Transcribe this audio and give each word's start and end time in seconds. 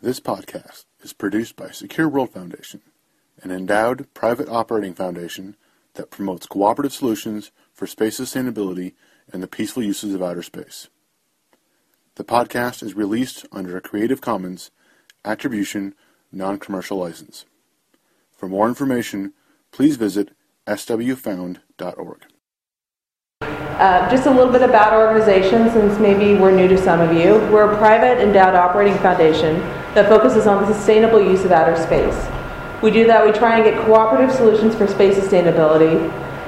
This 0.00 0.20
podcast 0.20 0.84
is 1.02 1.12
produced 1.12 1.56
by 1.56 1.70
Secure 1.70 2.08
World 2.08 2.30
Foundation, 2.30 2.82
an 3.42 3.50
endowed 3.50 4.06
private 4.14 4.48
operating 4.48 4.94
foundation 4.94 5.56
that 5.94 6.12
promotes 6.12 6.46
cooperative 6.46 6.92
solutions 6.92 7.50
for 7.74 7.88
space 7.88 8.20
sustainability 8.20 8.94
and 9.32 9.42
the 9.42 9.48
peaceful 9.48 9.82
uses 9.82 10.14
of 10.14 10.22
outer 10.22 10.44
space. 10.44 10.86
The 12.14 12.22
podcast 12.22 12.80
is 12.84 12.94
released 12.94 13.44
under 13.50 13.76
a 13.76 13.80
Creative 13.80 14.20
Commons 14.20 14.70
Attribution 15.24 15.96
Non 16.30 16.60
Commercial 16.60 16.98
License. 16.98 17.44
For 18.30 18.48
more 18.48 18.68
information, 18.68 19.32
please 19.72 19.96
visit 19.96 20.30
swfound.org. 20.68 22.22
Uh, 23.40 24.10
just 24.10 24.26
a 24.26 24.30
little 24.30 24.52
bit 24.52 24.62
about 24.62 24.92
our 24.92 25.08
organization, 25.08 25.68
since 25.70 25.98
maybe 25.98 26.40
we're 26.40 26.54
new 26.54 26.68
to 26.68 26.78
some 26.78 27.00
of 27.00 27.16
you. 27.16 27.34
We're 27.52 27.72
a 27.72 27.76
private 27.78 28.22
endowed 28.22 28.54
operating 28.54 28.96
foundation 28.98 29.60
that 29.98 30.08
focuses 30.08 30.46
on 30.46 30.62
the 30.62 30.72
sustainable 30.72 31.20
use 31.20 31.44
of 31.44 31.50
outer 31.50 31.74
space. 31.74 32.14
We 32.84 32.92
do 32.92 33.04
that, 33.08 33.26
we 33.26 33.32
try 33.32 33.56
and 33.56 33.64
get 33.64 33.84
cooperative 33.84 34.32
solutions 34.32 34.76
for 34.76 34.86
space 34.86 35.18
sustainability. 35.18 35.98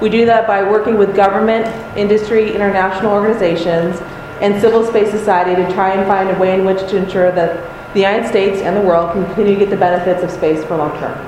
We 0.01 0.09
do 0.09 0.25
that 0.27 0.47
by 0.47 0.63
working 0.63 0.97
with 0.97 1.17
government, 1.17 1.67
industry, 1.99 2.55
international 2.55 3.11
organizations, 3.11 4.01
and 4.41 4.61
civil 4.61 4.87
space 4.87 5.11
society 5.11 5.61
to 5.61 5.69
try 5.73 5.91
and 5.91 6.07
find 6.07 6.31
a 6.31 6.39
way 6.39 6.55
in 6.55 6.65
which 6.65 6.79
to 6.91 6.97
ensure 6.97 7.33
that 7.33 7.93
the 7.93 7.99
United 7.99 8.29
States 8.29 8.63
and 8.63 8.77
the 8.77 8.83
world 8.83 9.13
can 9.15 9.25
continue 9.27 9.55
to 9.55 9.59
get 9.59 9.71
the 9.71 9.77
benefits 9.77 10.23
of 10.23 10.31
space 10.31 10.65
for 10.65 10.77
long 10.77 10.97
term. 11.01 11.19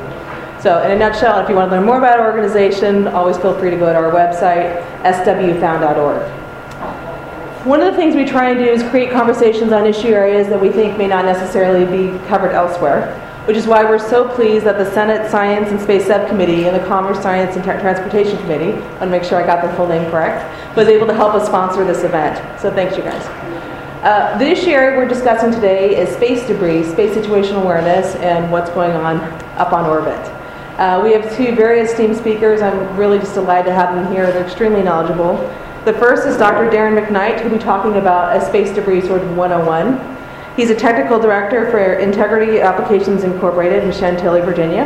So, 0.61 0.81
in 0.85 0.93
a 0.93 0.97
nutshell, 0.97 1.41
if 1.41 1.49
you 1.49 1.57
want 1.57 1.73
to 1.73 1.77
learn 1.77 1.85
more 1.85 1.99
about 1.99 2.21
our 2.21 2.31
organization, 2.31 3.09
always 3.09 3.37
feel 3.37 3.59
free 3.59 3.71
to 3.71 3.77
go 3.77 3.93
to 3.93 3.99
our 3.99 4.13
website, 4.13 4.81
swfound.org. 5.03 6.42
One 7.65 7.81
of 7.81 7.93
the 7.93 7.97
things 7.97 8.17
we 8.17 8.25
try 8.25 8.51
and 8.51 8.59
do 8.59 8.65
is 8.65 8.83
create 8.91 9.13
conversations 9.13 9.71
on 9.71 9.87
issue 9.87 10.09
areas 10.09 10.49
that 10.49 10.61
we 10.61 10.71
think 10.71 10.99
may 10.99 11.07
not 11.07 11.25
necessarily 11.25 11.85
be 11.85 12.19
covered 12.27 12.51
elsewhere, 12.51 13.15
which 13.45 13.57
is 13.57 13.69
why 13.69 13.85
we're 13.85 14.01
so 14.01 14.27
pleased 14.27 14.67
that 14.67 14.79
the 14.79 14.91
Senate 14.91 15.31
Science 15.31 15.69
and 15.69 15.81
Space 15.81 16.09
Subcommittee 16.09 16.67
and 16.67 16.75
the 16.75 16.85
Commerce, 16.89 17.23
Science, 17.23 17.55
and 17.55 17.63
Transportation 17.63 18.37
Committee, 18.39 18.73
I 18.73 18.81
want 18.81 19.01
to 19.03 19.07
make 19.07 19.23
sure 19.23 19.41
I 19.41 19.47
got 19.47 19.63
the 19.63 19.73
full 19.77 19.87
name 19.87 20.11
correct, 20.11 20.77
was 20.77 20.89
able 20.89 21.07
to 21.07 21.15
help 21.15 21.35
us 21.35 21.47
sponsor 21.47 21.85
this 21.85 22.03
event. 22.03 22.61
So, 22.61 22.69
thanks, 22.75 22.97
you 22.97 23.05
guys. 23.05 23.25
Uh, 24.03 24.37
the 24.39 24.49
issue 24.49 24.71
area 24.71 24.99
we're 24.99 25.07
discussing 25.07 25.53
today 25.53 25.97
is 25.97 26.13
space 26.17 26.45
debris, 26.49 26.83
space 26.91 27.17
situational 27.17 27.63
awareness, 27.63 28.17
and 28.17 28.51
what's 28.51 28.71
going 28.71 28.91
on 28.91 29.19
up 29.57 29.73
on 29.73 29.87
orbit. 29.87 30.19
Uh, 30.81 31.01
we 31.01 31.13
have 31.13 31.33
two 31.37 31.55
very 31.55 31.79
esteemed 31.79 32.17
speakers. 32.17 32.61
I'm 32.61 32.97
really 32.97 33.21
just 33.21 33.35
delighted 33.35 33.67
to 33.67 33.73
have 33.73 33.95
them 33.95 34.13
here. 34.13 34.27
They're 34.33 34.45
extremely 34.45 34.83
knowledgeable. 34.83 35.37
The 35.85 35.93
first 35.95 36.29
is 36.29 36.37
Dr. 36.37 36.71
Darren 36.71 36.97
McKnight, 36.97 37.41
who'll 37.41 37.51
be 37.51 37.59
talking 37.59 37.97
about 37.97 38.37
a 38.37 38.47
space 38.47 38.73
debris 38.73 39.01
sort 39.01 39.21
of 39.21 39.37
101. 39.37 39.99
He's 40.55 40.71
a 40.71 40.77
technical 40.77 41.19
director 41.19 41.69
for 41.73 41.95
Integrity 41.95 42.61
Applications 42.61 43.25
Incorporated 43.25 43.83
in 43.83 43.91
Chantilly, 43.91 44.43
Virginia. 44.43 44.85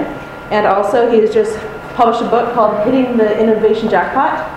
And 0.51 0.67
also, 0.67 1.11
he 1.11 1.19
has 1.19 1.35
just 1.35 1.59
published 1.97 2.23
a 2.23 2.29
book 2.31 2.55
called 2.55 2.83
Hitting 2.87 3.19
the 3.19 3.39
Innovation 3.39 3.91
Jackpot 3.91 4.49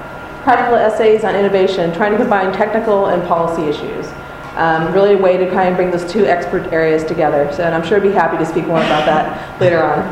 Practical 0.44 0.76
Essays 0.76 1.26
on 1.26 1.36
Innovation, 1.36 1.94
trying 1.94 2.14
to 2.14 2.18
combine 2.18 2.53
technical 2.53 3.08
and 3.08 3.22
policy 3.28 3.64
issues. 3.64 4.08
Um, 4.56 4.94
really 4.94 5.16
a 5.16 5.18
way 5.18 5.36
to 5.36 5.50
kind 5.52 5.68
of 5.68 5.76
bring 5.76 5.92
those 5.92 6.09
two 6.09 6.26
expert 6.26 6.72
areas 6.72 7.03
together. 7.03 7.52
So, 7.52 7.64
and 7.64 7.76
I'm 7.76 7.86
sure 7.86 8.00
he'd 8.00 8.12
be 8.12 8.14
happy 8.14 8.38
to 8.38 8.46
speak 8.46 8.66
more 8.66 8.80
about 8.80 9.06
that 9.06 9.59
later 9.59 9.84
on. 9.84 10.08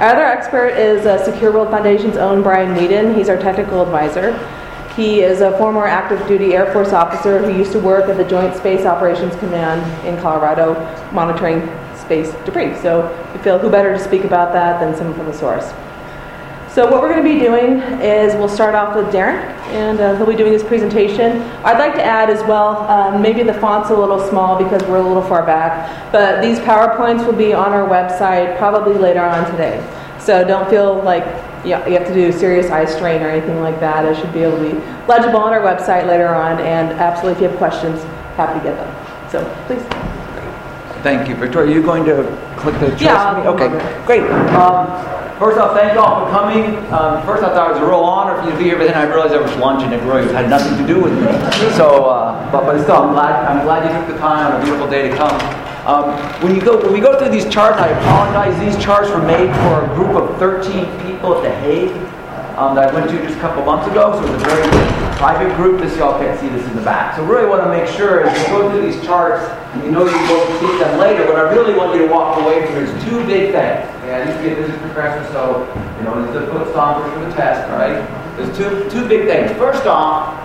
Our 0.00 0.08
other 0.08 0.24
expert 0.24 0.70
is 0.70 1.06
uh, 1.06 1.24
Secure 1.24 1.52
World 1.52 1.70
Foundation's 1.70 2.16
own 2.16 2.42
Brian 2.42 2.74
Weeden. 2.74 3.16
He's 3.16 3.28
our 3.28 3.38
technical 3.38 3.80
advisor. 3.80 4.36
He 4.96 5.22
is 5.22 5.40
a 5.40 5.58
former 5.58 5.86
active 5.86 6.24
duty 6.28 6.54
Air 6.54 6.72
Force 6.72 6.92
officer 6.92 7.40
who 7.40 7.58
used 7.58 7.72
to 7.72 7.80
work 7.80 8.08
at 8.08 8.16
the 8.16 8.24
Joint 8.24 8.54
Space 8.54 8.86
Operations 8.86 9.34
Command 9.36 9.82
in 10.06 10.16
Colorado 10.22 10.74
monitoring 11.12 11.68
space 11.96 12.32
debris. 12.44 12.76
So 12.76 13.10
we 13.32 13.42
feel 13.42 13.58
who 13.58 13.68
better 13.68 13.92
to 13.92 13.98
speak 13.98 14.22
about 14.22 14.52
that 14.52 14.78
than 14.78 14.96
someone 14.96 15.16
from 15.16 15.26
the 15.26 15.32
source. 15.32 15.72
So 16.72 16.88
what 16.88 17.02
we're 17.02 17.12
going 17.12 17.24
to 17.24 17.34
be 17.34 17.40
doing 17.40 17.80
is 18.00 18.34
we'll 18.34 18.48
start 18.48 18.76
off 18.76 18.94
with 18.94 19.12
Darren, 19.12 19.42
and 19.74 19.98
uh, 20.00 20.16
he'll 20.16 20.26
be 20.26 20.36
doing 20.36 20.52
his 20.52 20.62
presentation. 20.62 21.42
I'd 21.64 21.78
like 21.78 21.94
to 21.94 22.02
add 22.02 22.30
as 22.30 22.42
well, 22.48 22.78
um, 22.88 23.20
maybe 23.20 23.42
the 23.42 23.54
font's 23.54 23.90
a 23.90 23.96
little 23.96 24.28
small 24.28 24.62
because 24.62 24.82
we're 24.84 24.98
a 24.98 25.02
little 25.02 25.22
far 25.22 25.44
back, 25.44 26.12
but 26.12 26.40
these 26.40 26.58
PowerPoints 26.60 27.26
will 27.26 27.32
be 27.32 27.52
on 27.52 27.72
our 27.72 27.88
website 27.88 28.56
probably 28.58 28.94
later 28.94 29.22
on 29.22 29.48
today. 29.50 29.84
So 30.20 30.46
don't 30.46 30.68
feel 30.70 31.02
like 31.02 31.24
you 31.64 31.72
have 31.74 32.06
to 32.06 32.14
do 32.14 32.30
serious 32.32 32.70
eye 32.70 32.84
strain 32.84 33.22
or 33.22 33.28
anything 33.28 33.60
like 33.60 33.80
that. 33.80 34.04
It 34.04 34.16
should 34.16 34.32
be 34.32 34.40
able 34.40 34.58
to 34.58 34.70
be 34.70 34.78
legible 35.06 35.40
on 35.40 35.52
our 35.52 35.60
website 35.60 36.06
later 36.06 36.28
on, 36.28 36.60
and 36.60 36.92
absolutely 36.92 37.32
if 37.32 37.40
you 37.42 37.48
have 37.48 37.58
questions, 37.58 38.02
happy 38.36 38.58
to 38.60 38.64
get 38.64 38.76
them. 38.76 39.30
So 39.30 39.44
please. 39.66 39.82
Thank 41.02 41.28
you, 41.28 41.34
Victoria. 41.34 41.70
Are 41.70 41.74
you 41.74 41.82
going 41.82 42.04
to 42.06 42.24
click 42.56 42.78
the 42.80 42.96
Yeah. 43.02 43.48
Okay, 43.48 43.68
great. 44.06 44.22
Um, 44.54 45.14
First 45.38 45.58
off, 45.58 45.74
thank 45.76 45.94
you 45.94 45.98
all 45.98 46.24
for 46.24 46.30
coming. 46.30 46.76
Um, 46.92 47.20
first, 47.26 47.42
I 47.42 47.50
thought 47.50 47.70
it 47.70 47.74
was 47.74 47.82
a 47.82 47.86
real 47.86 48.06
honor 48.06 48.38
for 48.40 48.46
you 48.46 48.52
to 48.52 48.56
be 48.56 48.64
here, 48.64 48.78
but 48.78 48.86
then 48.86 48.94
I 48.94 49.02
realized 49.02 49.34
there 49.34 49.42
was 49.42 49.54
lunch 49.56 49.82
and 49.82 49.92
it 49.92 50.00
really 50.06 50.32
had 50.32 50.48
nothing 50.48 50.78
to 50.78 50.86
do 50.86 51.02
with 51.02 51.12
me. 51.12 51.26
So, 51.74 52.06
uh, 52.06 52.50
but, 52.52 52.64
but 52.64 52.80
still, 52.80 53.02
I'm 53.02 53.12
glad, 53.12 53.44
I'm 53.44 53.64
glad 53.66 53.82
you 53.82 53.90
took 53.98 54.14
the 54.14 54.20
time 54.20 54.54
on 54.54 54.60
a 54.60 54.64
beautiful 54.64 54.88
day 54.88 55.08
to 55.08 55.16
come. 55.16 55.63
Um, 55.84 56.16
when 56.40 56.54
you 56.54 56.62
go, 56.62 56.80
when 56.80 56.94
we 56.94 57.00
go 57.00 57.18
through 57.18 57.28
these 57.28 57.44
charts, 57.52 57.76
I 57.78 57.88
apologize. 57.88 58.58
These 58.58 58.82
charts 58.82 59.10
were 59.10 59.20
made 59.20 59.52
for 59.68 59.84
a 59.84 59.94
group 59.94 60.16
of 60.16 60.38
13 60.38 60.84
people 61.04 61.36
at 61.36 61.42
The 61.42 61.54
Hague 61.60 61.92
um, 62.56 62.74
that 62.74 62.88
I 62.88 62.94
went 62.94 63.10
to 63.10 63.18
just 63.20 63.36
a 63.36 63.40
couple 63.40 63.62
months 63.66 63.86
ago. 63.92 64.16
So 64.16 64.24
it 64.24 64.32
was 64.32 64.42
a 64.42 64.46
very 64.46 64.64
private 65.20 65.54
group. 65.56 65.82
This 65.82 65.94
y'all 65.98 66.18
can't 66.18 66.40
see 66.40 66.48
this 66.48 66.64
in 66.68 66.74
the 66.76 66.82
back. 66.82 67.16
So 67.16 67.24
really, 67.26 67.46
want 67.46 67.62
to 67.64 67.68
make 67.68 67.86
sure 67.86 68.24
is 68.24 68.32
you 68.32 68.48
go 68.48 68.70
through 68.70 68.90
these 68.90 69.04
charts, 69.04 69.44
you 69.84 69.90
know 69.90 70.08
you 70.08 70.20
will 70.24 70.46
see 70.56 70.72
them 70.80 70.98
later. 70.98 71.26
What 71.26 71.36
I 71.36 71.52
really 71.52 71.74
want 71.76 71.94
you 71.94 72.08
to 72.08 72.12
walk 72.12 72.40
away 72.40 72.64
from 72.64 72.76
is 72.76 73.04
two 73.04 73.20
big 73.26 73.52
things. 73.52 73.84
Yeah, 74.08 74.24
I 74.24 74.28
used 74.28 74.40
to 74.40 74.42
be 74.42 74.72
a 74.72 74.78
professor, 74.88 75.20
so 75.32 75.68
you 75.98 76.04
know, 76.04 76.16
this 76.24 76.34
is 76.34 76.46
the 76.46 76.52
foot 76.52 76.68
stompers 76.72 77.12
for 77.12 77.28
the 77.28 77.34
test, 77.36 77.68
right? 77.72 78.00
There's 78.36 78.56
two 78.56 78.88
two 78.88 79.06
big 79.06 79.28
things. 79.28 79.52
First 79.58 79.84
off, 79.84 80.43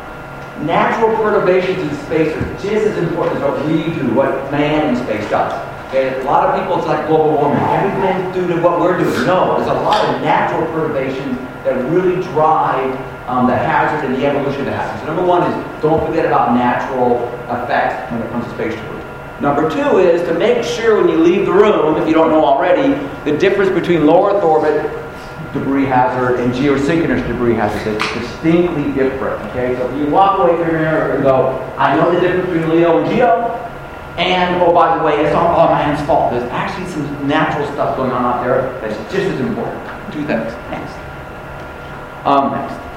natural 0.64 1.16
perturbations 1.18 1.80
in 1.80 2.06
space 2.06 2.36
are 2.36 2.54
just 2.54 2.88
as 2.88 2.98
important 2.98 3.38
as 3.38 3.44
what 3.44 3.66
we 3.66 3.84
do, 3.94 4.14
what 4.14 4.52
man 4.52 4.90
in 4.90 5.04
space 5.04 5.30
does. 5.30 5.54
Okay, 5.90 6.22
a 6.22 6.24
lot 6.24 6.48
of 6.48 6.62
people, 6.62 6.78
it's 6.78 6.88
like 6.88 7.08
global 7.08 7.34
warming. 7.34 7.64
Everything's 7.64 8.34
due 8.36 8.48
to 8.48 8.62
what 8.62 8.80
we're 8.80 8.98
doing. 8.98 9.26
No, 9.26 9.58
there's 9.58 9.70
a 9.70 9.82
lot 9.82 10.04
of 10.06 10.22
natural 10.22 10.66
perturbations 10.72 11.38
that 11.64 11.74
really 11.90 12.22
drive 12.24 12.94
um, 13.28 13.48
the 13.48 13.56
hazard 13.56 14.06
and 14.06 14.16
the 14.16 14.26
evolution 14.26 14.66
that 14.66 14.74
happens. 14.74 15.02
So 15.02 15.08
number 15.08 15.26
one 15.26 15.50
is 15.50 15.82
don't 15.82 16.06
forget 16.06 16.26
about 16.26 16.54
natural 16.54 17.18
effects 17.50 18.12
when 18.12 18.22
it 18.22 18.30
comes 18.32 18.46
to 18.46 18.52
space 18.52 18.76
debris. 18.76 19.00
Number 19.42 19.70
two 19.70 19.98
is 20.00 20.22
to 20.28 20.34
make 20.34 20.64
sure 20.64 21.02
when 21.02 21.10
you 21.10 21.18
leave 21.18 21.46
the 21.46 21.54
room, 21.54 21.96
if 21.96 22.08
you 22.08 22.14
don't 22.14 22.30
know 22.30 22.44
already, 22.44 22.94
the 23.24 23.38
difference 23.38 23.72
between 23.72 24.06
low 24.06 24.28
Earth 24.28 24.44
orbit 24.44 24.86
debris 25.54 25.86
hazard 25.86 26.40
and 26.40 26.54
geosynchronous 26.54 27.26
debris 27.28 27.56
hazard 27.56 28.02
is 28.02 28.14
distinctly 28.14 28.92
different. 28.94 29.42
Okay, 29.50 29.76
so 29.76 29.90
if 29.90 29.98
you 29.98 30.12
walk 30.12 30.40
away 30.40 30.56
from 30.58 30.70
here 30.70 31.16
and 31.16 31.24
go, 31.24 31.58
I 31.78 31.96
know 31.96 32.12
the 32.14 32.22
difference 32.22 32.50
between 32.50 32.70
LEO 32.70 33.00
and 33.00 33.10
GEO, 33.10 33.70
and 34.18 34.62
oh 34.62 34.74
by 34.74 34.98
the 34.98 35.04
way, 35.04 35.22
it's 35.24 35.34
not 35.34 35.48
all 35.48 35.70
man's 35.70 36.06
fault. 36.06 36.32
There's 36.32 36.50
actually 36.52 36.88
some 36.88 37.28
natural 37.28 37.66
stuff 37.74 37.98
going 37.98 38.12
on 38.12 38.26
out 38.26 38.44
there 38.44 38.80
that's 38.82 38.98
just 39.12 39.26
as 39.26 39.40
important. 39.40 39.84
Two 40.14 40.26
things. 40.26 40.52
Next. 40.70 40.94
Um, 42.26 42.52
next. 42.52 42.90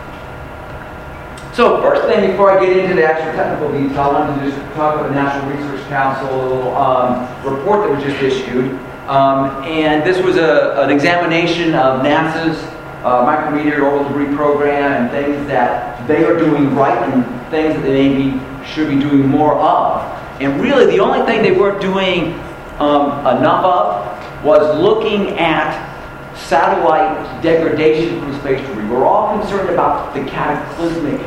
So 1.54 1.82
first 1.82 2.08
thing, 2.08 2.30
before 2.30 2.50
I 2.50 2.64
get 2.64 2.76
into 2.76 2.96
the 2.96 3.04
actual 3.04 3.32
technical 3.32 3.70
detail, 3.72 4.00
I 4.00 4.26
wanted 4.26 4.42
to 4.42 4.50
just 4.50 4.74
talk 4.74 4.94
about 4.94 5.08
the 5.08 5.14
National 5.14 5.50
Research 5.52 5.86
Council 5.88 6.74
um, 6.76 7.28
report 7.44 7.86
that 7.86 7.94
was 7.94 8.02
just 8.02 8.22
issued. 8.22 8.80
Um, 9.08 9.64
and 9.64 10.04
this 10.04 10.22
was 10.22 10.36
a, 10.36 10.80
an 10.82 10.90
examination 10.90 11.74
of 11.74 12.02
NASA's 12.02 12.62
uh, 13.04 13.26
micrometeor 13.26 13.82
orbital 13.82 14.08
debris 14.08 14.34
program 14.36 15.02
and 15.02 15.10
things 15.10 15.46
that 15.48 16.06
they 16.06 16.24
are 16.24 16.38
doing 16.38 16.74
right 16.74 16.96
and 17.10 17.24
things 17.50 17.74
that 17.74 17.82
they 17.82 18.08
maybe 18.08 18.40
should 18.64 18.88
be 18.88 18.98
doing 18.98 19.26
more 19.26 19.54
of. 19.58 20.02
And 20.40 20.60
really, 20.60 20.86
the 20.86 21.00
only 21.00 21.26
thing 21.26 21.42
they 21.42 21.56
weren't 21.56 21.80
doing 21.80 22.34
um, 22.78 23.20
enough 23.38 23.64
of 23.64 24.44
was 24.44 24.78
looking 24.80 25.38
at 25.38 25.90
satellite 26.36 27.42
degradation 27.42 28.20
from 28.20 28.38
space 28.40 28.66
debris. 28.66 28.88
We're 28.88 29.04
all 29.04 29.38
concerned 29.38 29.70
about 29.70 30.14
the 30.14 30.24
cataclysmic 30.24 31.20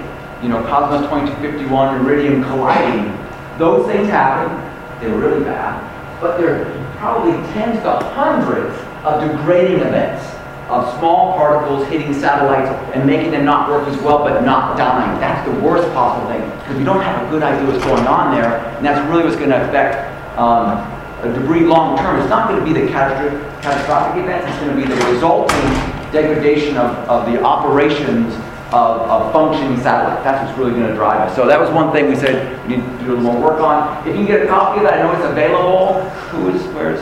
you 0.45 0.50
know, 0.50 0.61
Cosmos 0.63 1.09
2251, 1.09 2.05
Iridium 2.05 2.44
colliding. 2.44 3.11
Those 3.57 3.88
things 3.88 4.07
happen. 4.09 4.53
They're 5.01 5.17
really 5.17 5.44
bad. 5.44 5.81
But 6.21 6.38
there 6.38 6.61
are 6.61 6.84
probably 7.05 7.33
tens 7.53 7.77
to 7.83 7.91
hundreds 8.17 8.73
of 9.05 9.21
degrading 9.21 9.85
events 9.85 10.25
of 10.69 10.89
small 10.97 11.37
particles 11.37 11.87
hitting 11.87 12.11
satellites 12.11 12.67
and 12.95 13.05
making 13.05 13.29
them 13.29 13.45
not 13.45 13.69
work 13.69 13.87
as 13.87 13.95
well 14.01 14.23
but 14.23 14.41
not 14.41 14.75
dying. 14.75 15.19
That's 15.19 15.47
the 15.47 15.53
worst 15.63 15.87
possible 15.93 16.27
thing 16.27 16.41
because 16.61 16.75
we 16.75 16.83
don't 16.83 17.03
have 17.03 17.27
a 17.27 17.29
good 17.29 17.43
idea 17.43 17.69
what's 17.69 17.85
going 17.85 18.07
on 18.07 18.33
there, 18.33 18.57
and 18.57 18.83
that's 18.83 19.07
really 19.07 19.23
what's 19.23 19.35
going 19.35 19.51
to 19.51 19.69
affect 19.69 20.01
um, 20.39 20.81
debris 21.21 21.65
long 21.65 21.95
term. 21.99 22.19
It's 22.19 22.29
not 22.29 22.49
going 22.49 22.59
to 22.59 22.65
be 22.65 22.73
the 22.73 22.91
catastrophic 22.91 24.23
events, 24.23 24.49
it's 24.49 24.59
going 24.65 24.75
to 24.75 24.81
be 24.81 24.89
the 24.89 24.99
resulting 25.11 25.61
degradation 26.09 26.75
of, 26.75 26.89
of 27.07 27.31
the 27.31 27.39
operations 27.39 28.33
of, 28.75 29.01
of 29.10 29.31
functioning 29.31 29.80
satellite. 29.80 30.24
That's 30.24 30.45
what's 30.45 30.57
really 30.60 30.72
going 30.72 30.88
to 30.88 30.95
drive 30.95 31.22
us. 31.22 31.36
So 31.36 31.48
that 31.48 31.60
was 31.60 31.69
one 31.72 31.92
thing 31.94 32.10
we 32.10 32.16
said 32.16 32.36
we 32.68 32.77
need 32.77 32.83
to 32.83 33.06
do 33.06 33.13
a 33.13 33.16
little 33.16 33.22
more 33.22 33.39
work 33.39 33.62
on. 33.62 34.06
If 34.07 34.07
you 34.07 34.13
can 34.13 34.25
get 34.25 34.42
a 34.44 34.48
copy 34.48 34.80
of 34.80 34.83
that, 34.83 35.00
I 35.00 35.04
know 35.04 35.12
it's 35.16 35.25
available 35.25 36.04
who 36.30 36.50
is, 36.50 36.62
where's? 36.74 37.00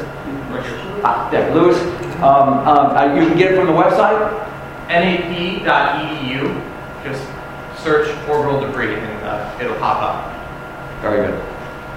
Ah, 1.03 1.27
there, 1.31 1.53
Lewis. 1.53 1.81
Um, 2.17 2.63
um, 2.63 2.95
uh, 2.95 3.15
you 3.15 3.27
can 3.27 3.37
get 3.37 3.51
it 3.51 3.55
from 3.57 3.67
the 3.67 3.73
website? 3.73 4.31
nap.edu. 4.87 6.53
Just 7.03 7.23
search 7.83 8.07
orbital 8.29 8.61
debris 8.61 8.93
and 8.93 9.23
uh, 9.23 9.57
it'll 9.59 9.75
pop 9.77 10.01
up. 10.01 11.01
Very 11.01 11.27
good. 11.27 11.39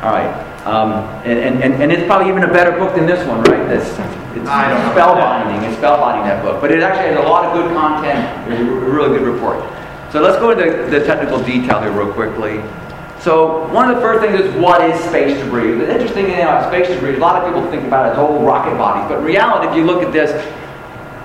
All 0.02 0.10
right. 0.10 0.55
Um, 0.66 0.92
and, 1.22 1.62
and, 1.62 1.74
and 1.80 1.92
it's 1.92 2.04
probably 2.06 2.28
even 2.28 2.42
a 2.42 2.52
better 2.52 2.72
book 2.72 2.96
than 2.96 3.06
this 3.06 3.24
one, 3.28 3.40
right? 3.44 3.68
This, 3.68 3.86
it's 4.34 4.48
I 4.50 4.68
don't 4.68 4.82
know. 4.82 5.00
spellbinding. 5.00 5.62
It's 5.62 5.78
spellbinding, 5.78 6.24
that 6.26 6.42
book. 6.42 6.60
But 6.60 6.72
it 6.72 6.82
actually 6.82 7.14
has 7.14 7.24
a 7.24 7.28
lot 7.28 7.44
of 7.44 7.52
good 7.54 7.72
content. 7.72 8.50
It's 8.50 8.60
a 8.60 8.64
really 8.64 9.16
good 9.16 9.22
report. 9.22 9.62
So 10.10 10.20
let's 10.20 10.38
go 10.38 10.50
into 10.50 10.90
the 10.90 11.06
technical 11.06 11.38
detail 11.42 11.80
here 11.80 11.92
real 11.92 12.12
quickly. 12.12 12.62
So 13.20 13.68
one 13.72 13.88
of 13.88 13.94
the 13.94 14.02
first 14.02 14.26
things 14.26 14.40
is 14.40 14.54
what 14.60 14.82
is 14.82 14.98
space 15.04 15.38
debris? 15.38 15.78
The 15.78 15.90
interesting 15.90 16.26
thing 16.26 16.42
about 16.42 16.66
space 16.66 16.88
debris, 16.88 17.14
a 17.14 17.18
lot 17.18 17.40
of 17.40 17.46
people 17.46 17.70
think 17.70 17.86
about 17.86 18.06
it 18.06 18.12
as 18.12 18.18
old 18.18 18.44
rocket 18.44 18.76
bodies, 18.76 19.08
but 19.08 19.18
in 19.20 19.24
reality, 19.24 19.68
if 19.68 19.76
you 19.76 19.84
look 19.84 20.02
at 20.02 20.12
this, 20.12 20.30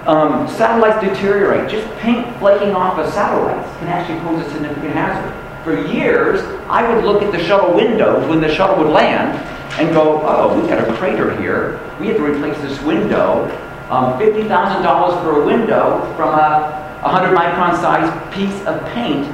um, 0.08 0.48
satellites 0.48 1.02
deteriorate. 1.02 1.70
Just 1.70 1.88
paint 1.98 2.38
flaking 2.38 2.76
off 2.76 2.98
of 2.98 3.12
satellites 3.14 3.70
can 3.80 3.88
actually 3.88 4.20
pose 4.22 4.46
a 4.46 4.50
significant 4.52 4.94
hazard. 4.94 5.41
For 5.64 5.86
years, 5.88 6.42
I 6.70 6.92
would 6.92 7.04
look 7.06 7.22
at 7.22 7.32
the 7.32 7.44
shuttle 7.44 7.76
windows 7.76 8.28
when 8.28 8.42
the 8.42 8.54
shuttle 8.54 8.84
would 8.84 8.92
land 8.92 9.38
and 9.80 9.94
go, 9.94 10.22
oh, 10.24 10.60
we've 10.60 10.68
got 10.68 10.88
a 10.88 10.94
crater 10.94 11.40
here. 11.40 11.80
We 12.00 12.08
have 12.08 12.18
to 12.18 12.24
replace 12.24 12.58
this 12.62 12.82
window. 12.82 13.46
Um, 13.90 14.20
$50,000 14.20 15.24
for 15.24 15.42
a 15.42 15.46
window 15.46 16.02
from 16.16 16.30
a 16.30 17.00
100 17.02 17.36
micron 17.36 17.76
size 17.80 18.34
piece 18.34 18.66
of 18.66 18.84
paint 18.94 19.28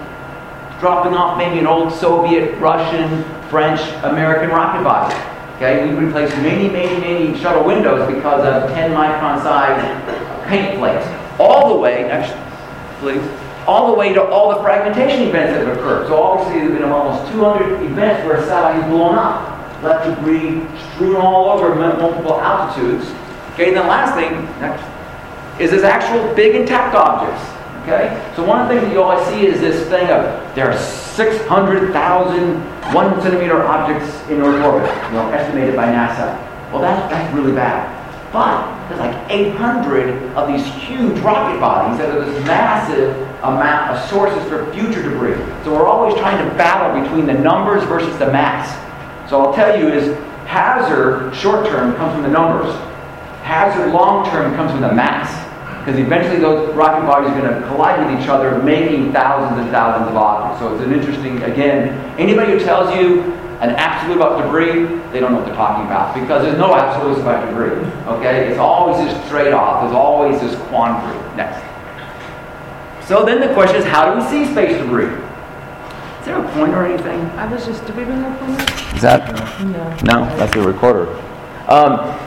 dropping 0.79 1.13
off 1.13 1.38
maybe 1.38 1.59
an 1.59 1.68
old 1.68 1.91
Soviet, 1.91 2.57
Russian, 2.59 3.23
French, 3.50 3.81
American 4.03 4.50
rocket 4.50 4.83
body. 4.83 5.15
Okay, 5.56 5.88
we 5.88 5.95
replaced 5.95 6.35
many, 6.38 6.69
many, 6.69 7.00
many 7.00 7.38
shuttle 7.39 7.63
windows 7.63 8.07
because 8.13 8.45
of 8.45 8.69
10 8.71 8.91
micron 8.91 9.41
size 9.41 10.47
paint 10.47 10.77
flakes. 10.77 11.07
All 11.39 11.73
the 11.73 11.80
way, 11.80 12.03
next, 12.03 12.35
please, 13.00 13.23
all 13.68 13.88
the 13.88 13.94
way 13.94 14.14
to 14.14 14.24
all 14.24 14.56
the 14.56 14.62
fragmentation 14.62 15.28
events 15.28 15.54
that 15.54 15.68
have 15.68 15.78
occurred. 15.78 16.08
So 16.08 16.22
obviously 16.22 16.62
there 16.62 16.69
have 16.69 16.80
been 16.80 16.90
almost 16.90 17.31
200 17.34 17.84
events 17.84 18.25
where 18.25 18.38
a 18.38 18.46
satellite 18.46 18.81
has 18.81 18.90
blown 18.90 19.16
up, 19.16 19.84
left 19.84 20.06
debris 20.06 20.66
strewn 20.94 21.18
all 21.18 21.52
over 21.52 21.75
multiple 21.75 22.40
altitudes. 22.40 23.12
Okay, 23.54 23.69
and 23.69 23.78
the 23.78 23.81
last 23.81 24.16
thing, 24.16 24.31
next, 24.62 24.84
is 25.60 25.72
this 25.72 25.84
actual 25.84 26.34
big 26.34 26.56
intact 26.56 26.96
objects. 26.96 27.44
Okay? 27.84 28.34
So 28.36 28.46
one 28.46 28.62
of 28.62 28.68
the 28.68 28.75
things 28.75 28.88
that 28.88 28.94
you 28.94 29.02
always 29.02 29.25
see 29.28 29.46
is 29.46 29.60
this 29.60 29.88
thing 29.90 30.10
of 30.10 30.56
there 30.56 30.72
are 30.72 30.78
600,000 30.78 32.78
one 32.94 33.22
centimeter 33.22 33.64
objects 33.64 34.08
in 34.30 34.42
Earth 34.42 34.64
orbit, 34.64 34.90
you 35.08 35.14
know, 35.14 35.30
estimated 35.31 35.75
by 35.75 35.88
NASA. 35.88 36.38
Well, 36.72 36.81
that's, 36.81 37.12
that's 37.12 37.34
really 37.34 37.52
bad. 37.52 37.94
But 38.31 38.88
there's 38.88 39.00
like 39.00 39.30
800 39.30 40.36
of 40.36 40.48
these 40.48 40.66
huge 40.66 41.19
rocket 41.19 41.60
bodies 41.60 41.98
that 41.98 42.16
are 42.16 42.24
this 42.24 42.46
massive 42.46 43.26
amount 43.44 43.92
of 43.92 44.10
sources 44.10 44.44
for 44.50 44.72
future 44.74 45.04
debris. 45.04 45.36
So 45.63 45.74
we're 45.74 45.88
always 45.88 46.16
trying 46.16 46.44
to 46.44 46.56
battle 46.56 47.01
between 47.01 47.25
the 47.25 47.34
numbers 47.34 47.84
versus 47.84 48.18
the 48.18 48.31
mass. 48.31 48.68
So 49.30 49.42
I'll 49.42 49.54
tell 49.54 49.80
you 49.80 49.89
is 49.89 50.18
hazard 50.48 51.36
short 51.36 51.68
term 51.68 51.95
comes 51.95 52.13
from 52.13 52.24
the 52.24 52.30
numbers. 52.30 52.74
Hazard 53.44 53.94
long 53.94 54.30
term 54.30 54.56
comes 54.56 54.72
from 54.72 54.81
the 54.81 54.94
mass. 54.94 55.45
Because 55.86 56.01
eventually 56.01 56.39
those 56.39 56.75
rocket 56.75 57.07
bodies 57.07 57.30
are 57.31 57.39
going 57.39 57.62
to 57.62 57.68
collide 57.69 58.06
with 58.06 58.22
each 58.22 58.28
other, 58.28 58.62
making 58.62 59.13
thousands 59.13 59.62
and 59.62 59.72
thousands 59.72 60.10
of 60.10 60.18
objects. 60.18 60.60
So 60.60 60.74
it's 60.74 60.83
an 60.83 60.92
interesting, 60.92 61.42
again, 61.44 61.95
anybody 62.19 62.51
who 62.51 62.60
tells 62.60 62.94
you 62.94 63.22
an 63.62 63.69
absolute 63.72 64.18
about 64.18 64.44
debris, 64.44 64.83
they 65.13 65.22
don't 65.22 65.31
know 65.31 65.38
what 65.38 65.45
they're 65.45 65.56
talking 65.56 65.86
about. 65.86 66.13
Because 66.13 66.44
there's 66.44 66.57
no 66.57 66.75
absolutes 66.75 67.22
about 67.22 67.48
debris. 67.48 67.88
Okay? 68.18 68.50
It's 68.50 68.60
always 68.60 68.98
this 68.98 69.30
trade-off. 69.30 69.83
There's 69.83 69.95
always 69.95 70.42
this 70.42 70.60
quandary. 70.68 71.16
Next. 71.38 71.63
So 73.07 73.24
then 73.25 73.39
the 73.39 73.54
question 73.54 73.77
is, 73.77 73.86
how 73.86 74.13
do 74.13 74.19
we 74.19 74.27
see 74.27 74.51
space 74.51 74.77
debris? 74.77 75.06
Is 75.06 76.25
there 76.25 76.44
a 76.44 76.51
pointer 76.51 76.81
or 76.81 76.86
anything? 76.86 77.21
I 77.39 77.51
was 77.51 77.65
just, 77.65 77.86
did 77.86 77.95
we 77.95 78.04
bring 78.04 78.21
that 78.21 78.38
pointer? 78.38 78.95
Is 78.98 79.01
that? 79.01 79.33
No. 79.63 79.95
No, 80.04 80.38
that's 80.38 80.54
the 80.54 80.62
recorder. 80.62 81.07
Um, 81.69 82.19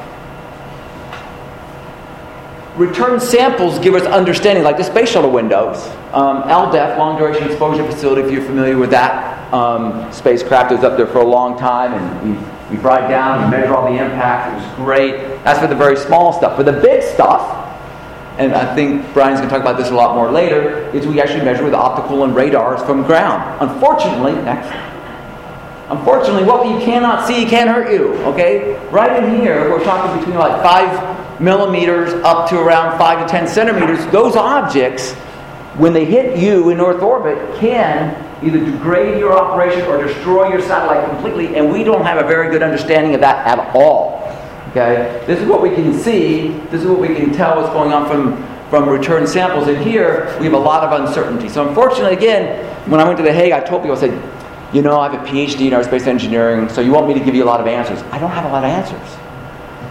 return 2.77 3.21
samples 3.21 3.79
give 3.81 3.94
us 3.94 4.05
understanding, 4.05 4.65
like 4.65 4.79
the 4.79 4.85
space 4.85 5.11
shuttle 5.11 5.31
windows. 5.31 5.87
Um, 6.15 6.44
LDEF, 6.44 6.97
Long 6.97 7.19
Duration 7.19 7.44
Exposure 7.47 7.85
Facility, 7.85 8.23
if 8.23 8.32
you're 8.32 8.44
familiar 8.44 8.79
with 8.79 8.91
that 8.91 9.53
um, 9.53 10.11
spacecraft, 10.11 10.73
it 10.73 10.77
was 10.77 10.85
up 10.85 10.97
there 10.97 11.06
for 11.06 11.19
a 11.19 11.27
long 11.27 11.59
time, 11.59 11.93
and 11.93 12.38
we, 12.71 12.75
we 12.75 12.81
brought 12.81 13.05
it 13.05 13.09
down 13.09 13.43
and 13.43 13.50
measured 13.50 13.71
all 13.71 13.93
the 13.93 14.03
impacts. 14.03 14.50
It 14.50 14.67
was 14.67 14.77
great. 14.77 15.19
That's 15.44 15.59
for 15.59 15.67
the 15.67 15.75
very 15.75 15.97
small 15.99 16.32
stuff. 16.32 16.56
For 16.56 16.62
the 16.62 16.73
big 16.73 17.03
stuff, 17.03 17.67
and 18.41 18.55
I 18.55 18.75
think 18.75 19.13
Brian's 19.13 19.39
going 19.39 19.51
to 19.51 19.55
talk 19.55 19.61
about 19.61 19.77
this 19.77 19.91
a 19.91 19.95
lot 19.95 20.17
more 20.17 20.31
later, 20.31 20.89
is 20.97 21.07
we 21.07 21.21
actually 21.21 21.45
measure 21.45 21.63
with 21.63 21.75
optical 21.75 22.25
and 22.25 22.35
radars 22.35 22.83
from 22.83 23.03
ground. 23.03 23.61
Unfortunately, 23.61 24.33
next. 24.43 24.75
Unfortunately, 25.91 26.45
what 26.45 26.67
you 26.67 26.79
cannot 26.85 27.27
see 27.27 27.45
can 27.45 27.69
hurt 27.69 27.93
you. 27.93 28.15
Okay, 28.33 28.79
right 28.91 29.23
in 29.23 29.41
here, 29.41 29.69
we're 29.69 29.85
talking 29.85 30.19
between 30.19 30.39
like 30.39 30.63
five 30.63 31.41
millimeters 31.41 32.15
up 32.25 32.49
to 32.49 32.59
around 32.59 32.97
five 32.97 33.27
to 33.27 33.31
ten 33.31 33.47
centimeters. 33.47 34.07
Those 34.07 34.37
objects, 34.37 35.13
when 35.77 35.93
they 35.93 36.07
hit 36.07 36.39
you 36.39 36.71
in 36.71 36.81
Earth 36.81 37.03
orbit, 37.03 37.37
can 37.61 38.17
either 38.43 38.59
degrade 38.59 39.19
your 39.19 39.37
operation 39.37 39.83
or 39.83 40.03
destroy 40.03 40.49
your 40.49 40.63
satellite 40.63 41.07
completely. 41.11 41.57
And 41.57 41.71
we 41.71 41.85
don't 41.85 42.05
have 42.05 42.25
a 42.25 42.27
very 42.27 42.51
good 42.51 42.63
understanding 42.63 43.15
of 43.15 43.21
that 43.21 43.47
at 43.47 43.75
all. 43.75 44.19
Okay, 44.70 45.22
this 45.26 45.40
is 45.40 45.49
what 45.49 45.62
we 45.62 45.70
can 45.70 45.93
see. 45.93 46.49
This 46.70 46.82
is 46.82 46.87
what 46.87 47.00
we 47.00 47.08
can 47.08 47.32
tell 47.32 47.56
what's 47.56 47.72
going 47.72 47.93
on 47.93 48.08
from 48.08 48.46
from 48.70 48.88
return 48.88 49.26
samples. 49.26 49.67
And 49.67 49.78
here 49.78 50.37
we 50.38 50.44
have 50.44 50.55
a 50.55 50.58
lot 50.58 50.84
of 50.84 51.00
uncertainty. 51.00 51.49
So 51.49 51.67
unfortunately, 51.67 52.17
again, 52.17 52.64
when 52.88 53.00
I 53.00 53.05
went 53.05 53.17
to 53.19 53.25
the 53.25 53.32
Hague, 53.32 53.52
I 53.52 53.61
told 53.61 53.82
people 53.82 53.96
I 53.96 54.00
said 54.00 54.40
you 54.72 54.82
know, 54.82 55.00
I 55.00 55.11
have 55.11 55.20
a 55.20 55.28
PhD 55.28 55.67
in 55.67 55.72
aerospace 55.72 56.06
engineering, 56.06 56.69
so 56.69 56.81
you 56.81 56.93
want 56.93 57.08
me 57.08 57.14
to 57.14 57.20
give 57.20 57.34
you 57.34 57.43
a 57.43 57.46
lot 57.46 57.61
of 57.61 57.67
answers. 57.67 58.02
I 58.12 58.19
don't 58.19 58.31
have 58.31 58.44
a 58.44 58.49
lot 58.49 58.62
of 58.62 58.70
answers. 58.70 59.19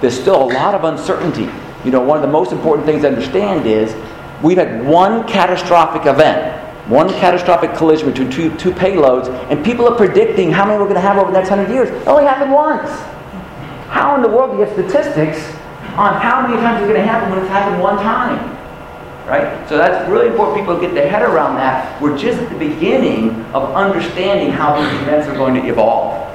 There's 0.02 0.18
still 0.18 0.42
a 0.42 0.50
lot 0.54 0.74
of 0.74 0.86
uncertainty. 0.86 1.50
You 1.84 1.92
know, 1.92 2.00
one 2.00 2.18
of 2.18 2.22
the 2.22 2.32
most 2.32 2.54
important 2.54 2.86
things 2.88 3.02
to 3.02 3.10
understand 3.10 3.66
is 3.68 3.94
we've 4.42 4.58
had 4.58 4.86
one 4.86 5.28
catastrophic 5.28 6.06
event, 6.06 6.58
one 6.88 7.10
catastrophic 7.10 7.74
collision 7.76 8.10
between 8.10 8.32
two, 8.32 8.56
two 8.56 8.72
payloads, 8.72 9.28
and 9.52 9.64
people 9.66 9.86
are 9.86 9.96
predicting 9.96 10.50
how 10.50 10.66
many 10.66 10.78
we're 10.78 10.86
going 10.86 10.96
to 10.96 11.02
have 11.02 11.18
over 11.18 11.30
the 11.30 11.38
next 11.38 11.50
hundred 11.50 11.70
years. 11.70 11.90
It 11.90 12.08
only 12.08 12.24
happened 12.24 12.54
once. 12.54 12.90
How 13.90 14.16
in 14.16 14.22
the 14.22 14.30
world 14.30 14.52
do 14.52 14.58
you 14.60 14.66
get 14.66 14.74
statistics 14.74 15.40
on 15.98 16.20
how 16.22 16.46
many 16.48 16.56
times 16.62 16.82
it's 16.82 16.88
going 16.90 17.02
to 17.02 17.08
happen 17.08 17.30
when 17.32 17.40
it's 17.40 17.50
happened 17.50 17.82
one 17.82 17.98
time? 17.98 18.58
right? 19.30 19.70
So 19.70 19.78
that's 19.78 20.10
really 20.10 20.28
important 20.28 20.58
people 20.58 20.80
get 20.80 20.94
their 20.96 21.10
head 21.10 21.22
around 21.22 21.56
that. 21.56 22.02
We're 22.02 22.18
just 22.18 22.40
at 22.42 22.50
the 22.50 22.58
beginning 22.58 23.46
of 23.54 23.76
understanding 23.76 24.52
how 24.52 24.82
these 24.82 25.02
events 25.02 25.28
are 25.28 25.36
going 25.36 25.54
to 25.54 25.68
evolve. 25.70 26.26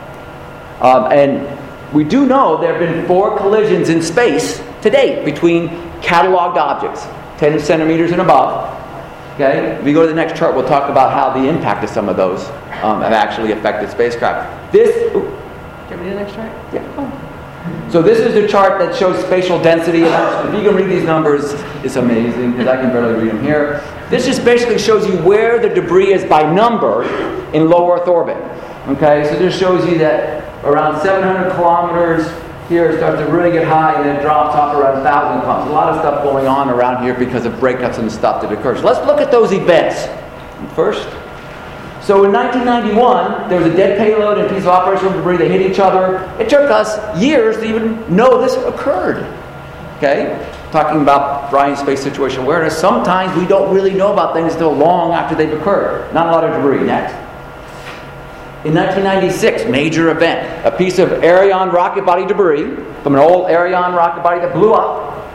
Um, 0.80 1.10
and 1.10 1.92
we 1.92 2.04
do 2.04 2.24
know 2.26 2.60
there 2.60 2.72
have 2.72 2.80
been 2.80 3.06
four 3.06 3.36
collisions 3.36 3.88
in 3.88 4.00
space 4.00 4.62
to 4.82 4.90
date 4.90 5.24
between 5.24 5.68
cataloged 6.02 6.56
objects, 6.56 7.06
10 7.38 7.58
centimeters 7.58 8.12
and 8.12 8.20
above. 8.20 8.70
Okay? 9.34 9.76
If 9.76 9.82
we 9.82 9.92
go 9.92 10.02
to 10.02 10.08
the 10.08 10.14
next 10.14 10.38
chart, 10.38 10.54
we'll 10.54 10.68
talk 10.68 10.88
about 10.88 11.12
how 11.12 11.30
the 11.30 11.48
impact 11.48 11.82
of 11.82 11.90
some 11.90 12.08
of 12.08 12.16
those 12.16 12.48
um, 12.82 13.02
have 13.02 13.12
actually 13.12 13.50
affected 13.50 13.90
spacecraft. 13.90 14.72
This. 14.72 15.12
Ooh, 15.16 15.36
Can 15.88 15.98
we 15.98 16.04
do 16.04 16.10
the 16.10 16.20
next 16.20 16.34
chart? 16.34 16.52
yeah. 16.72 17.23
So 17.90 18.02
this 18.02 18.18
is 18.18 18.34
the 18.34 18.48
chart 18.48 18.78
that 18.80 18.94
shows 18.94 19.24
spatial 19.24 19.62
density. 19.62 20.02
If 20.02 20.54
you 20.54 20.68
can 20.68 20.74
read 20.74 20.90
these 20.90 21.04
numbers, 21.04 21.52
it's 21.84 21.96
amazing 21.96 22.52
because 22.52 22.66
I 22.66 22.76
can 22.76 22.90
barely 22.90 23.14
read 23.22 23.30
them 23.30 23.42
here. 23.42 23.82
This 24.10 24.26
just 24.26 24.44
basically 24.44 24.78
shows 24.78 25.06
you 25.06 25.16
where 25.18 25.58
the 25.58 25.68
debris 25.68 26.12
is 26.12 26.24
by 26.24 26.42
number 26.52 27.04
in 27.52 27.68
low 27.70 27.92
Earth 27.92 28.08
orbit. 28.08 28.36
Okay, 28.88 29.24
so 29.28 29.38
this 29.38 29.56
shows 29.56 29.88
you 29.88 29.96
that 29.98 30.42
around 30.64 31.00
700 31.02 31.54
kilometers 31.54 32.26
here 32.68 32.90
it 32.90 32.96
starts 32.96 33.18
to 33.20 33.26
really 33.30 33.52
get 33.52 33.66
high 33.66 33.94
and 33.94 34.04
then 34.04 34.20
drops 34.22 34.54
off 34.54 34.74
around 34.74 34.94
1,000 35.02 35.42
kilometers. 35.42 35.70
A 35.70 35.74
lot 35.74 35.88
of 35.92 36.00
stuff 36.00 36.22
going 36.22 36.46
on 36.46 36.70
around 36.70 37.02
here 37.02 37.14
because 37.14 37.44
of 37.44 37.52
breakups 37.54 37.98
and 37.98 38.10
stuff 38.10 38.42
that 38.42 38.52
occurs. 38.52 38.82
Let's 38.82 39.04
look 39.06 39.20
at 39.20 39.30
those 39.30 39.52
events. 39.52 40.06
First, 40.74 41.06
so 42.04 42.22
in 42.24 42.32
1991, 42.32 43.48
there 43.48 43.58
was 43.58 43.72
a 43.72 43.74
dead 43.74 43.96
payload 43.96 44.36
and 44.36 44.46
a 44.46 44.50
piece 44.50 44.64
of 44.64 44.68
operational 44.68 45.14
debris. 45.14 45.38
They 45.38 45.48
hit 45.48 45.62
each 45.62 45.78
other. 45.78 46.18
It 46.38 46.50
took 46.50 46.70
us 46.70 47.18
years 47.18 47.56
to 47.56 47.64
even 47.64 48.14
know 48.14 48.42
this 48.42 48.56
occurred. 48.56 49.24
Okay? 49.96 50.46
Talking 50.70 51.00
about 51.00 51.48
Brian's 51.50 51.78
space 51.78 52.02
situation 52.02 52.42
awareness, 52.42 52.76
sometimes 52.76 53.34
we 53.38 53.46
don't 53.46 53.74
really 53.74 53.94
know 53.94 54.12
about 54.12 54.34
things 54.34 54.52
until 54.52 54.72
long 54.72 55.12
after 55.14 55.34
they've 55.34 55.58
occurred. 55.58 56.12
Not 56.12 56.26
a 56.26 56.30
lot 56.30 56.44
of 56.44 56.52
debris. 56.52 56.84
Next. 56.84 57.14
In 58.66 58.74
1996, 58.74 59.70
major 59.70 60.10
event. 60.10 60.66
A 60.66 60.76
piece 60.76 60.98
of 60.98 61.10
Ariane 61.24 61.70
rocket 61.70 62.04
body 62.04 62.26
debris 62.26 62.76
from 63.02 63.14
an 63.14 63.20
old 63.20 63.48
Ariane 63.48 63.94
rocket 63.94 64.22
body 64.22 64.40
that 64.40 64.52
blew 64.52 64.74
up. 64.74 65.26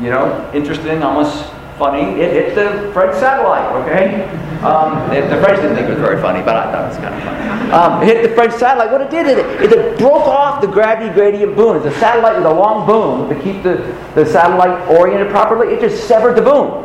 You 0.00 0.08
know, 0.08 0.50
interesting, 0.54 1.02
almost 1.02 1.52
funny. 1.78 2.20
It 2.20 2.32
hit 2.32 2.54
the 2.54 2.92
French 2.92 3.14
satellite, 3.18 3.72
okay? 3.82 4.24
Um, 4.58 5.08
the, 5.10 5.40
French 5.40 5.60
didn't 5.60 5.76
think 5.76 5.86
it 5.86 5.90
was 5.90 6.00
very 6.00 6.20
funny, 6.20 6.42
but 6.42 6.56
I 6.56 6.72
thought 6.72 6.84
it 6.84 6.88
was 6.88 6.96
kind 6.96 7.14
of 7.14 7.22
funny. 7.22 7.70
Um, 7.70 8.02
it 8.02 8.06
hit 8.06 8.28
the 8.28 8.34
French 8.34 8.54
satellite. 8.54 8.90
What 8.90 9.00
it 9.00 9.10
did 9.10 9.26
is 9.26 9.38
it, 9.38 9.72
it 9.72 9.98
broke 9.98 10.26
off 10.26 10.60
the 10.60 10.66
gravity 10.66 11.14
gradient 11.14 11.54
boom. 11.54 11.76
It's 11.76 11.86
a 11.86 11.98
satellite 12.00 12.36
with 12.36 12.46
a 12.46 12.52
long 12.52 12.84
boom 12.84 13.28
to 13.28 13.40
keep 13.42 13.62
the, 13.62 13.76
the 14.16 14.26
satellite 14.26 14.88
oriented 14.88 15.30
properly. 15.30 15.72
It 15.72 15.80
just 15.80 16.08
severed 16.08 16.34
the 16.34 16.42
boom. 16.42 16.84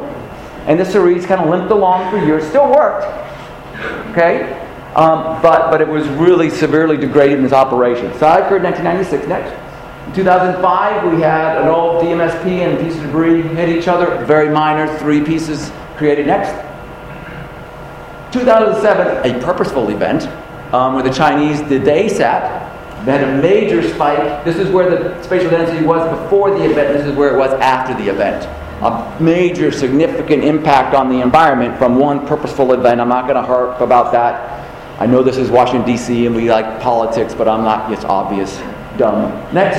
And 0.68 0.80
the 0.80 0.86
Cerise 0.86 1.26
kind 1.26 1.42
of 1.42 1.50
limped 1.50 1.72
along 1.72 2.12
for 2.12 2.24
years. 2.24 2.48
Still 2.48 2.70
worked. 2.70 3.06
Okay? 4.12 4.60
Um, 4.96 5.42
but, 5.42 5.72
but 5.72 5.82
it 5.82 5.88
was 5.88 6.08
really 6.10 6.52
severely 6.52 6.96
degraded 6.98 7.40
in 7.40 7.46
its 7.46 7.54
operation. 7.54 8.14
So 8.14 8.20
that 8.20 8.44
occurred 8.44 8.58
in 8.58 8.72
1996. 8.72 9.28
Next. 9.28 9.73
In 10.08 10.14
2005, 10.14 11.14
we 11.14 11.22
had 11.22 11.62
an 11.62 11.70
old 11.70 12.04
DMSP 12.04 12.46
and 12.60 12.78
a 12.78 12.84
piece 12.84 12.96
of 12.96 13.04
debris 13.04 13.42
hit 13.42 13.70
each 13.70 13.88
other. 13.88 14.24
Very 14.26 14.50
minor, 14.50 14.88
three 15.00 15.24
pieces 15.24 15.72
created 15.98 16.28
next. 16.28 16.52
2007, 18.34 19.32
a 19.32 19.44
purposeful 19.44 19.90
event 19.90 20.28
um, 20.74 20.96
where 20.96 21.04
the 21.04 21.14
Chinese 21.14 21.62
did 21.62 21.86
the 21.86 21.92
ASAT. 21.92 23.06
They 23.06 23.12
had 23.12 23.24
a 23.24 23.42
major 23.42 23.88
spike. 23.94 24.44
This 24.44 24.58
is 24.58 24.70
where 24.70 24.90
the 24.90 25.22
spatial 25.24 25.50
density 25.50 25.86
was 25.86 26.10
before 26.22 26.52
the 26.52 26.64
event. 26.64 26.98
This 26.98 27.06
is 27.06 27.16
where 27.16 27.34
it 27.34 27.38
was 27.38 27.52
after 27.62 27.94
the 27.94 28.10
event. 28.10 28.46
A 28.82 29.22
major, 29.22 29.72
significant 29.72 30.44
impact 30.44 30.96
on 30.96 31.10
the 31.10 31.22
environment 31.22 31.78
from 31.78 31.96
one 31.96 32.26
purposeful 32.26 32.74
event. 32.74 33.00
I'm 33.00 33.10
not 33.10 33.24
going 33.24 33.36
to 33.36 33.44
harp 33.44 33.82
about 33.82 34.12
that. 34.14 35.02
I 35.02 35.06
know 35.06 35.22
this 35.22 35.38
is 35.38 35.50
Washington, 35.50 35.86
D.C., 35.86 36.26
and 36.26 36.36
we 36.36 36.50
like 36.50 36.82
politics, 36.82 37.34
but 37.34 37.48
I'm 37.48 37.64
not, 37.64 37.92
it's 37.92 38.06
obvious. 38.06 38.58
Dumb. 38.98 39.54
Next. 39.54 39.78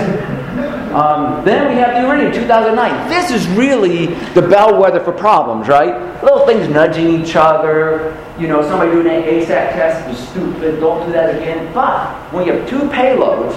Um, 0.92 1.44
then 1.44 1.68
we 1.68 1.74
have 1.80 1.94
the 1.94 2.08
Iridium 2.08 2.32
2009. 2.32 3.08
This 3.08 3.30
is 3.30 3.46
really 3.48 4.06
the 4.34 4.42
bellwether 4.42 5.00
for 5.00 5.12
problems, 5.12 5.68
right? 5.68 6.22
Little 6.22 6.46
things 6.46 6.68
nudging 6.68 7.20
each 7.20 7.36
other. 7.36 8.16
You 8.38 8.48
know, 8.48 8.62
somebody 8.62 8.90
doing 8.92 9.06
an 9.06 9.22
ASAT 9.22 9.72
test 9.72 10.08
is 10.08 10.28
stupid. 10.28 10.80
Don't 10.80 11.06
do 11.06 11.12
that 11.12 11.36
again. 11.36 11.72
But 11.72 12.14
when 12.32 12.46
you 12.46 12.52
have 12.52 12.68
two 12.68 12.80
payloads 12.90 13.54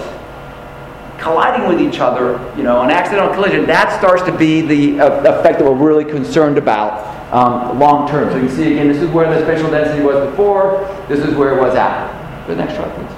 colliding 1.20 1.68
with 1.68 1.82
each 1.82 2.00
other, 2.00 2.40
you 2.56 2.64
know, 2.64 2.82
an 2.82 2.92
accidental 2.92 3.34
collision, 3.34 3.66
that 3.66 3.98
starts 3.98 4.24
to 4.24 4.36
be 4.36 4.62
the 4.62 5.00
uh, 5.00 5.40
effect 5.40 5.60
that 5.60 5.66
we're 5.66 5.74
really 5.74 6.06
concerned 6.06 6.58
about 6.58 7.18
um, 7.34 7.80
long 7.80 8.08
term. 8.08 8.30
So 8.30 8.38
you 8.38 8.48
can 8.48 8.56
see 8.56 8.74
again, 8.74 8.88
this 8.88 9.02
is 9.02 9.10
where 9.10 9.28
the 9.28 9.44
spatial 9.46 9.72
density 9.72 10.04
was 10.04 10.30
before. 10.30 10.88
This 11.08 11.20
is 11.20 11.36
where 11.36 11.58
it 11.58 11.62
was 11.62 11.76
after. 11.76 12.16
The 12.48 12.56
next 12.56 12.76
chart, 12.76 12.94
please. 12.96 13.17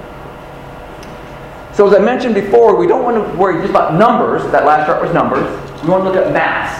So 1.80 1.88
as 1.88 1.94
I 1.94 1.98
mentioned 1.98 2.34
before, 2.34 2.76
we 2.76 2.86
don't 2.86 3.02
want 3.02 3.16
to 3.16 3.38
worry 3.38 3.58
just 3.58 3.70
about 3.70 3.94
numbers. 3.94 4.42
That 4.52 4.66
last 4.66 4.84
chart 4.84 5.00
was 5.00 5.14
numbers. 5.14 5.46
We 5.82 5.88
want 5.88 6.04
to 6.04 6.10
look 6.10 6.26
at 6.26 6.30
mass. 6.30 6.76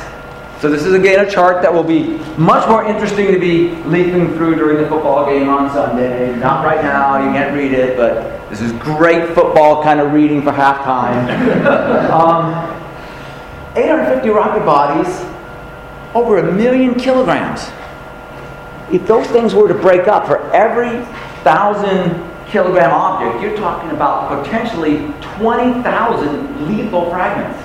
So 0.60 0.68
this 0.68 0.84
is 0.84 0.92
again 0.92 1.26
a 1.26 1.30
chart 1.30 1.62
that 1.62 1.72
will 1.72 1.82
be 1.82 2.18
much 2.36 2.68
more 2.68 2.84
interesting 2.84 3.32
to 3.32 3.38
be 3.38 3.70
leafing 3.84 4.34
through 4.34 4.56
during 4.56 4.76
the 4.76 4.86
football 4.90 5.24
game 5.24 5.48
on 5.48 5.70
Sunday. 5.72 6.36
Not 6.36 6.66
right 6.66 6.82
now, 6.82 7.16
you 7.24 7.32
can't 7.32 7.56
read 7.56 7.72
it, 7.72 7.96
but 7.96 8.46
this 8.50 8.60
is 8.60 8.72
great 8.72 9.34
football 9.34 9.82
kind 9.82 10.00
of 10.00 10.12
reading 10.12 10.42
for 10.42 10.52
halftime. 10.52 11.30
um, 12.10 12.52
850 13.78 14.28
rocket 14.28 14.66
bodies, 14.66 15.24
over 16.14 16.46
a 16.46 16.52
million 16.52 16.94
kilograms. 16.94 17.70
If 18.92 19.06
those 19.06 19.26
things 19.28 19.54
were 19.54 19.66
to 19.66 19.72
break 19.72 20.08
up 20.08 20.26
for 20.26 20.52
every 20.52 21.02
thousand 21.42 22.29
kilogram 22.50 22.90
object, 22.92 23.42
you're 23.42 23.56
talking 23.56 23.90
about 23.90 24.42
potentially 24.42 24.98
20,000 25.38 26.68
lethal 26.68 27.08
fragments. 27.10 27.58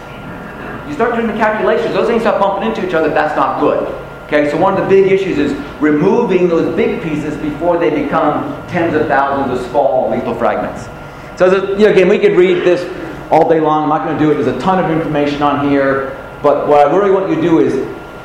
You 0.87 0.93
start 0.93 1.15
doing 1.15 1.27
the 1.27 1.33
calculations, 1.33 1.93
those 1.93 2.07
things 2.07 2.21
start 2.21 2.39
bumping 2.39 2.69
into 2.69 2.87
each 2.87 2.93
other, 2.93 3.09
that's 3.09 3.35
not 3.35 3.59
good. 3.59 3.87
Okay, 4.25 4.49
so 4.49 4.57
one 4.57 4.73
of 4.73 4.81
the 4.81 4.89
big 4.89 5.11
issues 5.11 5.37
is 5.37 5.53
removing 5.79 6.47
those 6.47 6.75
big 6.75 7.01
pieces 7.03 7.37
before 7.37 7.77
they 7.77 7.89
become 7.89 8.67
tens 8.67 8.95
of 8.95 9.07
thousands 9.07 9.59
of 9.59 9.65
small 9.67 10.09
lethal 10.09 10.33
fragments. 10.33 10.87
So, 11.37 11.75
you 11.77 11.85
know, 11.85 11.91
again, 11.91 12.07
we 12.07 12.17
could 12.17 12.35
read 12.35 12.63
this 12.63 12.81
all 13.31 13.49
day 13.49 13.59
long. 13.59 13.83
I'm 13.83 13.89
not 13.89 14.05
going 14.05 14.17
to 14.17 14.23
do 14.23 14.31
it. 14.31 14.35
There's 14.43 14.55
a 14.55 14.59
ton 14.59 14.83
of 14.83 14.89
information 14.89 15.41
on 15.41 15.69
here. 15.69 16.17
But 16.41 16.67
what 16.67 16.87
I 16.87 16.95
really 16.95 17.11
want 17.11 17.29
you 17.29 17.35
to 17.35 17.41
do 17.41 17.59
is 17.59 17.73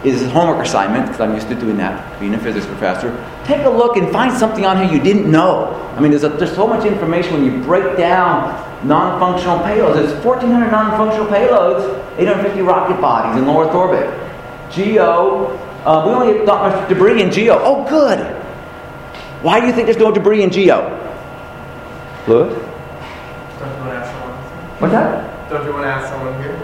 is 0.04 0.30
homework 0.32 0.64
assignment, 0.64 1.06
because 1.06 1.20
I'm 1.20 1.34
used 1.34 1.48
to 1.48 1.54
doing 1.54 1.76
that, 1.76 2.18
being 2.18 2.34
a 2.34 2.38
physics 2.38 2.66
professor. 2.66 3.12
Take 3.44 3.66
a 3.66 3.70
look 3.70 3.96
and 3.96 4.10
find 4.10 4.32
something 4.36 4.64
on 4.64 4.82
here 4.82 4.90
you 4.90 5.02
didn't 5.02 5.30
know. 5.30 5.74
I 5.96 6.00
mean, 6.00 6.10
there's, 6.10 6.24
a, 6.24 6.30
there's 6.30 6.54
so 6.54 6.66
much 6.66 6.86
information 6.86 7.34
when 7.34 7.44
you 7.44 7.62
break 7.62 7.96
down 7.96 8.54
non-functional 8.86 9.58
payloads. 9.58 9.94
There's 9.94 10.24
1,400 10.24 10.70
non-functional 10.70 11.26
payloads, 11.26 12.18
850 12.18 12.62
rocket 12.62 13.00
bodies 13.00 13.38
in 13.38 13.46
low 13.46 13.60
Earth 13.60 13.74
orbit. 13.74 14.08
GEO, 14.72 15.56
uh, 15.84 16.04
we 16.06 16.12
only 16.12 16.46
got 16.46 16.70
much 16.70 16.88
debris 16.88 17.22
in 17.22 17.30
GEO. 17.30 17.58
Oh, 17.62 17.86
good. 17.88 18.18
Why 19.42 19.60
do 19.60 19.66
you 19.66 19.72
think 19.72 19.86
there's 19.86 19.98
no 19.98 20.10
debris 20.10 20.42
in 20.42 20.50
GEO? 20.50 20.96
Lewis? 22.26 22.54
Don't 23.58 23.68
you 23.68 23.80
want 23.80 23.90
to 23.90 23.96
ask 23.96 24.12
someone? 24.12 24.30
What's 24.78 24.92
that? 24.92 25.50
Don't 25.50 25.64
you 25.64 25.72
want 25.72 25.84
to 25.84 25.88
ask 25.88 26.08
someone 26.12 26.40
here? 26.40 26.56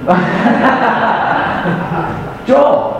Joel? 2.47 2.96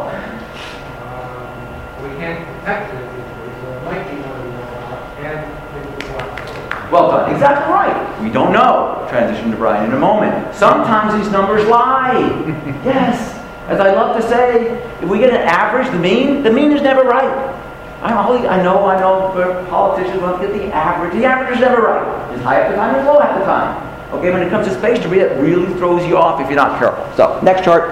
We 2.67 2.73
can't 2.73 2.91
detect 2.91 3.63
so 3.63 3.73
it 3.73 3.85
might 3.85 4.05
be 4.11 4.17
one 4.27 4.41
of 4.41 5.25
and. 5.25 6.91
Well 6.91 7.11
done. 7.11 7.33
Exactly 7.33 7.73
right. 7.73 8.23
We 8.23 8.31
don't 8.31 8.53
know. 8.53 9.07
Transition 9.09 9.51
to 9.51 9.57
Brian 9.57 9.91
in 9.91 9.97
a 9.97 9.99
moment. 9.99 10.55
Sometimes 10.55 11.21
these 11.21 11.31
numbers 11.33 11.67
lie. 11.69 12.13
yes. 12.85 13.35
As 13.69 13.81
I 13.81 13.93
love 13.93 14.21
to 14.21 14.29
say, 14.29 14.79
if 15.03 15.09
we 15.09 15.19
get 15.19 15.31
an 15.31 15.37
average, 15.37 15.91
the 15.91 15.99
mean, 15.99 16.43
the 16.45 16.51
mean 16.51 16.71
is 16.73 16.83
never 16.83 17.03
right. 17.03 17.55
I 18.03 18.11
know, 18.11 18.49
I 18.49 18.63
know, 18.63 18.87
I 18.87 19.01
know 19.01 19.67
politicians 19.69 20.23
want 20.23 20.41
to 20.41 20.47
get 20.47 20.57
the 20.57 20.73
average. 20.73 21.13
The 21.15 21.25
average 21.25 21.57
is 21.57 21.61
never 21.61 21.83
right. 21.83 22.33
It's 22.35 22.43
high 22.45 22.61
at 22.61 22.71
the 22.71 22.77
time, 22.77 22.95
it's 22.95 23.07
low 23.07 23.21
at 23.21 23.37
the 23.37 23.45
time. 23.45 23.83
Okay, 24.13 24.31
when 24.31 24.43
it 24.43 24.51
comes 24.51 24.69
to 24.69 24.75
space 24.75 25.03
debris, 25.03 25.21
it 25.21 25.41
really 25.41 25.73
throws 25.75 26.07
you 26.07 26.17
off 26.17 26.41
if 26.41 26.47
you're 26.47 26.57
not 26.57 26.79
careful. 26.79 27.05
So, 27.17 27.41
next 27.43 27.65
chart. 27.65 27.91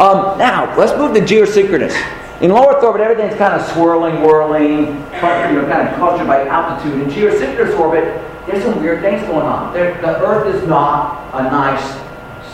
Um, 0.00 0.38
now, 0.38 0.76
let's 0.76 0.96
move 0.98 1.14
to 1.14 1.20
geosynchronous. 1.20 1.94
In 2.40 2.52
low 2.52 2.70
Earth 2.70 2.84
orbit, 2.84 3.00
everything's 3.00 3.36
kind 3.36 3.60
of 3.60 3.66
swirling, 3.72 4.22
whirling, 4.22 4.86
you 4.86 5.56
know, 5.60 5.66
kind 5.68 5.88
of 5.88 5.94
clustered 5.96 6.28
by 6.28 6.46
altitude. 6.46 7.00
In 7.00 7.08
geosynchronous 7.10 7.76
orbit, 7.76 8.04
there's 8.46 8.62
some 8.62 8.80
weird 8.80 9.00
things 9.00 9.26
going 9.26 9.44
on. 9.44 9.72
There, 9.74 10.00
the 10.00 10.20
Earth 10.20 10.54
is 10.54 10.66
not 10.68 11.34
a 11.34 11.42
nice 11.42 11.82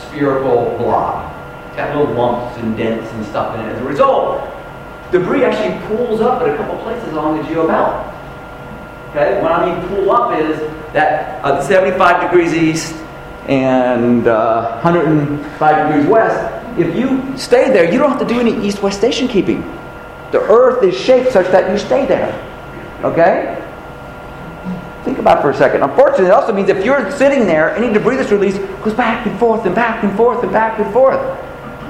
spherical 0.01 0.77
blob. 0.79 1.31
It's 1.67 1.77
got 1.77 1.95
little 1.95 2.15
lumps 2.15 2.57
and 2.59 2.75
dents 2.79 3.13
and 3.13 3.27
stuff 3.27 3.55
in 3.59 3.67
it. 3.67 3.75
As 3.75 3.81
a 3.83 3.85
result, 3.85 4.49
debris 5.13 5.45
actually 5.45 5.87
pools 5.87 6.23
up 6.23 6.41
at 6.41 6.49
a 6.49 6.57
couple 6.57 6.79
places 6.79 7.13
along 7.13 7.37
the 7.37 7.43
geobelt. 7.43 8.11
Okay, 9.11 9.43
what 9.43 9.53
I 9.53 9.67
mean 9.67 9.89
pool 9.89 10.11
up 10.11 10.39
is 10.41 10.59
that 10.95 11.45
uh, 11.45 11.63
75 11.63 12.23
degrees 12.23 12.55
east 12.55 12.97
and 13.49 14.27
uh, 14.27 14.81
105 14.83 15.87
degrees 15.89 16.07
west, 16.09 16.54
if 16.79 16.97
you 16.97 17.37
stay 17.39 17.71
there, 17.71 17.91
you 17.91 17.99
don't 17.99 18.11
have 18.11 18.21
to 18.21 18.27
do 18.27 18.41
any 18.41 18.67
east-west 18.67 18.99
station 18.99 19.29
keeping. 19.29 19.63
The 20.33 20.41
earth 20.41 20.83
is 20.83 20.99
shaped 20.99 21.33
such 21.33 21.47
that 21.53 21.71
you 21.71 21.79
stay 21.79 22.07
there. 22.07 22.33
Okay? 23.05 23.61
Think 25.05 25.19
about 25.19 25.43
for 25.43 25.51
a 25.51 25.55
second. 25.55 25.83
Unfortunately, 25.83 26.27
it 26.27 26.33
also 26.33 26.53
means 26.53 26.69
if 26.69 26.85
you're 26.85 27.11
sitting 27.13 27.47
there, 27.47 27.77
any 27.77 27.93
debris 27.93 28.17
that's 28.17 28.33
released 28.33 28.59
goes 28.83 28.95
back 28.95 29.27
and 29.27 29.39
forth 29.39 29.67
and 29.67 29.75
back 29.75 30.03
and 30.03 30.17
forth 30.17 30.43
and 30.43 30.51
back 30.51 30.79
and 30.81 30.93
forth. 30.93 31.21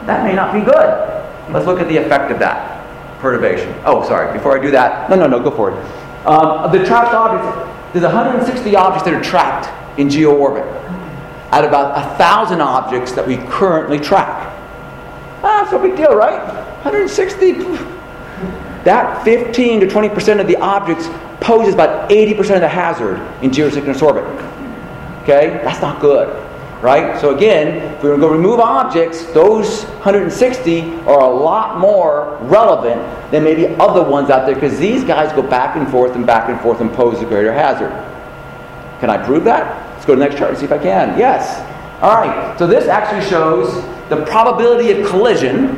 That 0.07 0.25
may 0.25 0.35
not 0.35 0.53
be 0.53 0.61
good. 0.61 1.15
Let's 1.51 1.67
look 1.67 1.81
at 1.81 1.89
the 1.89 1.97
effect 1.97 2.31
of 2.31 2.39
that 2.41 2.85
perturbation. 3.21 3.75
Oh, 3.85 4.07
sorry. 4.07 4.37
Before 4.37 4.59
I 4.59 4.63
do 4.63 4.71
that, 4.73 5.09
no, 5.09 5.17
no, 5.17 5.27
no, 5.27 5.41
go 5.41 5.51
for 5.51 5.71
it. 5.71 6.27
Um, 6.27 6.73
the 6.73 6.85
trapped 6.85 7.15
objects, 7.15 7.93
there's 7.93 8.05
160 8.05 8.77
objects 8.77 9.05
that 9.05 9.15
are 9.15 9.23
trapped 9.23 9.99
in 9.99 10.11
geo 10.11 10.35
orbit 10.35 10.65
out 11.53 11.65
of 11.65 11.71
about 11.71 11.97
a 11.97 12.17
thousand 12.17 12.61
objects 12.61 13.13
that 13.13 13.27
we 13.27 13.37
currently 13.37 14.01
track. 14.01 14.51
Ah, 15.45 15.63
it's 15.63 15.73
no 15.73 15.79
big 15.79 15.97
deal, 15.97 16.17
right? 16.17 16.43
160. 16.83 17.53
That 18.85 19.25
15 19.25 19.81
to 19.81 19.87
20% 19.87 20.41
of 20.41 20.47
the 20.47 20.57
objects 20.57 21.09
poses 21.41 21.75
about 21.75 22.11
80% 22.11 22.39
of 22.55 22.61
the 22.61 22.69
hazard 22.69 23.19
in 23.43 23.51
geosynchronous 23.51 24.03
orbit. 24.03 24.25
Okay? 25.23 25.61
That's 25.63 25.81
not 25.81 26.01
good. 26.01 26.41
Right? 26.83 27.19
So 27.19 27.35
again, 27.35 27.95
if 27.95 28.03
we're 28.03 28.17
going 28.17 28.21
to 28.21 28.37
remove 28.37 28.61
objects, 28.61 29.25
those 29.33 29.85
160 29.85 31.01
are 31.01 31.21
a 31.21 31.29
lot 31.29 31.79
more 31.79 32.39
relevant 32.43 33.01
than 33.31 33.43
maybe 33.43 33.75
other 33.77 34.03
ones 34.03 34.29
out 34.29 34.45
there 34.45 34.55
because 34.55 34.79
these 34.79 35.03
guys 35.03 35.33
go 35.33 35.43
back 35.43 35.77
and 35.77 35.91
forth 35.91 36.15
and 36.15 36.27
back 36.27 36.51
and 36.51 36.61
forth 36.61 36.81
and 36.83 36.93
pose 36.93 37.23
a 37.23 37.25
greater 37.25 37.53
hazard. 37.55 37.93
Can 39.01 39.09
I 39.09 39.23
prove 39.25 39.45
that? 39.45 39.93
Let's 39.95 40.05
go 40.05 40.15
to 40.15 40.19
the 40.19 40.27
next 40.27 40.39
chart 40.39 40.51
and 40.51 40.59
see 40.59 40.67
if 40.67 40.73
I 40.73 40.79
can. 40.79 41.19
Yes. 41.19 41.61
All 42.03 42.17
right. 42.17 42.59
So 42.59 42.67
this 42.67 42.87
actually 42.87 43.27
shows 43.31 43.83
the 44.09 44.25
probability 44.27 44.91
of 44.93 45.07
collision. 45.07 45.77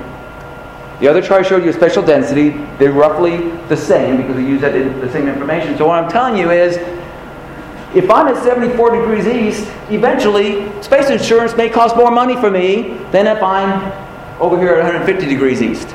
The 1.01 1.09
other 1.09 1.21
chart 1.21 1.47
showed 1.47 1.63
you 1.63 1.71
a 1.71 1.73
spatial 1.73 2.03
density. 2.03 2.51
They're 2.79 2.93
roughly 2.93 3.51
the 3.69 3.77
same 3.77 4.17
because 4.17 4.37
we 4.37 4.47
use 4.47 4.61
that 4.63 4.75
in 4.75 4.99
the 5.01 5.11
same 5.13 5.29
information. 5.29 5.77
So 5.77 5.87
what 5.87 6.03
I'm 6.03 6.11
telling 6.11 6.37
you 6.37 6.51
is, 6.51 6.77
if 7.95 8.11
I'm 8.11 8.29
at 8.29 8.43
74 8.43 8.97
degrees 8.97 9.27
east, 9.27 9.71
eventually 9.91 10.71
space 10.83 11.09
insurance 11.09 11.57
may 11.57 11.69
cost 11.69 11.97
more 11.97 12.11
money 12.11 12.35
for 12.35 12.51
me 12.51 12.99
than 13.11 13.27
if 13.27 13.43
I'm 13.43 13.93
over 14.41 14.59
here 14.59 14.71
at 14.71 14.83
150 14.83 15.27
degrees 15.27 15.63
east. 15.63 15.89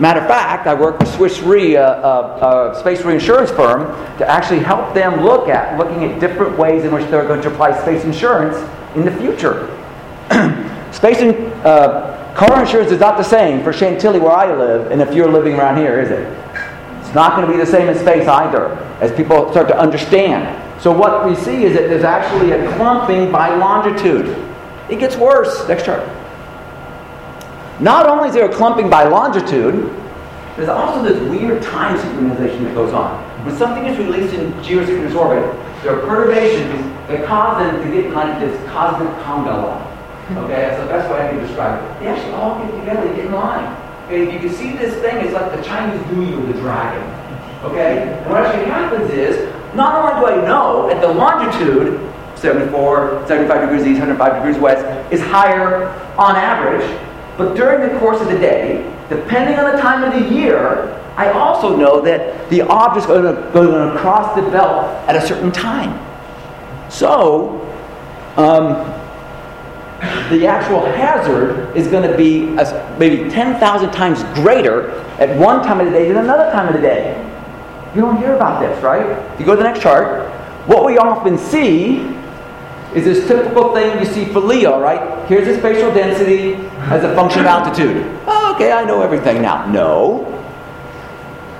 Matter 0.00 0.20
of 0.20 0.26
fact, 0.26 0.66
I 0.66 0.74
work 0.74 0.98
with 0.98 1.08
Swiss 1.14 1.40
Re, 1.40 1.76
a, 1.76 1.86
a, 1.86 2.72
a, 2.72 2.80
space 2.80 3.02
reinsurance 3.02 3.52
firm, 3.52 3.86
to 4.18 4.28
actually 4.28 4.58
help 4.58 4.92
them 4.92 5.22
look 5.22 5.48
at 5.48 5.78
looking 5.78 6.04
at 6.04 6.18
different 6.18 6.58
ways 6.58 6.84
in 6.84 6.92
which 6.92 7.08
they're 7.10 7.26
going 7.26 7.40
to 7.42 7.52
apply 7.52 7.80
space 7.80 8.02
insurance 8.04 8.56
in 8.96 9.04
the 9.04 9.12
future. 9.12 9.70
space 10.94 11.18
in, 11.18 11.34
uh, 11.64 12.32
car 12.36 12.60
insurance 12.60 12.90
is 12.92 13.00
not 13.00 13.16
the 13.16 13.24
same 13.24 13.62
for 13.62 13.72
Chantilly 13.72 14.20
where 14.20 14.32
I 14.32 14.54
live, 14.54 14.90
and 14.90 15.02
if 15.02 15.12
you're 15.12 15.30
living 15.30 15.54
around 15.54 15.76
here, 15.76 16.00
is 16.00 16.10
it? 16.10 16.26
It's 17.00 17.14
not 17.14 17.36
going 17.36 17.46
to 17.46 17.52
be 17.52 17.58
the 17.58 17.66
same 17.66 17.88
in 17.88 17.98
space 17.98 18.26
either, 18.28 18.72
as 19.00 19.12
people 19.12 19.50
start 19.50 19.68
to 19.68 19.78
understand. 19.78 20.60
So 20.80 20.92
what 20.92 21.26
we 21.26 21.34
see 21.34 21.64
is 21.64 21.74
that 21.76 21.88
there's 21.88 22.04
actually 22.04 22.52
a 22.52 22.76
clumping 22.76 23.30
by 23.32 23.54
longitude. 23.54 24.26
It 24.88 24.98
gets 24.98 25.16
worse. 25.16 25.66
Next 25.68 25.84
chart. 25.84 26.06
Not 27.80 28.06
only 28.06 28.28
is 28.28 28.34
there 28.34 28.48
a 28.48 28.54
clumping 28.54 28.88
by 28.88 29.04
longitude, 29.04 29.92
there's 30.56 30.68
also 30.68 31.02
this 31.02 31.20
weird 31.28 31.62
time 31.62 31.98
synchronization 31.98 32.64
that 32.64 32.74
goes 32.74 32.92
on. 32.92 33.18
When 33.44 33.56
something 33.56 33.84
is 33.86 33.98
released 33.98 34.34
in 34.34 34.52
geosynchronous 34.54 35.14
orbit, 35.16 35.82
there 35.82 35.98
are 35.98 36.06
perturbations 36.06 36.84
that 37.08 37.26
cause 37.26 37.58
them 37.58 37.82
to 37.82 38.02
get 38.02 38.12
like 38.12 38.38
this 38.38 38.56
cosmic 38.70 39.08
conga 39.24 39.62
line. 39.62 39.93
Okay, 40.24 40.54
that's 40.54 40.80
the 40.80 40.86
best 40.86 41.10
way 41.10 41.20
I 41.20 41.30
can 41.30 41.40
describe 41.40 41.82
it. 41.82 42.00
They 42.00 42.06
actually 42.08 42.32
all 42.32 42.58
get 42.58 42.70
together, 42.80 43.08
they 43.08 43.16
get 43.16 43.26
in 43.26 43.32
line. 43.32 43.76
Okay, 44.06 44.26
if 44.26 44.32
you 44.32 44.40
can 44.40 44.56
see 44.56 44.72
this 44.72 44.94
thing, 45.02 45.24
it's 45.24 45.34
like 45.34 45.54
the 45.54 45.62
Chinese 45.62 46.00
New 46.12 46.40
with 46.40 46.54
the 46.54 46.60
dragon. 46.62 47.02
Okay? 47.64 48.08
And 48.08 48.30
what 48.30 48.42
actually 48.42 48.64
happens 48.66 49.10
is, 49.10 49.52
not 49.74 49.94
only 49.94 50.20
do 50.20 50.40
I 50.40 50.46
know 50.46 50.88
at 50.88 51.00
the 51.00 51.08
longitude, 51.08 52.00
74, 52.36 53.24
75 53.26 53.60
degrees 53.60 53.86
east, 53.86 54.00
105 54.00 54.34
degrees 54.42 54.58
west, 54.58 55.12
is 55.12 55.20
higher 55.20 55.88
on 56.16 56.36
average, 56.36 56.84
but 57.36 57.54
during 57.54 57.92
the 57.92 57.98
course 57.98 58.20
of 58.20 58.28
the 58.28 58.38
day, 58.38 58.90
depending 59.08 59.58
on 59.58 59.74
the 59.74 59.80
time 59.82 60.04
of 60.04 60.12
the 60.12 60.34
year, 60.34 61.00
I 61.16 61.30
also 61.30 61.76
know 61.76 62.00
that 62.00 62.48
the 62.50 62.62
object's 62.62 63.06
going 63.06 63.22
to, 63.22 63.50
going 63.52 63.92
to 63.92 63.98
cross 63.98 64.34
the 64.34 64.42
belt 64.50 64.86
at 65.08 65.16
a 65.16 65.26
certain 65.26 65.52
time. 65.52 66.00
So, 66.90 67.60
um, 68.36 69.03
the 70.30 70.46
actual 70.46 70.84
hazard 70.84 71.76
is 71.76 71.86
going 71.88 72.08
to 72.08 72.16
be 72.16 72.46
maybe 72.98 73.30
10,000 73.30 73.90
times 73.90 74.22
greater 74.34 74.90
at 75.18 75.36
one 75.38 75.62
time 75.62 75.80
of 75.80 75.86
the 75.86 75.92
day 75.92 76.08
than 76.08 76.18
another 76.24 76.50
time 76.50 76.68
of 76.68 76.74
the 76.74 76.80
day. 76.80 77.20
You 77.94 78.00
don't 78.00 78.16
hear 78.18 78.34
about 78.34 78.60
this, 78.60 78.82
right? 78.82 79.06
If 79.34 79.40
you 79.40 79.46
go 79.46 79.52
to 79.52 79.62
the 79.62 79.68
next 79.68 79.80
chart, 79.80 80.28
what 80.66 80.84
we 80.84 80.98
often 80.98 81.38
see 81.38 82.00
is 82.94 83.04
this 83.04 83.26
typical 83.26 83.74
thing 83.74 83.98
you 83.98 84.06
see 84.06 84.24
for 84.26 84.40
Leo, 84.40 84.80
right? 84.80 85.28
Here's 85.28 85.46
the 85.46 85.56
spatial 85.58 85.92
density 85.92 86.54
as 86.90 87.04
a 87.04 87.14
function 87.14 87.40
of 87.40 87.46
altitude. 87.46 88.04
Oh, 88.26 88.54
okay, 88.54 88.72
I 88.72 88.84
know 88.84 89.02
everything 89.02 89.42
now. 89.42 89.66
No. 89.66 90.30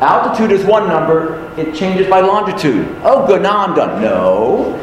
Altitude 0.01 0.51
is 0.51 0.65
one 0.65 0.89
number, 0.89 1.53
it 1.57 1.75
changes 1.75 2.09
by 2.09 2.21
longitude. 2.21 2.89
Oh, 3.03 3.27
good, 3.27 3.43
now 3.43 3.59
I'm 3.59 3.75
done. 3.75 4.03
No. 4.03 4.75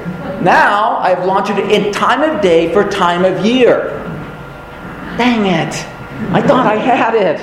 Now 0.41 0.97
I've 0.97 1.25
launched 1.25 1.51
it 1.51 1.71
in 1.71 1.91
time 1.91 2.21
of 2.21 2.41
day 2.41 2.71
for 2.73 2.89
time 2.89 3.25
of 3.25 3.45
year. 3.45 3.99
Dang 5.17 5.45
it. 5.45 5.73
I 6.33 6.41
thought 6.41 6.65
I 6.65 6.75
had 6.75 7.15
it. 7.15 7.39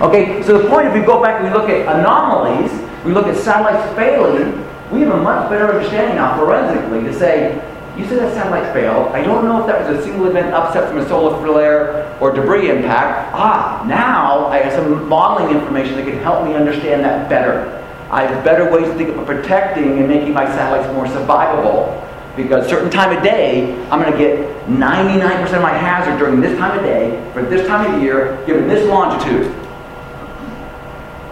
Okay, 0.00 0.42
so 0.42 0.58
the 0.58 0.68
point 0.68 0.86
if 0.86 0.94
we 0.94 1.00
go 1.00 1.22
back 1.22 1.40
and 1.40 1.52
we 1.52 1.52
look 1.52 1.68
at 1.68 1.82
anomalies, 1.98 2.72
we 3.04 3.12
look 3.12 3.26
at 3.26 3.36
satellites 3.36 3.94
failing, 3.94 4.66
we 4.90 5.00
have 5.00 5.12
a 5.12 5.22
much 5.22 5.48
better 5.50 5.68
understanding 5.72 6.16
now 6.16 6.36
forensically 6.38 7.02
to 7.02 7.12
say, 7.12 7.54
you 7.96 8.06
said 8.06 8.18
that 8.20 8.32
satellite 8.34 8.72
failed. 8.72 9.08
I 9.08 9.22
don't 9.22 9.44
know 9.44 9.60
if 9.60 9.66
that 9.66 9.86
was 9.86 9.98
a 9.98 10.02
single 10.02 10.26
event 10.26 10.54
upset 10.54 10.88
from 10.88 10.98
a 10.98 11.08
solar 11.08 11.38
flare 11.44 12.16
or 12.20 12.32
debris 12.32 12.70
impact. 12.70 13.34
Ah, 13.34 13.84
now 13.86 14.46
I 14.46 14.58
have 14.58 14.72
some 14.72 15.08
modeling 15.08 15.54
information 15.54 15.96
that 15.96 16.04
can 16.04 16.18
help 16.18 16.46
me 16.46 16.54
understand 16.54 17.04
that 17.04 17.28
better. 17.28 17.76
I 18.10 18.24
have 18.24 18.42
better 18.42 18.70
ways 18.70 18.86
to 18.86 18.94
think 18.94 19.10
about 19.10 19.26
protecting 19.26 19.98
and 19.98 20.08
making 20.08 20.32
my 20.32 20.46
satellites 20.46 20.92
more 20.94 21.06
survivable. 21.06 22.06
Because 22.42 22.68
certain 22.68 22.90
time 22.90 23.16
of 23.16 23.22
day, 23.22 23.74
I'm 23.90 24.00
going 24.00 24.12
to 24.12 24.18
get 24.18 24.66
99% 24.66 25.54
of 25.54 25.62
my 25.62 25.72
hazard 25.72 26.18
during 26.18 26.40
this 26.40 26.58
time 26.58 26.78
of 26.78 26.84
day 26.84 27.30
for 27.32 27.42
this 27.42 27.66
time 27.66 27.94
of 27.94 28.02
year, 28.02 28.42
given 28.46 28.68
this 28.68 28.86
longitude. 28.88 29.54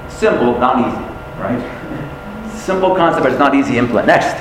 Simple, 0.08 0.58
not 0.58 0.78
easy 0.86 1.08
right? 1.38 2.50
Simple 2.56 2.94
concept, 2.94 3.22
but 3.22 3.32
it's 3.32 3.38
not 3.38 3.54
easy 3.54 3.72
to 3.72 3.78
implement. 3.78 4.06
Next. 4.06 4.36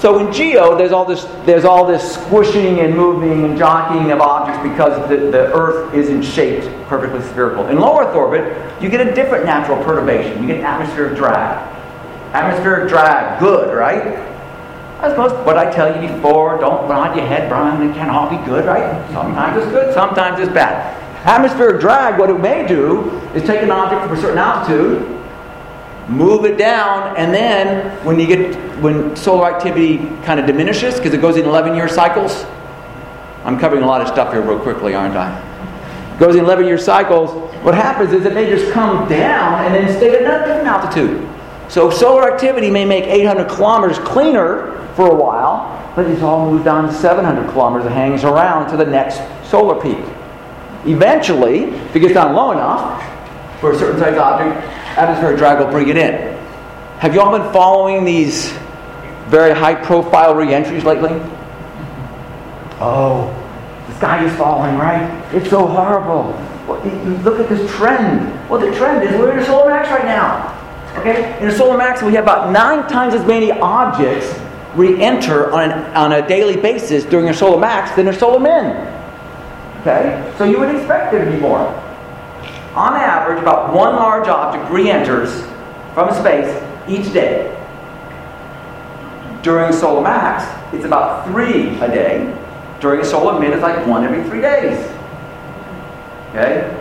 So 0.00 0.18
in 0.18 0.32
geo, 0.32 0.76
there's 0.76 0.92
all 0.92 1.06
this 1.06 1.24
there's 1.46 1.64
all 1.64 1.86
this 1.86 2.14
squishing 2.14 2.80
and 2.80 2.94
moving 2.94 3.44
and 3.44 3.56
jockeying 3.56 4.10
of 4.10 4.20
objects 4.20 4.62
because 4.62 5.08
the, 5.08 5.16
the 5.16 5.54
Earth 5.54 5.94
isn't 5.94 6.22
shaped 6.22 6.66
perfectly 6.88 7.22
spherical. 7.22 7.68
In 7.68 7.78
low 7.78 7.98
Earth 7.98 8.14
orbit, 8.14 8.82
you 8.82 8.90
get 8.90 9.06
a 9.06 9.14
different 9.14 9.46
natural 9.46 9.82
perturbation. 9.82 10.42
You 10.42 10.48
get 10.48 10.60
atmospheric 10.62 11.16
drag. 11.16 11.73
Atmospheric 12.34 12.88
drag, 12.88 13.38
good, 13.38 13.72
right? 13.76 14.18
I 15.00 15.08
suppose 15.08 15.32
what 15.46 15.56
I 15.56 15.70
tell 15.70 16.02
you 16.02 16.08
before, 16.08 16.58
don't 16.58 16.88
nod 16.88 17.16
your 17.16 17.26
head, 17.26 17.48
Brian, 17.48 17.88
it 17.88 17.94
can't 17.94 18.10
all 18.10 18.28
be 18.28 18.44
good, 18.44 18.64
right? 18.64 19.08
Sometimes 19.12 19.62
it's 19.62 19.70
good, 19.70 19.94
sometimes 19.94 20.40
it's 20.40 20.52
bad. 20.52 21.00
Atmospheric 21.24 21.80
drag, 21.80 22.18
what 22.18 22.30
it 22.30 22.40
may 22.40 22.66
do 22.66 23.08
is 23.34 23.44
take 23.44 23.62
an 23.62 23.70
object 23.70 24.02
from 24.02 24.18
a 24.18 24.20
certain 24.20 24.38
altitude, 24.38 25.08
move 26.08 26.44
it 26.44 26.58
down, 26.58 27.16
and 27.16 27.32
then 27.32 28.04
when 28.04 28.18
you 28.18 28.26
get 28.26 28.56
when 28.80 29.14
solar 29.14 29.54
activity 29.54 29.98
kind 30.24 30.40
of 30.40 30.46
diminishes 30.46 30.96
because 30.96 31.14
it 31.14 31.20
goes 31.20 31.36
in 31.36 31.44
11-year 31.44 31.88
cycles. 31.88 32.44
I'm 33.44 33.60
covering 33.60 33.84
a 33.84 33.86
lot 33.86 34.00
of 34.00 34.08
stuff 34.08 34.32
here 34.32 34.42
real 34.42 34.58
quickly, 34.58 34.94
aren't 34.94 35.16
I? 35.16 36.16
Goes 36.18 36.34
in 36.34 36.44
11-year 36.44 36.78
cycles. 36.78 37.30
What 37.62 37.74
happens 37.74 38.12
is 38.12 38.26
it 38.26 38.34
may 38.34 38.50
just 38.50 38.72
come 38.72 39.08
down 39.08 39.64
and 39.64 39.74
then 39.74 39.96
stay 39.96 40.16
at 40.16 40.22
another 40.22 40.46
different 40.46 40.66
altitude. 40.66 41.28
So 41.74 41.90
solar 41.90 42.32
activity 42.32 42.70
may 42.70 42.84
make 42.84 43.02
800 43.02 43.48
kilometers 43.48 43.98
cleaner 43.98 44.86
for 44.94 45.10
a 45.10 45.14
while, 45.16 45.92
but 45.96 46.06
it's 46.06 46.22
all 46.22 46.48
moved 46.48 46.68
on 46.68 46.86
to 46.86 46.94
700 46.94 47.50
kilometers 47.50 47.86
and 47.86 47.92
hangs 47.92 48.22
around 48.22 48.70
to 48.70 48.76
the 48.76 48.84
next 48.84 49.20
solar 49.50 49.82
peak. 49.82 49.98
Eventually, 50.86 51.64
if 51.64 51.96
it 51.96 51.98
gets 51.98 52.14
down 52.14 52.32
low 52.32 52.52
enough 52.52 53.02
for 53.58 53.72
a 53.72 53.76
certain 53.76 53.98
size 53.98 54.16
object, 54.16 54.64
atmospheric 54.96 55.36
drag 55.36 55.58
will 55.58 55.66
bring 55.66 55.88
it 55.88 55.96
in. 55.96 56.38
Have 57.00 57.12
you 57.12 57.20
all 57.20 57.36
been 57.36 57.52
following 57.52 58.04
these 58.04 58.52
very 59.26 59.52
high 59.52 59.74
profile 59.74 60.36
reentries 60.36 60.84
lately? 60.84 61.10
Oh, 62.78 63.34
the 63.88 63.96
sky 63.96 64.24
is 64.24 64.32
falling, 64.36 64.78
right? 64.78 65.10
It's 65.34 65.50
so 65.50 65.66
horrible. 65.66 66.34
Well, 66.68 66.80
look 67.24 67.40
at 67.40 67.48
this 67.48 67.68
trend. 67.74 68.48
Well, 68.48 68.60
the 68.60 68.72
trend 68.76 69.02
is 69.02 69.18
we're 69.18 69.32
in 69.32 69.40
a 69.40 69.44
solar 69.44 69.70
max 69.70 69.88
right 69.90 70.04
now. 70.04 70.60
Okay? 70.96 71.38
In 71.40 71.48
a 71.48 71.52
solar 71.52 71.76
max, 71.76 72.02
we 72.02 72.14
have 72.14 72.24
about 72.24 72.52
nine 72.52 72.88
times 72.88 73.14
as 73.14 73.26
many 73.26 73.50
objects 73.52 74.38
re-enter 74.74 75.52
on, 75.52 75.70
an, 75.70 75.96
on 75.96 76.12
a 76.12 76.26
daily 76.26 76.56
basis 76.56 77.04
during 77.04 77.28
a 77.28 77.34
solar 77.34 77.58
max 77.58 77.94
than 77.96 78.08
a 78.08 78.12
solar 78.12 78.40
min. 78.40 78.76
Okay? 79.80 80.32
So 80.38 80.44
you 80.44 80.58
would 80.58 80.74
expect 80.74 81.12
there 81.12 81.24
to 81.24 81.30
be 81.30 81.38
more. 81.38 81.60
On 82.74 82.94
average, 82.94 83.40
about 83.40 83.72
one 83.72 83.94
large 83.94 84.28
object 84.28 84.70
re 84.70 84.90
enters 84.90 85.42
from 85.94 86.12
space 86.12 86.62
each 86.88 87.12
day. 87.12 87.50
During 89.42 89.72
solar 89.72 90.02
max, 90.02 90.44
it's 90.74 90.84
about 90.84 91.26
three 91.26 91.68
a 91.80 91.88
day. 91.88 92.36
During 92.80 93.00
a 93.00 93.04
solar 93.04 93.38
min, 93.38 93.52
it's 93.52 93.62
like 93.62 93.86
one 93.86 94.04
every 94.04 94.24
three 94.28 94.40
days. 94.40 94.78
Okay? 96.30 96.74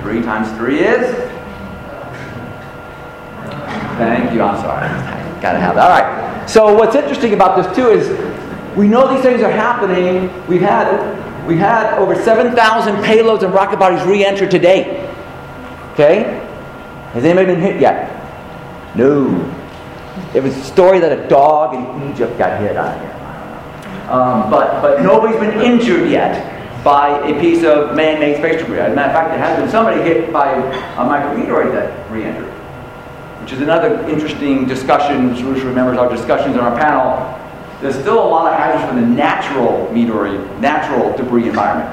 Three 0.00 0.22
times 0.22 0.56
three 0.56 0.80
is? 0.80 1.25
Thank 3.98 4.32
you, 4.32 4.42
I'm 4.42 4.60
sorry. 4.60 4.88
Gotta 5.40 5.58
have 5.58 5.74
that. 5.74 5.90
All 5.90 6.00
right. 6.00 6.48
So, 6.48 6.74
what's 6.74 6.94
interesting 6.94 7.34
about 7.34 7.56
this, 7.56 7.76
too, 7.76 7.88
is 7.88 8.08
we 8.76 8.88
know 8.88 9.12
these 9.12 9.22
things 9.22 9.42
are 9.42 9.50
happening. 9.50 10.30
We've 10.46 10.60
had 10.60 11.16
we 11.46 11.56
had 11.56 11.96
over 11.98 12.20
7,000 12.20 12.96
payloads 12.96 13.42
and 13.42 13.54
rocket 13.54 13.78
bodies 13.78 14.04
re-enter 14.04 14.48
today. 14.48 15.08
Okay? 15.92 16.42
Has 17.12 17.24
anybody 17.24 17.46
been 17.46 17.60
hit 17.60 17.80
yet? 17.80 18.10
No. 18.96 19.30
It 20.34 20.42
was 20.42 20.56
a 20.56 20.64
story 20.64 20.98
that 20.98 21.16
a 21.16 21.28
dog 21.28 21.74
in 21.74 22.10
Egypt 22.10 22.36
got 22.36 22.60
hit 22.60 22.76
on 22.76 22.98
here. 22.98 23.12
Um, 24.10 24.50
but, 24.50 24.82
but 24.82 25.02
nobody's 25.02 25.38
been 25.38 25.60
injured 25.60 26.10
yet 26.10 26.82
by 26.82 27.18
a 27.28 27.40
piece 27.40 27.64
of 27.64 27.94
man-made 27.94 28.38
space 28.38 28.60
debris. 28.60 28.78
As 28.78 28.92
a 28.92 28.94
matter 28.94 29.08
of 29.08 29.14
fact, 29.14 29.30
there 29.30 29.38
has 29.38 29.58
been 29.58 29.70
somebody 29.70 30.02
hit 30.02 30.32
by 30.32 30.52
a 30.52 31.04
micrometeorite 31.04 31.72
that 31.72 32.10
re-entered, 32.10 32.52
which 33.46 33.52
is 33.52 33.60
another 33.62 34.02
interesting 34.08 34.66
discussion. 34.66 35.28
Rush 35.30 35.62
remembers 35.62 35.98
our 35.98 36.10
discussions 36.10 36.56
on 36.56 36.64
our 36.64 36.76
panel 36.76 37.46
there's 37.80 37.94
still 37.94 38.18
a 38.18 38.26
lot 38.26 38.52
of 38.52 38.58
hazards 38.58 38.88
from 38.88 39.00
the 39.00 39.06
natural 39.06 39.92
meteorite, 39.92 40.40
natural 40.60 41.16
debris 41.16 41.48
environment. 41.48 41.88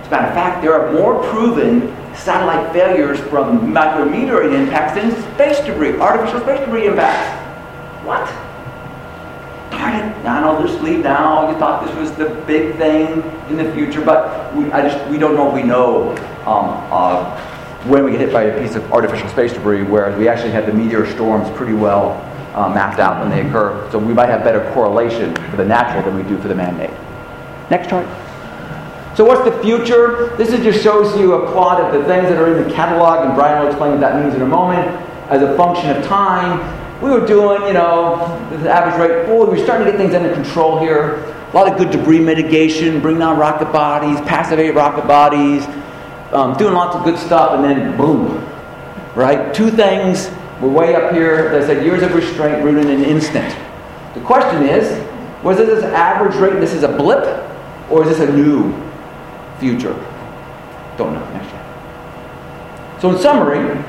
As 0.00 0.06
a 0.06 0.10
matter 0.10 0.28
of 0.28 0.32
fact, 0.34 0.62
there 0.62 0.72
are 0.80 0.90
more 0.92 1.22
proven 1.30 1.94
satellite 2.14 2.72
failures 2.72 3.20
from 3.28 3.72
micrometeorite 3.72 4.54
impacts 4.54 4.94
than 4.94 5.10
space 5.34 5.58
debris, 5.60 5.98
artificial 5.98 6.40
space 6.40 6.60
debris 6.60 6.86
impacts. 6.86 7.28
What? 8.06 8.26
Darn 9.70 9.96
it. 9.96 10.24
I 10.24 10.40
know 10.40 10.58
there's 10.58 10.78
sleep 10.78 11.00
now. 11.00 11.50
You 11.50 11.58
thought 11.58 11.84
this 11.84 11.94
was 11.96 12.12
the 12.12 12.30
big 12.46 12.76
thing 12.76 13.22
in 13.50 13.58
the 13.58 13.70
future, 13.74 14.00
but 14.00 14.54
we, 14.54 14.72
I 14.72 14.88
just, 14.88 15.04
we 15.10 15.18
don't 15.18 15.34
know 15.34 15.48
if 15.48 15.54
we 15.54 15.62
know 15.62 16.12
um, 16.46 16.78
uh, 16.90 17.57
when 17.84 18.04
we 18.04 18.10
get 18.10 18.20
hit 18.20 18.32
by 18.32 18.44
a 18.44 18.60
piece 18.60 18.74
of 18.74 18.92
artificial 18.92 19.28
space 19.28 19.52
debris, 19.52 19.82
whereas 19.82 20.18
we 20.18 20.28
actually 20.28 20.50
have 20.50 20.66
the 20.66 20.72
meteor 20.72 21.06
storms 21.06 21.48
pretty 21.56 21.74
well 21.74 22.20
uh, 22.54 22.68
mapped 22.68 22.98
out 22.98 23.20
when 23.20 23.30
they 23.30 23.46
occur. 23.46 23.88
So 23.92 23.98
we 23.98 24.12
might 24.12 24.28
have 24.28 24.42
better 24.42 24.70
correlation 24.72 25.34
for 25.50 25.56
the 25.56 25.64
natural 25.64 26.02
than 26.02 26.16
we 26.16 26.28
do 26.28 26.36
for 26.38 26.48
the 26.48 26.54
man-made. 26.54 26.90
Next 27.70 27.88
chart. 27.88 28.06
So 29.16 29.24
what's 29.24 29.48
the 29.48 29.56
future? 29.62 30.36
This 30.36 30.50
is 30.50 30.60
just 30.60 30.82
shows 30.82 31.16
you 31.18 31.34
a 31.34 31.52
plot 31.52 31.80
of 31.80 31.92
the 31.92 32.06
things 32.06 32.28
that 32.28 32.38
are 32.38 32.56
in 32.56 32.68
the 32.68 32.74
catalog, 32.74 33.26
and 33.26 33.34
Brian 33.34 33.60
will 33.60 33.68
explain 33.68 33.92
what 33.92 34.00
that 34.00 34.22
means 34.22 34.34
in 34.34 34.42
a 34.42 34.46
moment, 34.46 34.86
as 35.30 35.42
a 35.42 35.56
function 35.56 35.90
of 35.90 36.04
time. 36.04 36.76
We 37.02 37.10
were 37.10 37.26
doing, 37.26 37.62
you 37.66 37.74
know, 37.74 38.16
the 38.62 38.70
average 38.70 38.98
rate, 38.98 39.26
boy, 39.26 39.46
we're 39.46 39.62
starting 39.62 39.86
to 39.86 39.92
get 39.92 40.00
things 40.00 40.14
under 40.14 40.32
control 40.32 40.80
here. 40.80 41.24
A 41.52 41.52
lot 41.54 41.70
of 41.70 41.78
good 41.78 41.90
debris 41.90 42.18
mitigation, 42.20 43.00
bring 43.00 43.18
down 43.18 43.38
rocket 43.38 43.72
bodies, 43.72 44.20
passivate 44.22 44.74
rocket 44.74 45.06
bodies, 45.06 45.64
um, 46.32 46.56
doing 46.56 46.74
lots 46.74 46.96
of 46.96 47.04
good 47.04 47.18
stuff, 47.18 47.52
and 47.52 47.64
then 47.64 47.96
boom, 47.96 48.44
right? 49.14 49.54
Two 49.54 49.70
things, 49.70 50.30
we're 50.60 50.68
way 50.68 50.94
up 50.94 51.12
here. 51.12 51.54
I 51.54 51.66
said, 51.66 51.84
years 51.84 52.02
of 52.02 52.14
restraint 52.14 52.64
rooted 52.64 52.86
in 52.86 53.02
an 53.02 53.04
instant. 53.04 53.56
The 54.14 54.20
question 54.20 54.64
is, 54.64 55.04
was 55.42 55.56
this 55.58 55.84
an 55.84 55.94
average 55.94 56.34
rate, 56.36 56.58
this 56.60 56.74
is 56.74 56.82
a 56.82 56.88
blip, 56.88 57.24
or 57.90 58.02
is 58.02 58.18
this 58.18 58.28
a 58.28 58.32
new 58.32 58.74
future. 59.58 59.94
Don't 60.96 61.14
know. 61.14 61.24
Next 61.32 61.50
year. 61.50 62.98
So 63.00 63.10
in 63.12 63.18
summary, 63.18 63.82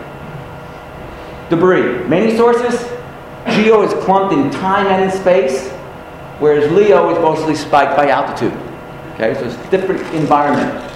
debris. 1.49 2.08
Many 2.08 2.38
sources. 2.38 2.88
Geo 3.47 3.82
is 3.82 3.93
clumped 4.06 4.34
in 4.34 4.52
time 4.52 4.86
and 4.88 5.04
in 5.10 5.17
space, 5.17 5.69
whereas 6.39 6.71
Leo 6.71 7.10
is 7.10 7.17
mostly 7.19 7.56
spiked 7.56 7.95
by 7.95 8.10
altitude. 8.10 8.54
Okay, 9.15 9.34
so 9.34 9.45
it's 9.45 9.69
different 9.69 10.02
environment. 10.13 10.88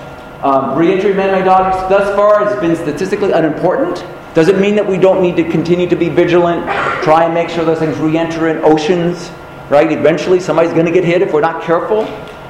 Um, 0.43 0.77
re-entry 0.77 1.11
of 1.11 1.15
man-made 1.15 1.47
objects 1.47 1.87
thus 1.87 2.13
far 2.17 2.43
has 2.43 2.59
been 2.59 2.75
statistically 2.75 3.31
unimportant. 3.31 4.05
Doesn't 4.33 4.59
mean 4.59 4.75
that 4.75 4.85
we 4.85 4.97
don't 4.97 5.21
need 5.21 5.37
to 5.37 5.49
continue 5.49 5.87
to 5.87 5.95
be 5.95 6.09
vigilant, 6.09 6.65
try 7.01 7.23
and 7.23 7.33
make 7.33 7.47
sure 7.47 7.63
those 7.63 7.79
things 7.79 7.97
re-enter 7.97 8.49
in 8.49 8.57
oceans, 8.57 9.31
right? 9.69 9.89
Eventually 9.89 10.41
somebody's 10.41 10.73
going 10.73 10.85
to 10.85 10.91
get 10.91 11.05
hit 11.05 11.21
if 11.21 11.31
we're 11.31 11.39
not 11.39 11.63
careful. 11.63 12.01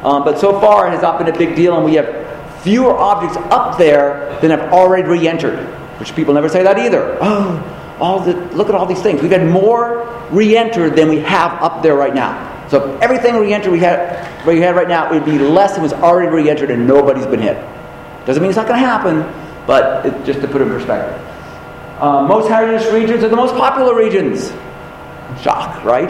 Um, 0.04 0.24
but 0.24 0.40
so 0.40 0.60
far, 0.60 0.88
it 0.88 0.92
has 0.92 1.04
not 1.04 1.20
been 1.20 1.28
a 1.28 1.38
big 1.38 1.56
deal, 1.56 1.76
and 1.76 1.86
we 1.86 1.94
have 1.94 2.62
fewer 2.64 2.98
objects 2.98 3.38
up 3.52 3.78
there 3.78 4.40
than 4.42 4.50
have 4.50 4.74
already 4.74 5.08
re 5.08 5.28
entered, 5.28 5.60
which 6.00 6.16
people 6.16 6.34
never 6.34 6.50
say 6.50 6.64
that 6.64 6.80
either. 6.80 7.18
Oh, 7.96 8.00
all 8.00 8.20
the, 8.22 8.34
look 8.56 8.70
at 8.70 8.76
all 8.76 8.88
these 8.88 9.04
things. 9.04 9.22
We've 9.22 9.32
had 9.32 9.48
more 9.48 10.28
re 10.32 10.58
entered 10.58 10.96
than 10.96 11.10
we 11.10 11.20
have 11.20 11.62
up 11.62 11.84
there 11.84 11.96
right 11.96 12.14
now. 12.14 12.68
So 12.68 12.92
if 12.92 13.02
everything 13.04 13.36
re 13.36 13.54
entered 13.54 13.72
we 13.72 13.80
had, 13.80 14.46
we 14.48 14.60
had 14.60 14.76
right 14.76 14.88
now, 14.88 15.12
it 15.12 15.14
would 15.14 15.26
be 15.26 15.38
less 15.38 15.74
than 15.74 15.84
was 15.84 15.94
already 15.94 16.30
re 16.30 16.50
entered, 16.50 16.72
and 16.72 16.88
nobody's 16.88 17.28
been 17.28 17.40
hit. 17.40 17.56
Doesn't 18.26 18.42
mean 18.42 18.50
it's 18.50 18.58
not 18.58 18.68
going 18.68 18.80
to 18.80 18.86
happen, 18.86 19.22
but 19.68 20.06
it, 20.06 20.26
just 20.26 20.42
to 20.42 20.48
put 20.48 20.62
it 20.62 20.66
in 20.66 20.70
perspective. 20.70 21.20
Uh, 22.02 22.26
most 22.28 22.50
hazardous 22.50 22.92
regions 22.92 23.24
are 23.24 23.30
the 23.30 23.36
most 23.36 23.56
popular 23.56 23.96
regions. 23.96 24.52
Shock, 25.42 25.84
right? 25.84 26.10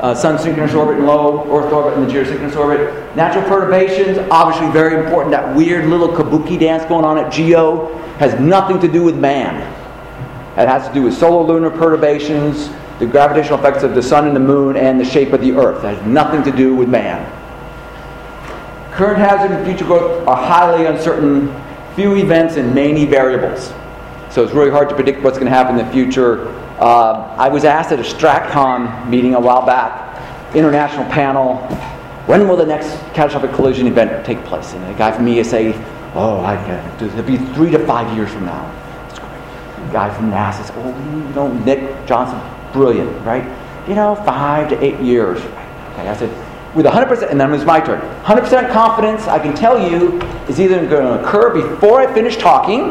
uh, 0.00 0.14
sun 0.14 0.38
synchronous 0.38 0.74
orbit 0.74 0.98
and 0.98 1.06
low 1.06 1.42
Earth 1.56 1.72
orbit 1.72 1.98
and 1.98 2.08
the 2.08 2.12
geosynchronous 2.12 2.56
orbit. 2.56 3.16
Natural 3.16 3.44
perturbations, 3.44 4.18
obviously 4.30 4.70
very 4.70 5.02
important. 5.02 5.30
That 5.32 5.56
weird 5.56 5.86
little 5.86 6.08
kabuki 6.08 6.58
dance 6.58 6.84
going 6.84 7.04
on 7.04 7.18
at 7.18 7.32
GEO 7.32 7.96
has 8.18 8.38
nothing 8.38 8.78
to 8.80 8.88
do 8.88 9.02
with 9.02 9.16
man. 9.16 9.56
It 10.58 10.68
has 10.68 10.86
to 10.88 10.94
do 10.94 11.02
with 11.02 11.14
solar 11.14 11.46
lunar 11.46 11.70
perturbations, 11.70 12.70
the 12.98 13.06
gravitational 13.06 13.58
effects 13.58 13.82
of 13.82 13.94
the 13.94 14.02
sun 14.02 14.26
and 14.26 14.34
the 14.34 14.40
moon, 14.40 14.76
and 14.76 14.98
the 15.00 15.04
shape 15.04 15.32
of 15.32 15.40
the 15.40 15.52
Earth. 15.52 15.82
Has 15.82 16.00
nothing 16.06 16.42
to 16.44 16.56
do 16.56 16.74
with 16.74 16.88
man. 16.88 17.24
Current 18.96 19.18
hazard 19.18 19.52
and 19.52 19.64
future 19.64 19.84
growth 19.84 20.26
are 20.26 20.36
highly 20.36 20.86
uncertain, 20.86 21.54
few 21.94 22.16
events 22.16 22.56
and 22.56 22.74
many 22.74 23.06
variables. 23.06 23.72
So 24.30 24.42
it's 24.42 24.52
really 24.52 24.70
hard 24.70 24.88
to 24.88 24.94
predict 24.94 25.22
what's 25.22 25.38
going 25.38 25.50
to 25.50 25.56
happen 25.56 25.78
in 25.78 25.86
the 25.86 25.92
future 25.92 26.48
uh, 26.78 27.34
I 27.38 27.48
was 27.48 27.64
asked 27.64 27.90
at 27.92 27.98
a 27.98 28.02
STRATCOM 28.02 29.08
meeting 29.08 29.34
a 29.34 29.40
while 29.40 29.64
back, 29.64 30.54
international 30.54 31.10
panel, 31.10 31.56
when 32.26 32.46
will 32.46 32.56
the 32.56 32.66
next 32.66 32.90
catastrophic 33.14 33.52
collision 33.52 33.86
event 33.86 34.26
take 34.26 34.44
place? 34.44 34.74
And 34.74 34.84
a 34.84 34.98
guy 34.98 35.10
from 35.10 35.26
ESA, 35.26 35.72
oh, 36.14 36.40
I 36.40 36.54
it. 36.54 37.02
It'll 37.02 37.22
be 37.22 37.38
three 37.54 37.70
to 37.70 37.78
five 37.86 38.14
years 38.14 38.30
from 38.30 38.44
now. 38.44 38.70
Great. 39.08 39.92
guy 39.92 40.14
from 40.14 40.30
NASA 40.30 40.66
says, 40.66 40.72
oh, 40.74 40.88
you 40.88 41.34
know, 41.34 41.50
Nick 41.64 42.06
Johnson, 42.06 42.38
brilliant, 42.74 43.24
right? 43.24 43.44
You 43.88 43.94
know, 43.94 44.14
five 44.14 44.68
to 44.68 44.84
eight 44.84 45.00
years. 45.00 45.38
Okay, 45.38 46.08
I 46.08 46.14
said, 46.14 46.30
with 46.76 46.84
100%, 46.84 47.30
and 47.30 47.40
then 47.40 47.48
it 47.48 47.52
was 47.52 47.64
my 47.64 47.80
turn, 47.80 48.00
100% 48.24 48.70
confidence, 48.70 49.26
I 49.26 49.38
can 49.38 49.56
tell 49.56 49.90
you, 49.90 50.20
is 50.46 50.60
either 50.60 50.86
going 50.86 51.06
to 51.06 51.22
occur 51.22 51.52
before 51.52 52.00
I 52.00 52.12
finish 52.12 52.36
talking 52.36 52.90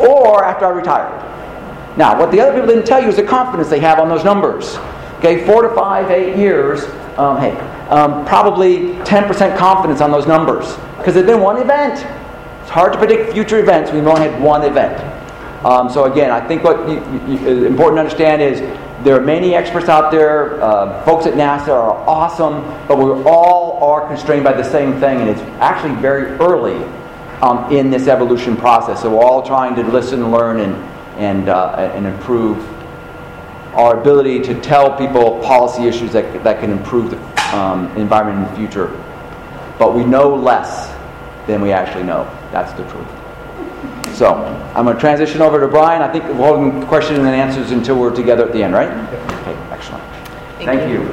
or 0.00 0.44
after 0.44 0.66
I 0.66 0.70
retire. 0.70 1.18
Now, 1.96 2.18
what 2.18 2.32
the 2.32 2.40
other 2.40 2.52
people 2.52 2.66
didn't 2.66 2.86
tell 2.86 3.00
you 3.00 3.08
is 3.08 3.16
the 3.16 3.22
confidence 3.22 3.68
they 3.68 3.78
have 3.78 4.00
on 4.00 4.08
those 4.08 4.24
numbers. 4.24 4.76
Okay, 5.18 5.46
four 5.46 5.62
to 5.62 5.72
five, 5.76 6.10
eight 6.10 6.36
years, 6.36 6.84
um, 7.16 7.38
hey, 7.38 7.52
um, 7.88 8.24
probably 8.24 8.94
10% 9.04 9.56
confidence 9.56 10.00
on 10.00 10.10
those 10.10 10.26
numbers 10.26 10.74
because 10.96 11.14
there's 11.14 11.26
been 11.26 11.40
one 11.40 11.58
event. 11.58 12.04
It's 12.62 12.70
hard 12.70 12.92
to 12.94 12.98
predict 12.98 13.32
future 13.32 13.60
events. 13.60 13.92
We've 13.92 14.06
only 14.06 14.22
had 14.22 14.42
one 14.42 14.64
event. 14.64 14.98
Um, 15.64 15.88
so 15.90 16.10
again, 16.10 16.30
I 16.30 16.46
think 16.46 16.64
what 16.64 16.88
you, 16.88 16.96
you, 17.28 17.66
important 17.66 17.96
to 17.96 18.00
understand 18.00 18.42
is 18.42 18.60
there 19.04 19.16
are 19.16 19.20
many 19.20 19.54
experts 19.54 19.88
out 19.88 20.10
there. 20.10 20.62
Uh, 20.62 21.04
folks 21.04 21.26
at 21.26 21.34
NASA 21.34 21.68
are 21.68 21.92
awesome, 22.08 22.62
but 22.88 22.98
we 22.98 23.10
all 23.24 23.82
are 23.82 24.06
constrained 24.06 24.44
by 24.44 24.52
the 24.52 24.64
same 24.64 24.98
thing, 25.00 25.20
and 25.20 25.28
it's 25.28 25.42
actually 25.60 25.94
very 26.00 26.32
early 26.38 26.82
um, 27.42 27.72
in 27.72 27.90
this 27.90 28.08
evolution 28.08 28.56
process. 28.56 29.02
So 29.02 29.10
we're 29.10 29.24
all 29.24 29.42
trying 29.42 29.74
to 29.76 29.82
listen, 29.82 30.30
learn, 30.30 30.60
and 30.60 30.74
and, 31.16 31.48
uh, 31.48 31.92
and 31.94 32.06
improve 32.06 32.58
our 33.74 34.00
ability 34.00 34.40
to 34.40 34.60
tell 34.60 34.96
people 34.96 35.40
policy 35.40 35.84
issues 35.84 36.12
that, 36.12 36.44
that 36.44 36.60
can 36.60 36.70
improve 36.70 37.10
the 37.10 37.56
um, 37.56 37.86
environment 37.96 38.46
in 38.46 38.52
the 38.52 38.58
future. 38.58 38.88
But 39.78 39.94
we 39.94 40.04
know 40.04 40.34
less 40.34 40.88
than 41.46 41.60
we 41.60 41.72
actually 41.72 42.04
know. 42.04 42.24
That's 42.50 42.72
the 42.72 42.88
truth. 42.90 43.21
So 44.14 44.34
I'm 44.74 44.84
going 44.84 44.96
to 44.96 45.00
transition 45.00 45.40
over 45.40 45.58
to 45.58 45.68
Brian. 45.68 46.02
I 46.02 46.12
think 46.12 46.24
we'll 46.24 46.56
hold 46.56 46.86
questions 46.86 47.18
and 47.18 47.28
answers 47.28 47.70
until 47.70 47.98
we're 47.98 48.14
together 48.14 48.46
at 48.46 48.52
the 48.52 48.62
end, 48.62 48.74
right? 48.74 48.90
Okay, 48.90 49.54
excellent. 49.70 50.04
Thank, 50.58 50.80
Thank 50.80 50.92
you. 50.92 51.02
you. 51.02 51.12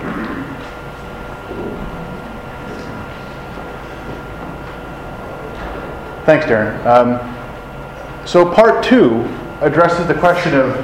Thanks, 6.26 6.46
Darren. 6.46 6.86
Um, 6.86 8.28
so 8.28 8.54
part 8.54 8.84
two 8.84 9.24
addresses 9.62 10.08
the 10.08 10.14
question 10.14 10.54
of 10.54 10.76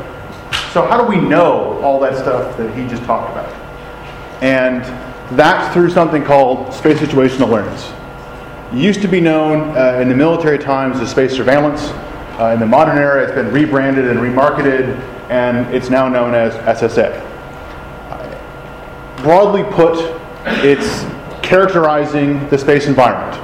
so 0.71 0.86
how 0.88 0.97
do 0.97 1.08
we 1.08 1.21
know 1.21 1.80
all 1.82 1.99
that 1.99 2.17
stuff 2.17 2.58
that 2.58 2.75
he 2.75 2.88
just 2.88 3.04
talked 3.04 3.32
about? 3.32 3.54
And 4.41 4.84
that's 5.38 5.73
through 5.73 5.89
something 5.89 6.23
called 6.23 6.73
space 6.73 6.97
situational 6.97 7.47
awareness. 7.47 7.93
It 8.73 8.80
used 8.80 9.01
to 9.04 9.08
be 9.08 9.21
known 9.21 9.78
uh, 9.78 9.99
in 10.01 10.10
the 10.10 10.15
military 10.15 10.58
times 10.58 10.99
as 10.99 11.12
space 11.12 11.34
surveillance. 11.34 11.91
Uh, 12.39 12.52
in 12.52 12.60
the 12.60 12.65
modern 12.65 12.98
era, 12.98 13.24
it's 13.24 13.32
been 13.32 13.50
rebranded 13.50 14.08
and 14.08 14.19
remarketed, 14.19 15.00
and 15.30 15.74
it's 15.74 15.89
now 15.89 16.10
known 16.10 16.34
as 16.34 16.54
SSA. 16.80 17.21
broadly 19.24 19.63
put, 19.63 19.98
it's 20.65 21.06
characterizing 21.41 22.45
the 22.50 22.58
space 22.58 22.88
environment. 22.88 23.41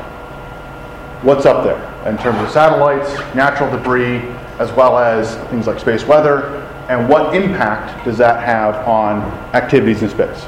What's 1.23 1.45
up 1.45 1.63
there 1.63 1.80
in 2.06 2.17
terms 2.17 2.39
of 2.39 2.49
satellites, 2.49 3.10
natural 3.34 3.71
debris, 3.71 4.17
as 4.60 4.71
well 4.73 4.97
as 4.97 5.36
things 5.49 5.67
like 5.67 5.80
space 5.80 6.04
weather, 6.06 6.67
and 6.89 7.08
what 7.08 7.34
impact 7.34 8.04
does 8.04 8.17
that 8.17 8.43
have 8.43 8.75
on 8.88 9.21
activities 9.56 10.04
in 10.04 10.10
space. 10.10 10.43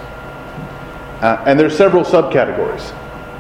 Uh, 1.21 1.41
and 1.47 1.58
there's 1.58 1.77
several 1.77 2.03
subcategories. 2.03 2.91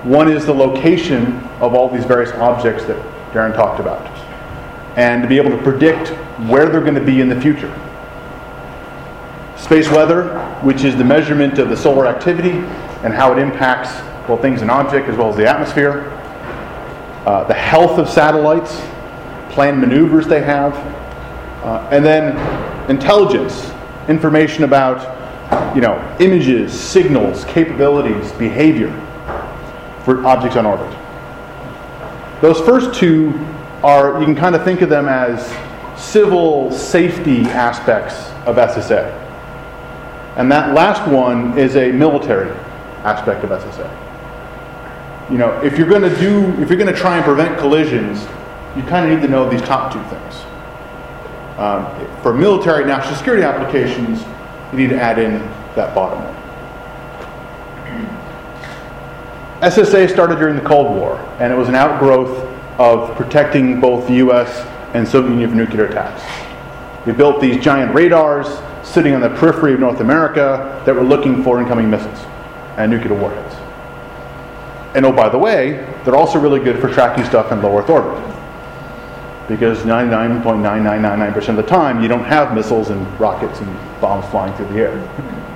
One 0.05 0.31
is 0.31 0.45
the 0.45 0.53
location 0.53 1.39
of 1.59 1.73
all 1.73 1.89
these 1.89 2.05
various 2.05 2.31
objects 2.35 2.85
that 2.85 2.97
Darren 3.33 3.53
talked 3.53 3.81
about, 3.81 4.01
and 4.95 5.21
to 5.23 5.27
be 5.27 5.37
able 5.37 5.51
to 5.51 5.61
predict 5.63 6.09
where 6.49 6.69
they're 6.69 6.81
going 6.81 6.95
to 6.95 7.01
be 7.01 7.21
in 7.21 7.29
the 7.29 7.39
future. 7.39 7.71
Space 9.57 9.89
weather, 9.89 10.39
which 10.61 10.83
is 10.83 10.95
the 10.97 11.03
measurement 11.03 11.57
of 11.57 11.69
the 11.69 11.77
solar 11.77 12.05
activity 12.05 12.51
and 13.03 13.13
how 13.13 13.31
it 13.31 13.39
impacts 13.39 13.91
well 14.27 14.37
things 14.37 14.61
in 14.61 14.69
object 14.69 15.09
as 15.09 15.17
well 15.17 15.29
as 15.29 15.35
the 15.35 15.47
atmosphere. 15.47 16.09
Uh, 17.25 17.43
the 17.45 17.53
health 17.53 17.97
of 17.97 18.09
satellites, 18.09 18.81
planned 19.53 19.79
maneuvers 19.79 20.27
they 20.27 20.41
have, 20.41 20.73
uh, 21.63 21.87
and 21.91 22.03
then 22.03 22.35
intelligence, 22.89 23.71
information 24.09 24.63
about 24.63 25.75
you 25.75 25.81
know 25.81 26.17
images, 26.19 26.77
signals, 26.77 27.45
capabilities, 27.45 28.31
behavior 28.33 28.91
for 30.03 30.25
objects 30.25 30.57
on 30.57 30.65
orbit. 30.65 30.97
Those 32.41 32.59
first 32.59 32.93
two 32.99 33.31
are 33.83 34.19
you 34.19 34.25
can 34.25 34.35
kind 34.35 34.55
of 34.55 34.63
think 34.63 34.81
of 34.81 34.89
them 34.89 35.07
as 35.07 35.53
civil 36.01 36.71
safety 36.71 37.41
aspects 37.41 38.29
of 38.45 38.55
SSA. 38.55 39.19
And 40.37 40.51
that 40.51 40.73
last 40.73 41.07
one 41.09 41.57
is 41.57 41.75
a 41.75 41.91
military 41.91 42.49
aspect 43.03 43.43
of 43.43 43.49
SSA. 43.51 45.31
You 45.31 45.37
know, 45.37 45.61
if 45.61 45.77
you're 45.77 45.87
going 45.87 46.01
to 46.01 46.19
do, 46.19 46.49
if 46.61 46.69
you're 46.69 46.77
going 46.77 46.93
to 46.93 46.99
try 46.99 47.17
and 47.17 47.25
prevent 47.25 47.59
collisions, 47.59 48.21
you 48.75 48.83
kind 48.83 49.05
of 49.05 49.15
need 49.15 49.25
to 49.25 49.31
know 49.31 49.49
these 49.49 49.61
top 49.61 49.93
two 49.93 50.03
things. 50.09 50.35
Um, 51.57 51.85
for 52.21 52.33
military 52.33 52.85
national 52.85 53.15
security 53.15 53.43
applications, 53.43 54.23
you 54.71 54.79
need 54.79 54.89
to 54.89 54.99
add 54.99 55.19
in 55.19 55.33
that 55.75 55.93
bottom 55.93 56.23
one. 56.23 56.33
SSA 59.61 60.09
started 60.09 60.39
during 60.39 60.55
the 60.55 60.61
Cold 60.61 60.93
War, 60.95 61.17
and 61.39 61.53
it 61.53 61.55
was 61.55 61.69
an 61.69 61.75
outgrowth 61.75 62.52
of 62.79 63.15
protecting 63.15 63.79
both 63.79 64.07
the 64.07 64.15
U.S. 64.15 64.65
and 64.93 65.07
Soviet 65.07 65.31
Union 65.31 65.49
from 65.49 65.57
nuclear 65.59 65.85
attacks. 65.85 66.23
We 67.05 67.13
built 67.13 67.41
these 67.41 67.63
giant 67.63 67.93
radars 67.93 68.47
sitting 68.83 69.13
on 69.13 69.21
the 69.21 69.29
periphery 69.29 69.73
of 69.73 69.79
North 69.79 69.99
America 69.99 70.81
that 70.85 70.95
were 70.95 71.03
looking 71.03 71.43
for 71.43 71.61
incoming 71.61 71.89
missiles 71.89 72.19
and 72.77 72.91
nuclear 72.91 73.19
warheads. 73.19 73.55
And 74.95 75.05
oh, 75.05 75.11
by 75.11 75.29
the 75.29 75.37
way, 75.37 75.85
they're 76.03 76.15
also 76.15 76.39
really 76.39 76.59
good 76.59 76.79
for 76.79 76.87
tracking 76.89 77.25
stuff 77.25 77.51
in 77.51 77.61
low 77.61 77.77
Earth 77.77 77.89
orbit. 77.89 78.21
Because 79.47 79.79
99.9999% 79.79 81.49
of 81.49 81.55
the 81.57 81.63
time, 81.63 82.01
you 82.01 82.07
don't 82.07 82.23
have 82.23 82.53
missiles 82.53 82.89
and 82.89 83.19
rockets 83.19 83.59
and 83.59 84.01
bombs 84.01 84.25
flying 84.27 84.55
through 84.55 84.67
the 84.67 84.79
air. 84.79 85.49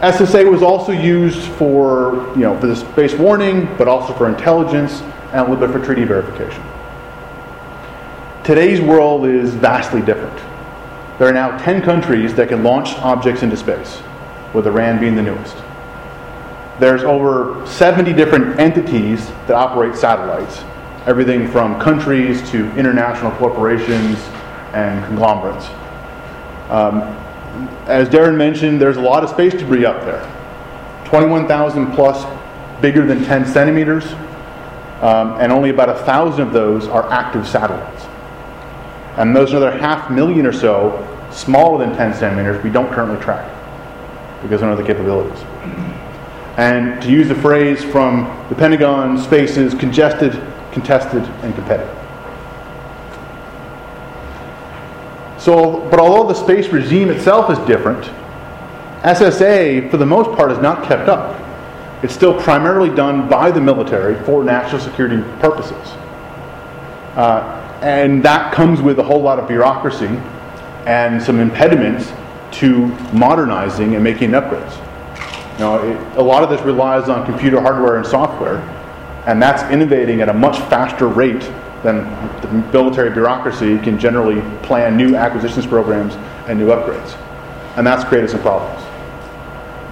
SSA 0.00 0.50
was 0.50 0.62
also 0.62 0.92
used 0.92 1.40
for, 1.52 2.30
you 2.34 2.42
know, 2.42 2.58
for 2.60 2.74
space 2.74 3.14
warning, 3.14 3.64
but 3.78 3.88
also 3.88 4.12
for 4.12 4.28
intelligence 4.28 5.00
and 5.32 5.36
a 5.36 5.42
little 5.42 5.56
bit 5.56 5.70
for 5.70 5.82
treaty 5.82 6.04
verification. 6.04 6.62
Today's 8.44 8.78
world 8.80 9.26
is 9.26 9.54
vastly 9.54 10.02
different. 10.02 10.36
There 11.18 11.26
are 11.26 11.32
now 11.32 11.56
10 11.56 11.80
countries 11.80 12.34
that 12.34 12.50
can 12.50 12.62
launch 12.62 12.90
objects 12.98 13.42
into 13.42 13.56
space, 13.56 14.02
with 14.52 14.66
Iran 14.66 15.00
being 15.00 15.16
the 15.16 15.22
newest. 15.22 15.56
There's 16.78 17.02
over 17.02 17.66
70 17.66 18.12
different 18.12 18.60
entities 18.60 19.26
that 19.46 19.52
operate 19.52 19.96
satellites, 19.96 20.62
everything 21.06 21.50
from 21.50 21.80
countries 21.80 22.48
to 22.50 22.70
international 22.76 23.30
corporations 23.32 24.18
and 24.74 25.02
conglomerates. 25.06 25.68
Um, 26.68 27.00
as 27.86 28.08
Darren 28.08 28.36
mentioned, 28.36 28.80
there's 28.80 28.96
a 28.96 29.00
lot 29.00 29.22
of 29.22 29.30
space 29.30 29.52
debris 29.52 29.84
up 29.84 30.04
there 30.04 30.32
21,000 31.06 31.92
plus 31.92 32.26
bigger 32.80 33.06
than 33.06 33.24
10 33.24 33.46
centimeters, 33.46 34.12
um, 35.02 35.38
and 35.38 35.52
only 35.52 35.70
about 35.70 35.88
a 35.88 35.94
thousand 36.04 36.48
of 36.48 36.52
those 36.52 36.88
are 36.88 37.10
active 37.12 37.46
satellites. 37.46 38.06
And 39.16 39.34
those 39.34 39.50
another 39.50 39.78
half 39.78 40.10
million 40.10 40.46
or 40.46 40.52
so, 40.52 41.02
smaller 41.30 41.86
than 41.86 41.96
10 41.96 42.14
centimeters, 42.14 42.62
we 42.62 42.70
don't 42.70 42.92
currently 42.92 43.22
track 43.22 43.50
because 44.42 44.62
of 44.62 44.76
the 44.76 44.84
capabilities. 44.84 45.38
And 46.56 47.00
to 47.02 47.10
use 47.10 47.28
the 47.28 47.34
phrase 47.34 47.84
from 47.84 48.24
the 48.48 48.54
Pentagon, 48.54 49.18
space 49.18 49.56
is 49.56 49.74
congested, 49.74 50.32
contested, 50.72 51.22
and 51.42 51.54
competitive. 51.54 51.95
So, 55.46 55.78
but 55.90 56.00
although 56.00 56.26
the 56.26 56.34
space 56.34 56.66
regime 56.70 57.08
itself 57.08 57.52
is 57.52 57.58
different, 57.68 58.02
SSA, 59.04 59.88
for 59.92 59.96
the 59.96 60.04
most 60.04 60.36
part, 60.36 60.50
is 60.50 60.58
not 60.58 60.82
kept 60.82 61.08
up. 61.08 61.40
It's 62.02 62.12
still 62.12 62.36
primarily 62.36 62.92
done 62.92 63.28
by 63.28 63.52
the 63.52 63.60
military 63.60 64.20
for 64.24 64.42
national 64.42 64.80
security 64.80 65.22
purposes. 65.38 65.86
Uh, 67.14 67.78
and 67.80 68.24
that 68.24 68.52
comes 68.54 68.82
with 68.82 68.98
a 68.98 69.04
whole 69.04 69.22
lot 69.22 69.38
of 69.38 69.46
bureaucracy 69.46 70.08
and 70.84 71.22
some 71.22 71.38
impediments 71.38 72.12
to 72.58 72.86
modernizing 73.12 73.94
and 73.94 74.02
making 74.02 74.30
upgrades. 74.30 74.76
Now, 75.60 75.76
it, 75.76 76.18
a 76.18 76.22
lot 76.24 76.42
of 76.42 76.50
this 76.50 76.60
relies 76.62 77.08
on 77.08 77.24
computer 77.24 77.60
hardware 77.60 77.98
and 77.98 78.04
software, 78.04 78.56
and 79.28 79.40
that's 79.40 79.62
innovating 79.72 80.22
at 80.22 80.28
a 80.28 80.34
much 80.34 80.58
faster 80.62 81.06
rate 81.06 81.48
then 81.86 82.04
the 82.40 82.48
military 82.72 83.10
bureaucracy 83.10 83.78
can 83.78 83.98
generally 83.98 84.40
plan 84.62 84.96
new 84.96 85.14
acquisitions 85.14 85.66
programs 85.66 86.14
and 86.48 86.58
new 86.58 86.66
upgrades. 86.68 87.16
And 87.76 87.86
that's 87.86 88.04
created 88.04 88.30
some 88.30 88.40
problems. 88.40 88.82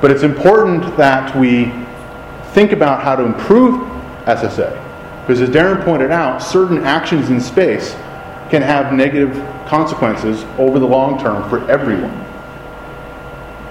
But 0.00 0.10
it's 0.10 0.22
important 0.22 0.96
that 0.96 1.34
we 1.36 1.72
think 2.52 2.72
about 2.72 3.02
how 3.02 3.16
to 3.16 3.24
improve 3.24 3.80
SSA. 4.24 4.80
Because 5.20 5.40
as 5.40 5.48
Darren 5.48 5.82
pointed 5.84 6.10
out, 6.10 6.42
certain 6.42 6.78
actions 6.84 7.30
in 7.30 7.40
space 7.40 7.92
can 8.50 8.60
have 8.60 8.92
negative 8.92 9.34
consequences 9.66 10.44
over 10.58 10.78
the 10.78 10.86
long 10.86 11.18
term 11.18 11.48
for 11.48 11.68
everyone. 11.70 12.12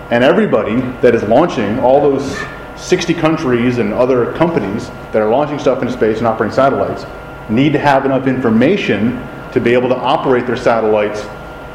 And 0.09 0.23
everybody 0.23 0.81
that 1.01 1.15
is 1.15 1.23
launching, 1.23 1.79
all 1.79 2.01
those 2.01 2.37
60 2.75 3.13
countries 3.13 3.77
and 3.77 3.93
other 3.93 4.33
companies 4.33 4.89
that 5.11 5.17
are 5.17 5.29
launching 5.29 5.59
stuff 5.59 5.81
into 5.81 5.93
space 5.93 6.17
and 6.17 6.27
operating 6.27 6.53
satellites, 6.53 7.05
need 7.49 7.73
to 7.73 7.79
have 7.79 8.05
enough 8.05 8.27
information 8.27 9.21
to 9.51 9.59
be 9.59 9.73
able 9.73 9.89
to 9.89 9.95
operate 9.95 10.47
their 10.47 10.57
satellites 10.57 11.25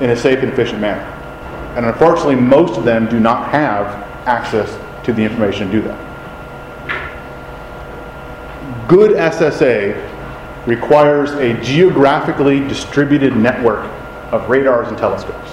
in 0.00 0.10
a 0.10 0.16
safe 0.16 0.40
and 0.40 0.52
efficient 0.52 0.80
manner. 0.80 1.02
And 1.76 1.86
unfortunately, 1.86 2.36
most 2.36 2.76
of 2.78 2.84
them 2.84 3.08
do 3.08 3.20
not 3.20 3.48
have 3.50 3.86
access 4.26 4.76
to 5.04 5.12
the 5.12 5.22
information 5.22 5.66
to 5.68 5.72
do 5.72 5.82
that. 5.82 6.08
Good 8.88 9.12
SSA 9.12 10.66
requires 10.66 11.32
a 11.32 11.54
geographically 11.62 12.60
distributed 12.60 13.36
network 13.36 13.84
of 14.32 14.48
radars 14.50 14.88
and 14.88 14.98
telescopes. 14.98 15.50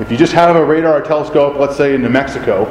If 0.00 0.10
you 0.10 0.16
just 0.16 0.32
have 0.32 0.56
a 0.56 0.64
radar 0.64 1.00
telescope, 1.02 1.56
let's 1.56 1.76
say 1.76 1.94
in 1.94 2.02
New 2.02 2.08
Mexico, 2.08 2.64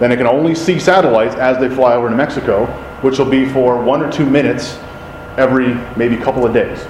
then 0.00 0.10
it 0.10 0.16
can 0.16 0.26
only 0.26 0.54
see 0.54 0.78
satellites 0.78 1.36
as 1.36 1.58
they 1.58 1.68
fly 1.68 1.94
over 1.94 2.10
New 2.10 2.16
Mexico, 2.16 2.66
which 3.02 3.18
will 3.18 3.30
be 3.30 3.48
for 3.48 3.80
one 3.80 4.02
or 4.02 4.10
two 4.10 4.26
minutes 4.26 4.78
every 5.36 5.74
maybe 5.96 6.16
couple 6.16 6.46
of 6.46 6.52
days. 6.52 6.80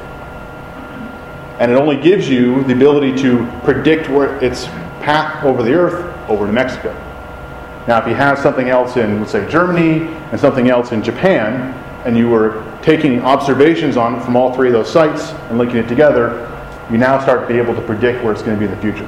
And 1.58 1.70
it 1.70 1.74
only 1.74 1.96
gives 1.96 2.28
you 2.28 2.62
the 2.64 2.74
ability 2.74 3.16
to 3.22 3.46
predict 3.64 4.08
where 4.08 4.36
its 4.44 4.66
path 5.00 5.44
over 5.44 5.62
the 5.62 5.72
earth 5.72 6.28
over 6.28 6.46
to 6.46 6.52
Mexico. 6.52 6.92
Now, 7.88 8.00
if 8.00 8.08
you 8.08 8.14
have 8.14 8.38
something 8.38 8.68
else 8.68 8.96
in, 8.96 9.20
let's 9.20 9.32
say, 9.32 9.48
Germany 9.48 10.08
and 10.30 10.40
something 10.40 10.68
else 10.68 10.92
in 10.92 11.02
Japan, 11.02 11.72
and 12.04 12.16
you 12.16 12.28
were 12.28 12.64
taking 12.82 13.20
observations 13.22 13.96
on 13.96 14.20
from 14.20 14.36
all 14.36 14.54
three 14.54 14.68
of 14.68 14.72
those 14.74 14.90
sites 14.90 15.30
and 15.48 15.58
linking 15.58 15.78
it 15.78 15.88
together, 15.88 16.52
you 16.90 16.98
now 16.98 17.20
start 17.20 17.40
to 17.40 17.46
be 17.46 17.58
able 17.58 17.74
to 17.74 17.80
predict 17.82 18.22
where 18.22 18.32
it's 18.32 18.42
going 18.42 18.58
to 18.58 18.60
be 18.60 18.70
in 18.70 18.70
the 18.70 18.80
future. 18.82 19.06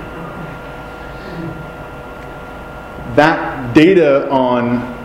That 3.15 3.75
data 3.75 4.29
on 4.31 4.98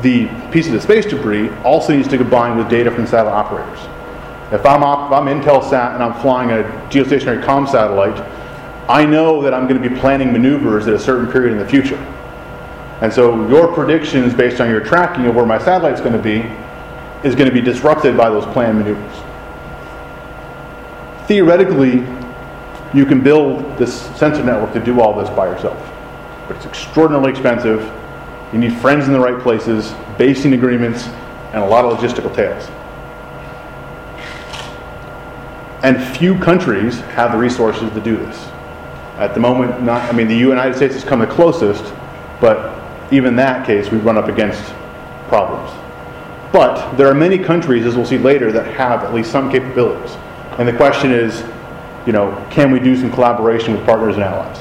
the 0.00 0.26
piece 0.50 0.66
of 0.66 0.72
the 0.72 0.80
space 0.80 1.04
debris 1.04 1.50
also 1.64 1.94
needs 1.94 2.08
to 2.08 2.16
combine 2.16 2.56
with 2.56 2.68
data 2.68 2.90
from 2.90 3.06
satellite 3.06 3.34
operators. 3.34 3.78
If 4.52 4.66
I'm, 4.66 4.82
op- 4.82 5.10
if 5.10 5.18
I'm 5.18 5.26
Intelsat 5.26 5.94
and 5.94 6.02
I'm 6.02 6.20
flying 6.20 6.50
a 6.50 6.62
geostationary 6.90 7.42
com 7.42 7.66
satellite, 7.66 8.18
I 8.88 9.04
know 9.04 9.42
that 9.42 9.54
I'm 9.54 9.68
going 9.68 9.80
to 9.80 9.88
be 9.88 9.94
planning 9.96 10.32
maneuvers 10.32 10.86
at 10.88 10.94
a 10.94 10.98
certain 10.98 11.30
period 11.30 11.52
in 11.52 11.58
the 11.58 11.68
future. 11.68 11.96
And 13.00 13.12
so 13.12 13.48
your 13.48 13.72
predictions 13.72 14.34
based 14.34 14.60
on 14.60 14.68
your 14.68 14.80
tracking 14.80 15.26
of 15.26 15.34
where 15.34 15.46
my 15.46 15.58
satellite's 15.58 16.00
going 16.00 16.12
to 16.12 16.22
be 16.22 16.40
is 17.26 17.34
going 17.34 17.48
to 17.48 17.54
be 17.54 17.60
disrupted 17.60 18.16
by 18.16 18.28
those 18.28 18.44
planned 18.52 18.78
maneuvers. 18.78 19.16
Theoretically, 21.26 22.04
you 22.92 23.06
can 23.06 23.22
build 23.22 23.78
this 23.78 24.02
sensor 24.18 24.44
network 24.44 24.72
to 24.74 24.80
do 24.80 25.00
all 25.00 25.18
this 25.18 25.30
by 25.30 25.46
yourself, 25.46 25.78
but 26.46 26.56
it's 26.56 26.66
extraordinarily 26.66 27.30
expensive 27.30 27.80
you 28.52 28.58
need 28.58 28.74
friends 28.74 29.06
in 29.06 29.12
the 29.12 29.20
right 29.20 29.40
places, 29.42 29.94
basing 30.18 30.52
agreements, 30.52 31.06
and 31.52 31.62
a 31.62 31.66
lot 31.66 31.84
of 31.84 31.98
logistical 31.98 32.34
tails. 32.34 32.68
And 35.82 36.00
few 36.16 36.38
countries 36.38 37.00
have 37.00 37.32
the 37.32 37.38
resources 37.38 37.90
to 37.92 38.00
do 38.00 38.16
this. 38.16 38.38
At 39.18 39.34
the 39.34 39.40
moment, 39.40 39.82
not, 39.82 40.02
I 40.08 40.12
mean, 40.12 40.28
the 40.28 40.36
United 40.36 40.76
States 40.76 40.94
has 40.94 41.04
come 41.04 41.20
the 41.20 41.26
closest, 41.26 41.92
but 42.40 42.78
even 43.12 43.36
that 43.36 43.66
case, 43.66 43.90
we've 43.90 44.04
run 44.04 44.16
up 44.16 44.28
against 44.28 44.62
problems. 45.28 45.70
But 46.52 46.96
there 46.96 47.08
are 47.08 47.14
many 47.14 47.38
countries, 47.38 47.86
as 47.86 47.96
we'll 47.96 48.06
see 48.06 48.18
later, 48.18 48.52
that 48.52 48.66
have 48.74 49.02
at 49.02 49.14
least 49.14 49.32
some 49.32 49.50
capabilities. 49.50 50.14
And 50.58 50.68
the 50.68 50.72
question 50.72 51.10
is, 51.10 51.42
you 52.06 52.12
know, 52.12 52.46
can 52.50 52.70
we 52.70 52.78
do 52.78 52.94
some 52.96 53.10
collaboration 53.10 53.74
with 53.74 53.84
partners 53.86 54.14
and 54.14 54.24
allies? 54.24 54.58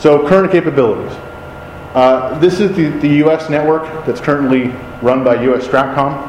So, 0.00 0.26
current 0.28 0.52
capabilities. 0.52 1.16
Uh, 1.94 2.38
this 2.38 2.60
is 2.60 2.76
the, 2.76 2.88
the 3.00 3.16
U.S. 3.16 3.50
network 3.50 4.06
that's 4.06 4.20
currently 4.20 4.68
run 5.02 5.24
by 5.24 5.42
U.S. 5.42 5.66
Stratcom. 5.66 6.28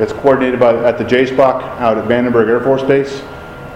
It's 0.00 0.12
coordinated 0.12 0.60
by, 0.60 0.76
at 0.84 0.98
the 0.98 1.04
JSPOC 1.04 1.62
out 1.80 1.98
at 1.98 2.04
Vandenberg 2.04 2.48
Air 2.48 2.60
Force 2.60 2.82
Base. 2.84 3.20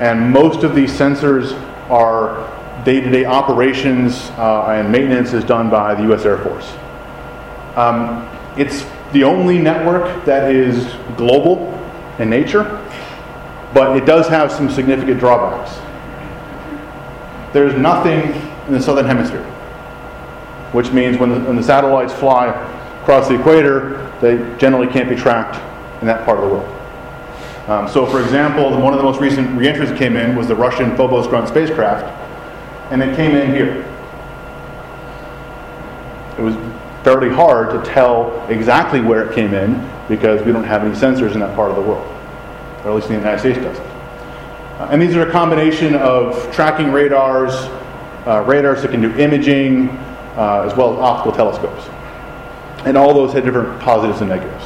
And 0.01 0.33
most 0.33 0.63
of 0.63 0.77
these 0.77 0.93
sensors 0.93 1.53
are 1.91 2.51
day-to-day 2.85 3.25
operations 3.25 4.31
uh, 4.37 4.67
and 4.67 4.93
maintenance 4.93 5.33
is 5.33 5.43
done 5.43 5.71
by 5.71 5.95
the 5.97 6.05
U.S. 6.05 6.25
Air 6.25 6.39
Force. 6.39 6.73
Um, 7.77 8.29
it's 8.57 8.87
the 9.13 9.25
only 9.25 9.59
network 9.59 10.25
that 10.27 10.55
is 10.55 10.95
global 11.17 11.73
in 12.21 12.31
nature, 12.31 12.63
but 13.75 13.97
it 13.97 14.07
does 14.07 14.29
have 14.29 14.53
some 14.53 14.71
significant 14.71 15.19
drawbacks. 15.19 15.75
There's 17.53 17.75
nothing 17.75 18.21
in 18.69 18.73
the 18.73 18.81
southern 18.81 19.07
hemisphere. 19.07 19.51
Which 20.75 20.91
means 20.91 21.17
when 21.19 21.31
the, 21.31 21.39
when 21.41 21.55
the 21.55 21.63
satellites 21.63 22.13
fly 22.13 22.49
across 23.01 23.29
the 23.29 23.39
equator, 23.39 24.11
they 24.21 24.37
generally 24.59 24.89
can't 24.89 25.09
be 25.09 25.15
tracked 25.15 25.55
in 26.01 26.07
that 26.09 26.25
part 26.25 26.37
of 26.39 26.45
the 26.45 26.51
world. 26.57 26.81
Um, 27.69 27.89
so, 27.89 28.05
for 28.05 28.21
example, 28.21 28.71
one 28.83 28.93
of 28.93 28.99
the 28.99 29.05
most 29.05 29.21
recent 29.21 29.57
reentries 29.57 29.91
that 29.91 29.99
came 29.99 30.17
in 30.17 30.35
was 30.35 30.49
the 30.49 30.57
Russian 30.57 30.97
Phobos 30.97 31.29
Grunt 31.29 31.47
spacecraft, 31.49 32.05
and 32.91 33.01
it 33.01 33.15
came 33.15 33.37
in 33.37 33.55
here. 33.55 33.87
It 36.39 36.43
was 36.43 36.57
fairly 37.05 37.31
hard 37.31 37.71
to 37.71 37.91
tell 37.91 38.45
exactly 38.49 39.01
where 39.01 39.31
it 39.31 39.33
came 39.33 39.55
in 39.55 39.89
because 40.09 40.43
we 40.43 40.51
don't 40.51 40.65
have 40.65 40.83
any 40.83 40.95
sensors 40.95 41.35
in 41.35 41.41
that 41.41 41.55
part 41.55 41.71
of 41.71 41.77
the 41.77 41.83
world, 41.83 42.05
or 42.83 42.91
at 42.91 42.95
least 42.97 43.07
the 43.07 43.15
United 43.15 43.39
States 43.39 43.59
doesn't. 43.59 43.87
Uh, 44.81 44.89
and 44.91 45.01
these 45.01 45.15
are 45.15 45.29
a 45.29 45.31
combination 45.31 45.95
of 45.95 46.53
tracking 46.53 46.91
radars, 46.91 47.55
uh, 48.27 48.43
radars 48.45 48.83
that 48.83 48.91
can 48.91 49.01
do 49.01 49.15
imaging, 49.19 49.89
uh, 50.37 50.63
as 50.63 50.77
well 50.77 50.93
as 50.93 50.99
optical 50.99 51.33
telescopes. 51.33 51.89
And 52.87 52.97
all 52.97 53.15
those 53.15 53.33
had 53.33 53.45
different 53.45 53.81
positives 53.81 54.21
and 54.21 54.31
negatives. 54.31 54.65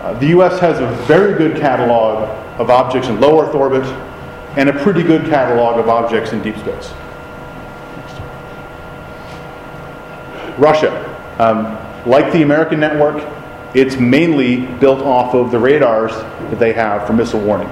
Uh, 0.00 0.18
the 0.18 0.28
US 0.38 0.58
has 0.60 0.80
a 0.80 0.86
very 1.06 1.36
good 1.36 1.60
catalog 1.60 2.28
of 2.58 2.70
objects 2.70 3.08
in 3.08 3.20
low 3.20 3.40
Earth 3.40 3.54
orbit 3.54 3.84
and 4.56 4.68
a 4.68 4.72
pretty 4.72 5.02
good 5.02 5.28
catalog 5.28 5.78
of 5.78 5.88
objects 5.88 6.32
in 6.32 6.42
deep 6.42 6.56
space. 6.56 6.92
Russia, 10.58 10.90
um, 11.38 11.78
like 12.08 12.32
the 12.32 12.42
American 12.42 12.80
network, 12.80 13.24
it's 13.74 13.96
mainly 13.96 14.66
built 14.78 15.00
off 15.00 15.34
of 15.34 15.50
the 15.50 15.58
radars 15.58 16.12
that 16.12 16.58
they 16.58 16.72
have 16.72 17.06
for 17.06 17.12
missile 17.12 17.40
warning. 17.40 17.70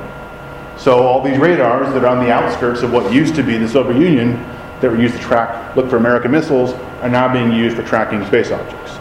So 0.76 1.06
all 1.06 1.22
these 1.22 1.38
radars 1.38 1.92
that 1.94 2.04
are 2.04 2.08
on 2.08 2.24
the 2.24 2.30
outskirts 2.30 2.82
of 2.82 2.92
what 2.92 3.12
used 3.12 3.34
to 3.36 3.42
be 3.42 3.56
the 3.56 3.68
Soviet 3.68 3.98
Union 3.98 4.34
that 4.80 4.90
were 4.90 5.00
used 5.00 5.14
to 5.14 5.20
track, 5.20 5.74
look 5.76 5.88
for 5.88 5.96
American 5.96 6.30
missiles, 6.30 6.72
are 7.02 7.08
now 7.08 7.32
being 7.32 7.52
used 7.52 7.76
for 7.76 7.82
tracking 7.82 8.24
space 8.26 8.50
objects. 8.50 8.92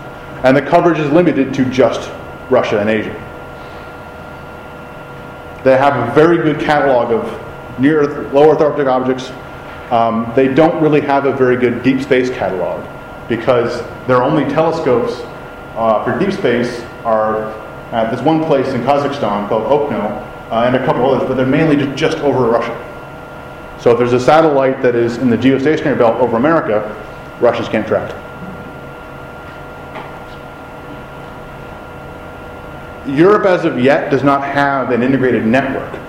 And 0.43 0.55
the 0.55 0.61
coverage 0.61 0.99
is 0.99 1.11
limited 1.11 1.53
to 1.55 1.65
just 1.65 2.09
Russia 2.49 2.79
and 2.79 2.89
Asia. 2.89 3.13
They 5.63 5.77
have 5.77 6.09
a 6.09 6.13
very 6.13 6.37
good 6.37 6.59
catalog 6.59 7.11
of 7.11 7.79
near 7.79 8.01
Earth, 8.01 8.33
low 8.33 8.51
Earth 8.51 8.61
orbit 8.61 8.87
objects. 8.87 9.31
Um, 9.91 10.31
they 10.35 10.53
don't 10.53 10.81
really 10.81 11.01
have 11.01 11.25
a 11.25 11.33
very 11.33 11.57
good 11.57 11.83
deep 11.83 12.01
space 12.01 12.29
catalog 12.29 12.85
because 13.27 13.81
their 14.07 14.21
only 14.21 14.43
telescopes 14.45 15.21
uh, 15.75 16.03
for 16.03 16.17
deep 16.19 16.31
space 16.31 16.81
are 17.03 17.51
at 17.91 18.11
this 18.11 18.21
one 18.21 18.43
place 18.43 18.67
in 18.69 18.81
Kazakhstan 18.81 19.47
called 19.49 19.63
Okno 19.63 20.51
uh, 20.51 20.63
and 20.65 20.75
a 20.75 20.85
couple 20.85 21.09
others, 21.09 21.27
but 21.27 21.35
they're 21.35 21.45
mainly 21.45 21.75
just, 21.75 21.97
just 21.97 22.17
over 22.19 22.47
Russia. 22.47 22.73
So 23.79 23.91
if 23.91 23.97
there's 23.97 24.13
a 24.13 24.19
satellite 24.19 24.81
that 24.81 24.95
is 24.95 25.17
in 25.17 25.29
the 25.29 25.37
geostationary 25.37 25.97
belt 25.97 26.19
over 26.19 26.37
America, 26.37 26.95
Russians 27.39 27.67
can't 27.69 27.85
track 27.85 28.09
it. 28.09 28.15
Europe, 33.07 33.45
as 33.45 33.65
of 33.65 33.79
yet, 33.79 34.09
does 34.09 34.23
not 34.23 34.43
have 34.43 34.91
an 34.91 35.03
integrated 35.03 35.45
network, 35.45 35.99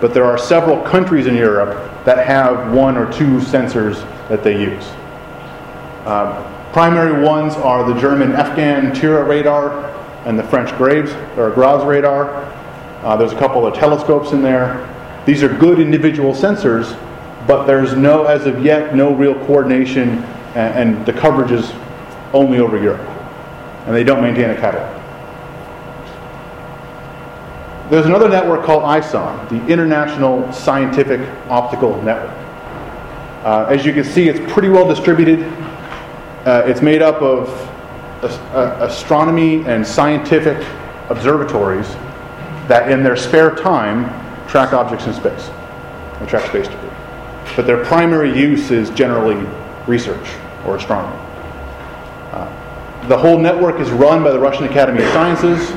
but 0.00 0.12
there 0.12 0.24
are 0.24 0.36
several 0.36 0.82
countries 0.82 1.26
in 1.26 1.34
Europe 1.34 2.04
that 2.04 2.26
have 2.26 2.72
one 2.72 2.96
or 2.96 3.10
two 3.10 3.38
sensors 3.38 4.06
that 4.28 4.44
they 4.44 4.60
use. 4.60 4.84
Uh, 6.04 6.42
primary 6.72 7.22
ones 7.22 7.54
are 7.54 7.90
the 7.90 7.98
German 8.00 8.32
FGAN 8.32 8.94
Tira 8.94 9.24
radar 9.24 9.90
and 10.26 10.38
the 10.38 10.42
French 10.44 10.76
Graves 10.76 11.12
or 11.38 11.50
Graz 11.50 11.84
radar. 11.84 12.44
Uh, 13.02 13.16
there's 13.16 13.32
a 13.32 13.38
couple 13.38 13.66
of 13.66 13.74
telescopes 13.74 14.32
in 14.32 14.42
there. 14.42 14.88
These 15.24 15.42
are 15.42 15.48
good 15.48 15.78
individual 15.78 16.34
sensors, 16.34 16.98
but 17.46 17.66
there's 17.66 17.94
no, 17.94 18.24
as 18.24 18.46
of 18.46 18.64
yet, 18.64 18.94
no 18.94 19.14
real 19.14 19.34
coordination, 19.46 20.18
and, 20.54 20.96
and 20.96 21.06
the 21.06 21.12
coverage 21.12 21.50
is 21.50 21.72
only 22.32 22.58
over 22.58 22.80
Europe, 22.80 23.06
and 23.86 23.94
they 23.94 24.04
don't 24.04 24.22
maintain 24.22 24.50
a 24.50 24.54
catalog. 24.54 24.98
There's 27.90 28.06
another 28.06 28.28
network 28.28 28.64
called 28.64 28.84
ISON, 28.84 29.48
the 29.48 29.66
International 29.66 30.50
Scientific 30.52 31.20
Optical 31.48 32.00
Network. 32.02 32.30
Uh, 33.44 33.66
as 33.68 33.84
you 33.84 33.92
can 33.92 34.04
see, 34.04 34.28
it's 34.28 34.52
pretty 34.52 34.68
well 34.68 34.88
distributed. 34.88 35.42
Uh, 36.46 36.62
it's 36.64 36.80
made 36.80 37.02
up 37.02 37.20
of 37.20 37.48
uh, 38.22 38.76
astronomy 38.80 39.64
and 39.64 39.86
scientific 39.86 40.64
observatories 41.10 41.88
that, 42.68 42.90
in 42.90 43.02
their 43.02 43.16
spare 43.16 43.54
time, 43.56 44.04
track 44.48 44.72
objects 44.72 45.06
in 45.06 45.12
space 45.12 45.50
and 46.20 46.28
track 46.28 46.48
space 46.48 46.68
debris. 46.68 46.91
But 47.56 47.66
their 47.66 47.84
primary 47.84 48.38
use 48.38 48.70
is 48.70 48.90
generally 48.90 49.46
research 49.86 50.26
or 50.66 50.76
astronomy. 50.76 51.18
Uh, 52.32 53.08
the 53.08 53.18
whole 53.18 53.38
network 53.38 53.80
is 53.80 53.90
run 53.90 54.22
by 54.22 54.30
the 54.30 54.38
Russian 54.38 54.64
Academy 54.64 55.02
of 55.02 55.10
Sciences 55.10 55.72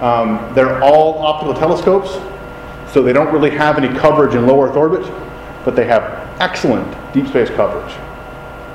um, 0.00 0.50
they're 0.54 0.82
all 0.82 1.18
optical 1.18 1.52
telescopes, 1.52 2.12
so 2.90 3.02
they 3.02 3.12
don't 3.12 3.30
really 3.32 3.50
have 3.50 3.76
any 3.76 3.88
coverage 3.98 4.34
in 4.34 4.46
low 4.46 4.62
Earth 4.62 4.74
orbit, 4.74 5.02
but 5.64 5.76
they 5.76 5.84
have 5.86 6.02
excellent 6.40 6.88
deep 7.12 7.26
space 7.26 7.50
coverage. 7.50 7.94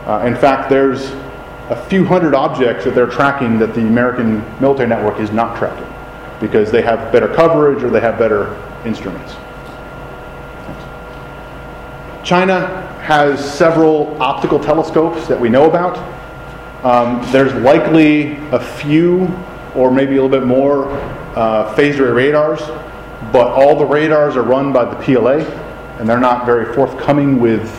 Uh, 0.06 0.24
in 0.28 0.36
fact, 0.36 0.70
there's 0.70 1.10
a 1.72 1.86
few 1.90 2.06
hundred 2.06 2.36
objects 2.36 2.84
that 2.86 2.94
they're 2.94 3.08
tracking 3.08 3.58
that 3.58 3.74
the 3.74 3.82
American 3.82 4.38
military 4.62 4.88
network 4.88 5.20
is 5.20 5.32
not 5.32 5.58
tracking 5.58 5.92
because 6.40 6.70
they 6.70 6.84
have 6.84 7.12
better 7.12 7.28
coverage 7.28 7.84
or 7.84 7.90
they 7.90 8.02
have 8.02 8.20
better 8.20 8.54
instruments. 8.86 9.34
China 12.26 12.82
has 13.04 13.54
several 13.54 14.20
optical 14.20 14.60
telescopes 14.60 15.28
that 15.28 15.40
we 15.40 15.48
know 15.48 15.70
about. 15.70 15.96
Um, 16.84 17.22
there's 17.32 17.54
likely 17.62 18.38
a 18.50 18.60
few 18.60 19.32
or 19.76 19.92
maybe 19.92 20.18
a 20.18 20.24
little 20.24 20.30
bit 20.30 20.48
more 20.48 20.90
uh, 21.36 21.72
phased 21.76 22.00
array 22.00 22.30
radars, 22.30 22.62
but 23.32 23.48
all 23.50 23.78
the 23.78 23.86
radars 23.86 24.36
are 24.36 24.42
run 24.42 24.74
by 24.74 24.86
the 24.86 24.96
PLA, 25.04 25.38
and 26.00 26.10
they're 26.10 26.20
not 26.20 26.48
very 26.48 26.74
forthcoming 26.74 27.40
with 27.40 27.70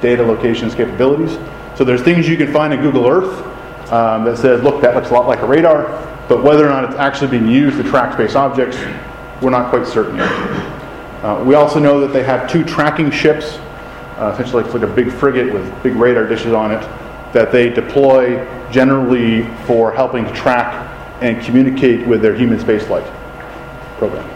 data 0.00 0.22
locations 0.22 0.74
capabilities. 0.74 1.38
So 1.76 1.84
there's 1.84 2.00
things 2.00 2.26
you 2.26 2.38
can 2.38 2.50
find 2.50 2.72
in 2.72 2.80
Google 2.80 3.06
Earth 3.06 3.92
um, 3.92 4.24
that 4.24 4.38
says, 4.38 4.62
look, 4.62 4.80
that 4.80 4.94
looks 4.94 5.10
a 5.10 5.12
lot 5.12 5.26
like 5.26 5.40
a 5.40 5.46
radar, 5.46 5.82
but 6.30 6.42
whether 6.42 6.64
or 6.64 6.70
not 6.70 6.84
it's 6.84 6.94
actually 6.94 7.30
being 7.30 7.48
used 7.48 7.76
to 7.76 7.82
track 7.82 8.14
space 8.14 8.36
objects, 8.36 8.78
we're 9.42 9.50
not 9.50 9.68
quite 9.68 9.86
certain 9.86 10.16
yet. 10.16 10.73
Uh, 11.24 11.42
we 11.42 11.54
also 11.54 11.78
know 11.78 11.98
that 12.00 12.12
they 12.12 12.22
have 12.22 12.50
two 12.50 12.62
tracking 12.62 13.10
ships, 13.10 13.56
uh, 14.18 14.30
essentially 14.34 14.62
it's 14.62 14.74
like 14.74 14.82
a 14.82 14.86
big 14.86 15.10
frigate 15.10 15.50
with 15.50 15.82
big 15.82 15.94
radar 15.94 16.26
dishes 16.26 16.52
on 16.52 16.70
it, 16.70 16.82
that 17.32 17.50
they 17.50 17.70
deploy 17.70 18.46
generally 18.70 19.48
for 19.64 19.90
helping 19.90 20.26
to 20.26 20.32
track 20.34 20.86
and 21.22 21.42
communicate 21.42 22.06
with 22.06 22.20
their 22.20 22.34
human 22.34 22.58
spaceflight 22.58 23.06
program. 23.96 24.28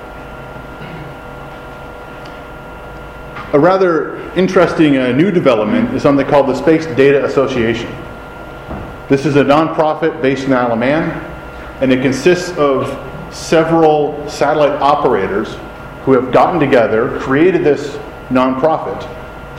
A 3.52 3.60
rather 3.60 4.16
interesting 4.32 4.96
uh, 4.96 5.12
new 5.12 5.30
development 5.30 5.92
is 5.94 6.00
something 6.00 6.26
called 6.26 6.48
the 6.48 6.54
Space 6.54 6.86
Data 6.86 7.22
Association. 7.26 7.94
This 9.10 9.26
is 9.26 9.36
a 9.36 9.44
nonprofit 9.44 10.22
based 10.22 10.44
in 10.44 10.54
Isle 10.54 10.72
of 10.72 10.78
Man, 10.78 11.10
and 11.82 11.92
it 11.92 12.00
consists 12.00 12.56
of 12.56 12.88
several 13.30 14.26
satellite 14.26 14.80
operators 14.80 15.54
who 16.08 16.14
have 16.14 16.32
gotten 16.32 16.58
together, 16.58 17.18
created 17.18 17.62
this 17.62 17.96
nonprofit 18.30 18.98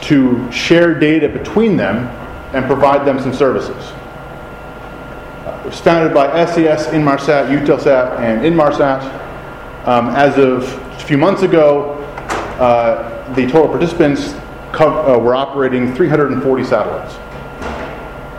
to 0.01 0.51
share 0.51 0.99
data 0.99 1.29
between 1.29 1.77
them 1.77 2.07
and 2.55 2.65
provide 2.65 3.05
them 3.05 3.19
some 3.19 3.31
services. 3.31 3.91
Uh, 5.45 5.61
it 5.63 5.67
was 5.67 5.79
founded 5.79 6.11
by 6.11 6.25
SES, 6.45 6.87
Inmarsat, 6.87 7.49
Eutelsat, 7.55 8.17
and 8.17 8.41
Intelsat. 8.41 9.03
Um, 9.87 10.07
as 10.07 10.39
of 10.39 10.63
a 10.93 10.99
few 11.01 11.19
months 11.19 11.43
ago, 11.43 11.93
uh, 12.59 13.31
the 13.35 13.45
total 13.45 13.67
participants 13.67 14.33
co- 14.71 15.05
uh, 15.05 15.19
were 15.19 15.35
operating 15.35 15.93
340 15.93 16.63
satellites, 16.63 17.13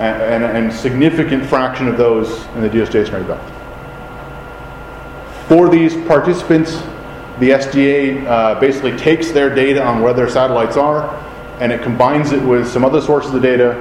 and, 0.01 0.21
and, 0.21 0.57
and, 0.57 0.73
a 0.73 0.77
significant 0.77 1.47
fraction 1.47 1.87
of 1.87 1.97
those 1.97 2.45
in 2.57 2.63
the 2.63 2.69
geostationary 2.69 3.25
belt. 3.25 3.41
For 5.47 5.69
these 5.69 5.95
participants, 6.09 6.83
the 7.41 7.51
SDA 7.51 8.27
uh, 8.27 8.61
basically 8.61 8.97
takes 8.97 9.33
their 9.33 9.53
data 9.53 9.83
on 9.83 10.03
where 10.03 10.13
their 10.13 10.29
satellites 10.29 10.77
are 10.77 11.09
and 11.61 11.73
it 11.73 11.83
combines 11.83 12.33
it 12.33 12.43
with 12.43 12.69
some 12.69 12.85
other 12.85 13.01
sources 13.01 13.35
of 13.35 13.43
data 13.43 13.75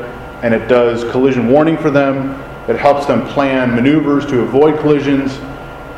and 0.44 0.54
it 0.54 0.68
does 0.68 1.04
collision 1.12 1.50
warning 1.50 1.78
for 1.78 1.90
them. 1.90 2.32
It 2.70 2.78
helps 2.78 3.06
them 3.06 3.28
plan 3.28 3.76
maneuvers 3.76 4.26
to 4.28 4.42
avoid 4.42 4.80
collisions, 4.80 5.38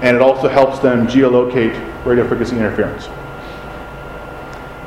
and 0.01 0.15
it 0.15 0.21
also 0.21 0.47
helps 0.47 0.79
them 0.79 1.05
geolocate 1.05 1.75
radio 2.05 2.27
frequency 2.27 2.55
interference. 2.55 3.07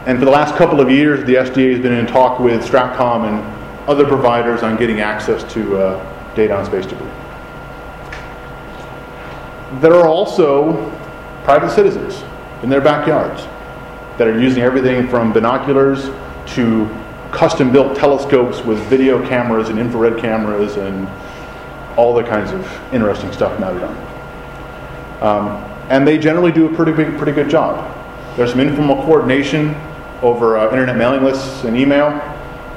And 0.07 0.19
for 0.19 0.25
the 0.25 0.31
last 0.31 0.57
couple 0.57 0.81
of 0.81 0.91
years, 0.91 1.25
the 1.25 1.35
SDA 1.35 1.73
has 1.73 1.81
been 1.81 1.93
in 1.93 2.07
talk 2.07 2.41
with 2.41 2.65
Stratcom 2.65 3.29
and 3.29 3.89
other 3.89 4.07
providers 4.07 4.63
on 4.63 4.77
getting 4.77 5.01
access 5.01 5.51
to 5.53 5.77
uh, 5.77 6.35
data 6.35 6.57
on 6.57 6.65
space 6.65 6.87
debris. 6.87 7.07
There 9.81 9.95
are 9.95 10.09
also 10.09 10.91
private 11.45 11.71
citizens 11.71 12.25
in 12.65 12.71
their 12.71 12.81
backyards 12.81 13.43
that 14.17 14.27
are 14.27 14.41
using 14.41 14.63
everything 14.63 15.07
from 15.07 15.35
binoculars 15.35 16.07
to 16.47 16.89
custom 17.31 17.71
built 17.71 17.95
telescopes 17.95 18.63
with 18.63 18.79
video 18.89 19.25
cameras 19.29 19.69
and 19.69 19.79
infrared 19.79 20.19
cameras 20.19 20.77
and 20.77 21.07
all 21.99 22.15
the 22.15 22.23
kinds 22.23 22.53
of 22.53 22.95
interesting 22.95 23.31
stuff 23.33 23.61
mounted 23.61 23.83
on 23.83 23.95
it. 23.95 25.23
Um, 25.23 25.49
and 25.91 26.09
they 26.09 26.17
generally 26.17 26.53
do 26.53 26.67
a 26.67 26.75
pretty, 26.75 26.93
big, 26.93 27.19
pretty 27.19 27.33
good 27.33 27.51
job. 27.51 27.85
There's 28.35 28.53
some 28.53 28.61
informal 28.61 28.97
coordination 29.05 29.75
over 30.23 30.57
uh, 30.57 30.71
internet 30.71 30.97
mailing 30.97 31.23
lists 31.23 31.65
and 31.65 31.77
email. 31.77 32.07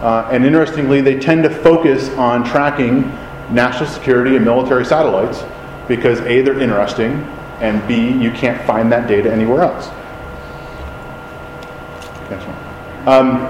Uh, 0.02 0.28
and 0.30 0.46
interestingly, 0.46 1.00
they 1.00 1.18
tend 1.18 1.44
to 1.44 1.50
focus 1.50 2.10
on 2.18 2.44
tracking 2.44 3.04
national 3.54 3.90
security 3.90 4.36
and 4.36 4.44
military 4.44 4.84
satellites 4.84 5.46
because 5.88 6.20
A, 6.22 6.42
they're 6.42 6.60
interesting, 6.60 7.26
and 7.60 7.86
B, 7.88 8.12
you 8.12 8.32
can't 8.32 8.66
find 8.66 8.92
that 8.92 9.08
data 9.08 9.32
anywhere 9.32 9.62
else. 9.62 9.90
Um, 13.08 13.46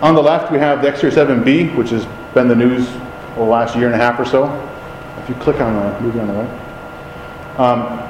on 0.00 0.14
the 0.14 0.22
left, 0.22 0.50
we 0.50 0.58
have 0.58 0.80
the 0.80 0.88
X-37B, 0.88 1.76
which 1.76 1.90
has 1.90 2.06
been 2.32 2.48
the 2.48 2.56
news 2.56 2.88
the 3.34 3.42
last 3.42 3.76
year 3.76 3.86
and 3.86 3.94
a 3.94 3.98
half 3.98 4.18
or 4.18 4.24
so. 4.24 4.46
If 5.18 5.28
you 5.28 5.34
click 5.34 5.60
on 5.60 5.74
the 5.74 6.00
movie 6.00 6.18
on 6.18 6.28
the 6.28 6.32
right. 6.32 7.58
Um, 7.58 8.06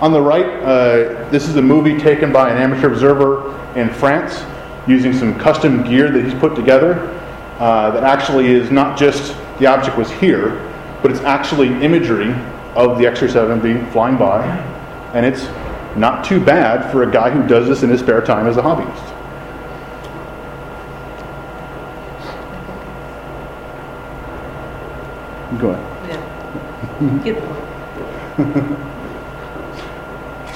on 0.00 0.12
the 0.12 0.20
right, 0.20 0.46
uh, 0.62 1.30
this 1.30 1.48
is 1.48 1.54
a 1.54 1.62
movie 1.62 1.98
taken 1.98 2.32
by 2.32 2.50
an 2.50 2.58
amateur 2.58 2.92
observer 2.92 3.56
in 3.78 3.90
France 3.90 4.44
using 4.88 5.12
some 5.12 5.38
custom 5.38 5.84
gear 5.84 6.10
that 6.10 6.24
he's 6.24 6.34
put 6.34 6.56
together 6.56 7.16
uh, 7.60 7.92
that 7.92 8.02
actually 8.02 8.48
is 8.48 8.72
not 8.72 8.98
just 8.98 9.36
the 9.60 9.66
object 9.66 9.96
was 9.96 10.10
here, 10.10 10.68
but 11.02 11.12
it's 11.12 11.20
actually 11.20 11.68
imagery 11.84 12.34
of 12.74 12.98
the 12.98 13.06
X-37B 13.06 13.92
flying 13.92 14.16
by, 14.16 14.44
and 15.14 15.26
it's 15.26 15.46
not 15.96 16.24
too 16.24 16.42
bad 16.42 16.90
for 16.92 17.02
a 17.02 17.10
guy 17.10 17.30
who 17.30 17.46
does 17.46 17.68
this 17.68 17.82
in 17.82 17.90
his 17.90 18.00
spare 18.00 18.20
time 18.20 18.46
as 18.46 18.56
a 18.56 18.62
hobbyist. 18.62 19.16
Go 25.60 25.70
ahead. 25.70 26.10
Yeah. 27.00 27.24
Get 27.24 27.40
the 28.36 28.90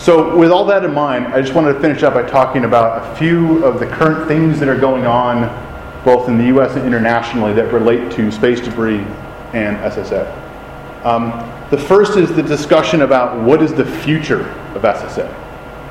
So, 0.04 0.36
with 0.36 0.50
all 0.50 0.66
that 0.66 0.84
in 0.84 0.92
mind, 0.92 1.28
I 1.28 1.40
just 1.40 1.54
wanted 1.54 1.72
to 1.72 1.80
finish 1.80 2.02
up 2.02 2.12
by 2.12 2.24
talking 2.24 2.66
about 2.66 3.10
a 3.10 3.16
few 3.16 3.64
of 3.64 3.80
the 3.80 3.86
current 3.86 4.28
things 4.28 4.60
that 4.60 4.68
are 4.68 4.78
going 4.78 5.06
on, 5.06 5.48
both 6.04 6.28
in 6.28 6.36
the 6.36 6.44
US 6.58 6.76
and 6.76 6.84
internationally, 6.84 7.54
that 7.54 7.72
relate 7.72 8.12
to 8.12 8.30
space 8.30 8.60
debris 8.60 8.98
and 9.54 9.78
SSA. 9.78 10.26
Um, 11.06 11.30
the 11.74 11.80
first 11.80 12.16
is 12.16 12.32
the 12.32 12.42
discussion 12.42 13.02
about 13.02 13.42
what 13.42 13.60
is 13.60 13.74
the 13.74 13.84
future 13.84 14.48
of 14.76 14.82
SSA. 14.82 15.26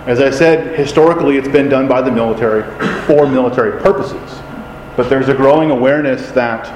As 0.06 0.22
I 0.22 0.30
said, 0.30 0.80
historically 0.80 1.36
it's 1.36 1.50
been 1.50 1.68
done 1.68 1.90
by 1.90 2.02
the 2.02 2.10
military 2.10 2.64
for 3.06 3.28
military 3.28 3.82
purposes. 3.82 4.40
But 4.96 5.10
there's 5.10 5.28
a 5.28 5.34
growing 5.34 5.72
awareness 5.72 6.32
that 6.32 6.72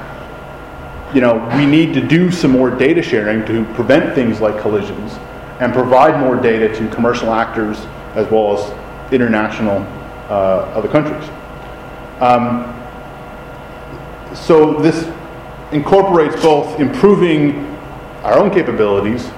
you 1.16 1.22
know, 1.22 1.36
we 1.56 1.66
need 1.66 1.94
to 1.94 2.06
do 2.06 2.30
some 2.30 2.52
more 2.52 2.70
data 2.70 3.02
sharing 3.02 3.46
to 3.46 3.64
prevent 3.76 4.14
things 4.14 4.42
like 4.42 4.60
collisions 4.60 5.14
and 5.62 5.72
provide 5.72 6.20
more 6.20 6.36
data 6.36 6.68
to 6.76 6.94
commercial 6.94 7.32
actors 7.32 7.78
as 8.16 8.30
well 8.30 8.58
as 8.58 9.14
international 9.14 9.78
uh, 10.28 10.70
other 10.76 10.90
countries. 10.90 11.30
Um, 12.20 12.74
so 14.36 14.82
this 14.82 15.10
incorporates 15.72 16.42
both 16.42 16.78
improving 16.82 17.77
our 18.24 18.38
own 18.38 18.52
capabilities, 18.52 19.30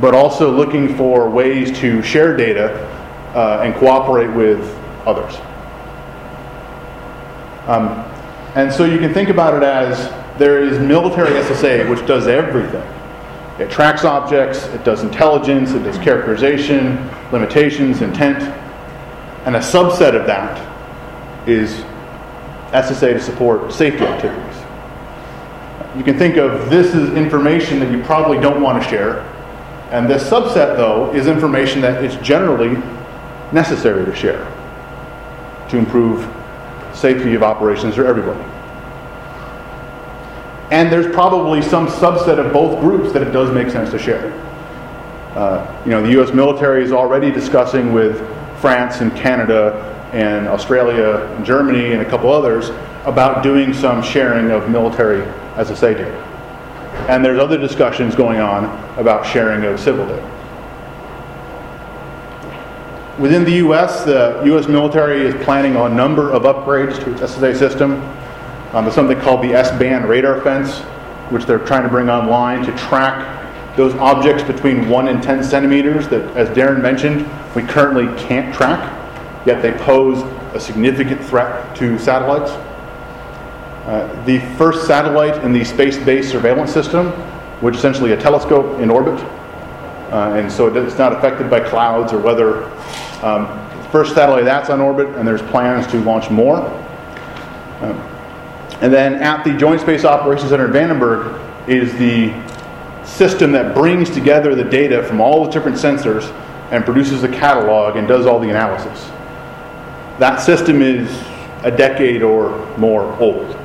but 0.00 0.14
also 0.14 0.50
looking 0.50 0.96
for 0.96 1.28
ways 1.28 1.76
to 1.80 2.02
share 2.02 2.36
data 2.36 2.86
uh, 3.34 3.62
and 3.64 3.74
cooperate 3.76 4.28
with 4.28 4.60
others. 5.06 5.34
Um, 7.66 8.04
and 8.54 8.72
so 8.72 8.84
you 8.84 8.98
can 8.98 9.12
think 9.12 9.28
about 9.28 9.54
it 9.54 9.62
as 9.62 10.08
there 10.38 10.62
is 10.62 10.78
military 10.78 11.30
SSA, 11.42 11.88
which 11.90 12.06
does 12.06 12.26
everything. 12.26 12.86
It 13.58 13.70
tracks 13.70 14.04
objects, 14.04 14.66
it 14.68 14.84
does 14.84 15.02
intelligence, 15.02 15.72
it 15.72 15.82
does 15.82 15.98
characterization, 15.98 16.96
limitations, 17.32 18.02
intent. 18.02 18.42
And 19.44 19.56
a 19.56 19.60
subset 19.60 20.14
of 20.14 20.26
that 20.26 21.48
is 21.48 21.74
SSA 22.70 23.14
to 23.14 23.20
support 23.20 23.72
safety 23.72 24.04
activities. 24.04 24.47
You 25.98 26.04
can 26.04 26.16
think 26.16 26.36
of 26.36 26.70
this 26.70 26.94
as 26.94 27.10
information 27.14 27.80
that 27.80 27.90
you 27.90 28.00
probably 28.04 28.38
don't 28.38 28.62
want 28.62 28.80
to 28.80 28.88
share. 28.88 29.22
And 29.90 30.08
this 30.08 30.22
subset, 30.30 30.76
though, 30.76 31.12
is 31.12 31.26
information 31.26 31.80
that 31.80 32.04
is 32.04 32.14
generally 32.24 32.80
necessary 33.52 34.04
to 34.04 34.14
share 34.14 34.46
to 35.70 35.76
improve 35.76 36.26
safety 36.94 37.34
of 37.34 37.42
operations 37.42 37.96
for 37.96 38.06
everybody. 38.06 38.40
And 40.70 40.92
there's 40.92 41.12
probably 41.12 41.62
some 41.62 41.88
subset 41.88 42.38
of 42.38 42.52
both 42.52 42.80
groups 42.80 43.12
that 43.12 43.22
it 43.22 43.32
does 43.32 43.52
make 43.52 43.70
sense 43.70 43.90
to 43.90 43.98
share. 43.98 44.32
Uh, 45.34 45.82
you 45.84 45.90
know, 45.90 46.02
the 46.02 46.10
U.S. 46.12 46.32
military 46.32 46.84
is 46.84 46.92
already 46.92 47.30
discussing 47.30 47.92
with 47.92 48.18
France 48.60 49.00
and 49.00 49.14
Canada 49.16 49.84
and 50.12 50.46
Australia 50.46 51.16
and 51.34 51.44
Germany 51.44 51.92
and 51.92 52.02
a 52.02 52.08
couple 52.08 52.32
others 52.32 52.70
about 53.04 53.42
doing 53.42 53.72
some 53.74 54.02
sharing 54.02 54.50
of 54.50 54.70
military 54.70 55.26
SSA 55.58 55.96
data. 55.96 56.38
And 57.08 57.24
there's 57.24 57.38
other 57.38 57.58
discussions 57.58 58.14
going 58.14 58.40
on 58.40 58.64
about 58.98 59.26
sharing 59.26 59.64
of 59.64 59.78
civil 59.78 60.06
data. 60.06 60.34
Within 63.18 63.44
the 63.44 63.54
U.S., 63.54 64.04
the 64.04 64.40
U.S. 64.44 64.68
military 64.68 65.22
is 65.22 65.34
planning 65.44 65.74
a 65.74 65.88
number 65.88 66.30
of 66.30 66.42
upgrades 66.42 67.02
to 67.02 67.12
its 67.12 67.20
SSA 67.20 67.58
system. 67.58 67.94
Um, 68.72 68.84
there's 68.84 68.94
something 68.94 69.18
called 69.18 69.42
the 69.42 69.52
S-band 69.54 70.08
radar 70.08 70.40
fence, 70.42 70.78
which 71.32 71.44
they're 71.44 71.58
trying 71.58 71.82
to 71.82 71.88
bring 71.88 72.08
online 72.08 72.64
to 72.64 72.76
track 72.76 73.76
those 73.76 73.94
objects 73.94 74.44
between 74.44 74.88
1 74.88 75.08
and 75.08 75.22
10 75.22 75.42
centimeters 75.42 76.08
that, 76.08 76.24
as 76.36 76.48
Darren 76.50 76.80
mentioned, 76.80 77.28
we 77.54 77.62
currently 77.62 78.06
can't 78.22 78.54
track, 78.54 78.78
yet 79.46 79.62
they 79.62 79.72
pose 79.72 80.22
a 80.54 80.60
significant 80.60 81.24
threat 81.24 81.74
to 81.76 81.98
satellites. 81.98 82.52
Uh, 83.88 84.24
the 84.26 84.38
first 84.58 84.86
satellite 84.86 85.42
in 85.42 85.50
the 85.50 85.64
space-based 85.64 86.30
surveillance 86.30 86.70
system, 86.70 87.10
which 87.62 87.74
is 87.74 87.78
essentially 87.78 88.12
a 88.12 88.16
telescope 88.20 88.78
in 88.80 88.90
orbit, 88.90 89.18
uh, 90.12 90.34
and 90.36 90.52
so 90.52 90.66
it's 90.66 90.98
not 90.98 91.10
affected 91.10 91.48
by 91.48 91.58
clouds 91.58 92.12
or 92.12 92.18
weather. 92.18 92.64
Um, 93.22 93.46
first 93.90 94.14
satellite 94.14 94.44
that's 94.44 94.68
on 94.68 94.82
orbit, 94.82 95.06
and 95.16 95.26
there's 95.26 95.40
plans 95.40 95.86
to 95.86 96.00
launch 96.00 96.28
more. 96.28 96.58
Um, 97.80 97.98
and 98.82 98.92
then 98.92 99.14
at 99.22 99.42
the 99.42 99.56
Joint 99.56 99.80
Space 99.80 100.04
Operations 100.04 100.50
Center 100.50 100.66
in 100.66 100.72
Vandenberg 100.72 101.66
is 101.66 101.96
the 101.96 102.34
system 103.06 103.52
that 103.52 103.74
brings 103.74 104.10
together 104.10 104.54
the 104.54 104.64
data 104.64 105.02
from 105.02 105.18
all 105.18 105.46
the 105.46 105.50
different 105.50 105.78
sensors 105.78 106.30
and 106.70 106.84
produces 106.84 107.24
a 107.24 107.28
catalog 107.28 107.96
and 107.96 108.06
does 108.06 108.26
all 108.26 108.38
the 108.38 108.50
analysis. 108.50 109.06
That 110.18 110.42
system 110.42 110.82
is 110.82 111.10
a 111.62 111.70
decade 111.70 112.22
or 112.22 112.66
more 112.76 113.04
old. 113.18 113.57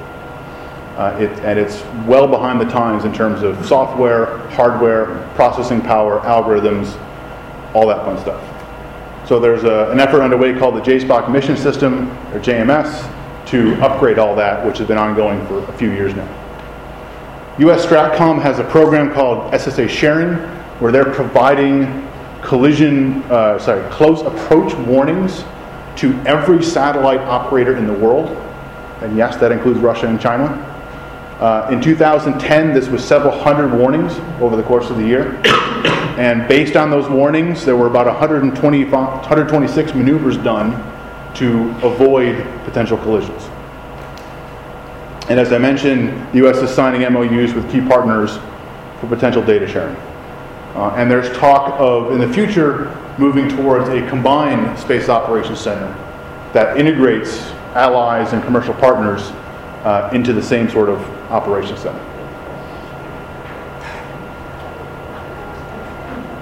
Uh, 0.97 1.17
it, 1.19 1.31
and 1.39 1.57
it's 1.57 1.81
well 2.07 2.27
behind 2.27 2.61
the 2.61 2.65
times 2.65 3.03
in 3.03 3.11
terms 3.11 3.41
of 3.41 3.65
software, 3.65 4.37
hardware, 4.49 5.27
processing 5.33 5.81
power, 5.81 6.19
algorithms, 6.19 6.99
all 7.73 7.87
that 7.87 8.05
fun 8.05 8.19
stuff. 8.19 9.27
So 9.27 9.39
there's 9.39 9.63
a, 9.63 9.89
an 9.89 9.99
effort 9.99 10.21
underway 10.21 10.57
called 10.57 10.75
the 10.75 10.81
JSPOC 10.81 11.31
Mission 11.31 11.57
System, 11.57 12.11
or 12.31 12.39
JMS, 12.39 13.09
to 13.47 13.73
upgrade 13.81 14.19
all 14.19 14.35
that, 14.35 14.63
which 14.65 14.77
has 14.77 14.87
been 14.87 14.97
ongoing 14.97 15.45
for 15.47 15.59
a 15.63 15.77
few 15.77 15.91
years 15.91 16.13
now. 16.13 16.27
US 17.59 17.85
Stratcom 17.85 18.41
has 18.41 18.59
a 18.59 18.63
program 18.63 19.13
called 19.13 19.51
SSA 19.53 19.89
Sharing, 19.89 20.35
where 20.79 20.91
they're 20.91 21.05
providing 21.05 22.07
collision, 22.43 23.23
uh, 23.23 23.57
sorry, 23.57 23.89
close 23.91 24.21
approach 24.21 24.73
warnings 24.87 25.43
to 25.95 26.13
every 26.25 26.63
satellite 26.63 27.21
operator 27.21 27.77
in 27.77 27.87
the 27.87 27.93
world. 27.93 28.29
And 29.01 29.17
yes, 29.17 29.37
that 29.37 29.51
includes 29.51 29.79
Russia 29.79 30.07
and 30.07 30.19
China. 30.19 30.69
Uh, 31.43 31.67
in 31.69 31.81
2010, 31.81 32.73
this 32.73 32.87
was 32.87 33.03
several 33.03 33.37
hundred 33.37 33.77
warnings 33.77 34.13
over 34.39 34.55
the 34.55 34.63
course 34.63 34.89
of 34.89 34.95
the 34.95 35.05
year. 35.05 35.41
and 36.17 36.47
based 36.47 36.77
on 36.77 36.89
those 36.89 37.09
warnings, 37.09 37.65
there 37.65 37.75
were 37.75 37.87
about 37.87 38.05
120, 38.05 38.85
126 38.85 39.93
maneuvers 39.93 40.37
done 40.37 40.71
to 41.35 41.69
avoid 41.85 42.37
potential 42.63 42.97
collisions. 42.97 43.43
And 45.29 45.37
as 45.37 45.51
I 45.51 45.57
mentioned, 45.57 46.11
the 46.31 46.37
U.S. 46.37 46.59
is 46.59 46.69
signing 46.69 47.01
MOUs 47.11 47.53
with 47.53 47.69
key 47.69 47.81
partners 47.81 48.37
for 49.01 49.07
potential 49.07 49.43
data 49.43 49.67
sharing. 49.67 49.97
Uh, 50.77 50.95
and 50.95 51.11
there's 51.11 51.29
talk 51.37 51.77
of, 51.77 52.13
in 52.13 52.19
the 52.19 52.33
future, 52.33 52.85
moving 53.17 53.49
towards 53.49 53.89
a 53.89 54.07
combined 54.07 54.79
space 54.79 55.09
operations 55.09 55.59
center 55.59 55.91
that 56.53 56.77
integrates 56.77 57.41
allies 57.75 58.31
and 58.31 58.41
commercial 58.45 58.73
partners 58.75 59.23
uh, 59.83 60.09
into 60.13 60.31
the 60.31 60.41
same 60.41 60.69
sort 60.69 60.87
of 60.87 61.12
operations 61.33 61.81
center. 61.81 61.99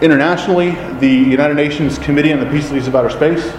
Internationally, 0.01 0.71
the 0.99 1.07
United 1.07 1.55
Nations 1.55 1.97
Committee 1.99 2.33
on 2.33 2.39
the 2.39 2.45
Peaceful 2.47 2.75
Uses 2.75 2.87
of 2.87 2.95
Outer 2.95 3.09
Space 3.09 3.53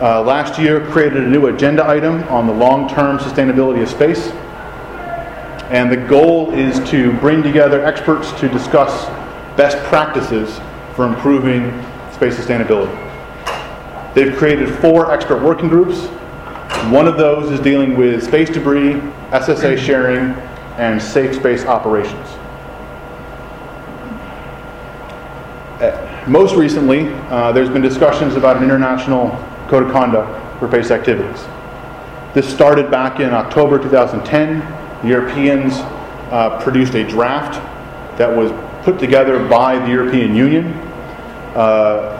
uh, 0.00 0.22
last 0.22 0.58
year 0.58 0.80
created 0.86 1.24
a 1.24 1.26
new 1.28 1.46
agenda 1.48 1.86
item 1.86 2.24
on 2.28 2.46
the 2.46 2.52
long-term 2.52 3.18
sustainability 3.18 3.82
of 3.82 3.88
space. 3.88 4.28
And 5.70 5.92
the 5.92 5.96
goal 5.96 6.52
is 6.54 6.80
to 6.90 7.12
bring 7.18 7.42
together 7.42 7.84
experts 7.84 8.32
to 8.40 8.48
discuss 8.48 9.06
best 9.58 9.76
practices 9.88 10.58
for 10.96 11.06
improving 11.06 11.70
space 12.14 12.34
sustainability. 12.34 12.96
They've 14.14 14.34
created 14.34 14.74
four 14.76 15.12
expert 15.12 15.42
working 15.42 15.68
groups. 15.68 16.06
One 16.90 17.06
of 17.06 17.18
those 17.18 17.50
is 17.52 17.60
dealing 17.60 17.94
with 17.94 18.24
space 18.24 18.48
debris, 18.48 18.94
SSA 19.30 19.76
sharing, 19.76 20.34
and 20.80 21.00
safe 21.00 21.34
space 21.34 21.66
operations. 21.66 22.26
Uh, 25.78 26.24
most 26.26 26.54
recently, 26.54 27.08
uh, 27.28 27.52
there's 27.52 27.68
been 27.68 27.82
discussions 27.82 28.34
about 28.34 28.56
an 28.56 28.64
international 28.64 29.28
code 29.68 29.82
of 29.82 29.92
conduct 29.92 30.58
for 30.58 30.68
space 30.68 30.90
activities. 30.90 31.44
This 32.32 32.48
started 32.48 32.90
back 32.90 33.20
in 33.20 33.34
October 33.34 33.78
2010. 33.78 34.60
The 35.02 35.08
Europeans 35.08 35.74
uh, 36.30 36.58
produced 36.62 36.94
a 36.94 37.06
draft 37.06 37.60
that 38.16 38.34
was 38.34 38.50
put 38.82 38.98
together 38.98 39.46
by 39.48 39.78
the 39.78 39.90
European 39.90 40.34
Union. 40.34 40.72
Uh, 41.54 42.16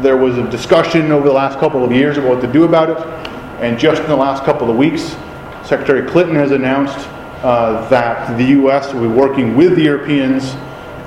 there 0.00 0.16
was 0.16 0.38
a 0.38 0.50
discussion 0.50 1.12
over 1.12 1.28
the 1.28 1.34
last 1.34 1.58
couple 1.58 1.84
of 1.84 1.92
years 1.92 2.16
about 2.16 2.30
what 2.30 2.40
to 2.40 2.50
do 2.50 2.64
about 2.64 2.88
it, 2.88 2.98
and 3.60 3.78
just 3.78 4.00
in 4.00 4.08
the 4.08 4.16
last 4.16 4.42
couple 4.44 4.70
of 4.70 4.76
weeks, 4.76 5.16
Secretary 5.68 6.08
Clinton 6.08 6.34
has 6.34 6.50
announced 6.50 7.06
uh, 7.42 7.86
that 7.90 8.38
the 8.38 8.44
U.S. 8.44 8.94
will 8.94 9.02
be 9.02 9.06
working 9.06 9.54
with 9.54 9.76
the 9.76 9.82
Europeans 9.82 10.54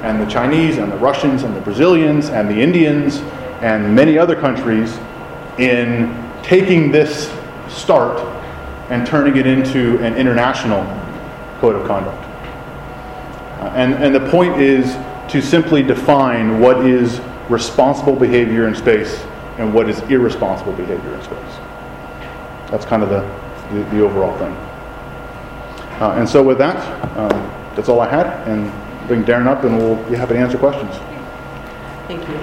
and 0.04 0.22
the 0.22 0.26
Chinese 0.28 0.78
and 0.78 0.92
the 0.92 0.98
Russians 0.98 1.42
and 1.42 1.56
the 1.56 1.62
Brazilians 1.62 2.30
and 2.30 2.48
the 2.48 2.62
Indians 2.62 3.18
and 3.64 3.96
many 3.96 4.20
other 4.20 4.40
countries 4.40 5.00
in 5.58 6.32
taking 6.44 6.92
this 6.92 7.36
start 7.70 8.20
and 8.92 9.08
turning 9.08 9.38
it 9.38 9.48
into 9.48 9.98
an 10.04 10.14
international 10.14 10.84
code 11.60 11.76
of 11.76 11.88
conduct. 11.88 12.24
Uh, 13.62 13.74
and, 13.76 13.96
and 13.96 14.14
the 14.14 14.30
point 14.30 14.62
is 14.62 14.94
to 15.32 15.42
simply 15.42 15.82
define 15.82 16.60
what 16.60 16.86
is 16.86 17.20
responsible 17.50 18.16
behavior 18.16 18.68
in 18.68 18.76
space 18.76 19.26
and 19.58 19.74
what 19.74 19.90
is 19.90 20.00
irresponsible 20.02 20.74
behavior 20.74 21.16
in 21.16 21.24
space. 21.24 21.58
That's 22.70 22.86
kind 22.86 23.02
of 23.02 23.10
the, 23.10 23.41
the, 23.72 23.84
the 23.96 24.02
overall 24.02 24.38
thing. 24.38 24.54
Uh, 26.02 26.16
and 26.18 26.28
so 26.28 26.42
with 26.44 26.58
that, 26.58 26.78
um, 27.18 27.30
that's 27.76 27.88
all 27.90 28.00
I 28.02 28.10
had. 28.10 28.28
And 28.48 28.72
bring 29.08 29.24
Darren 29.24 29.48
up 29.48 29.64
and 29.64 29.78
we'll 29.78 29.96
be 30.10 30.16
happy 30.16 30.34
to 30.34 30.40
answer 30.40 30.58
questions. 30.58 30.96
Thank 32.08 32.28
you. 32.28 32.36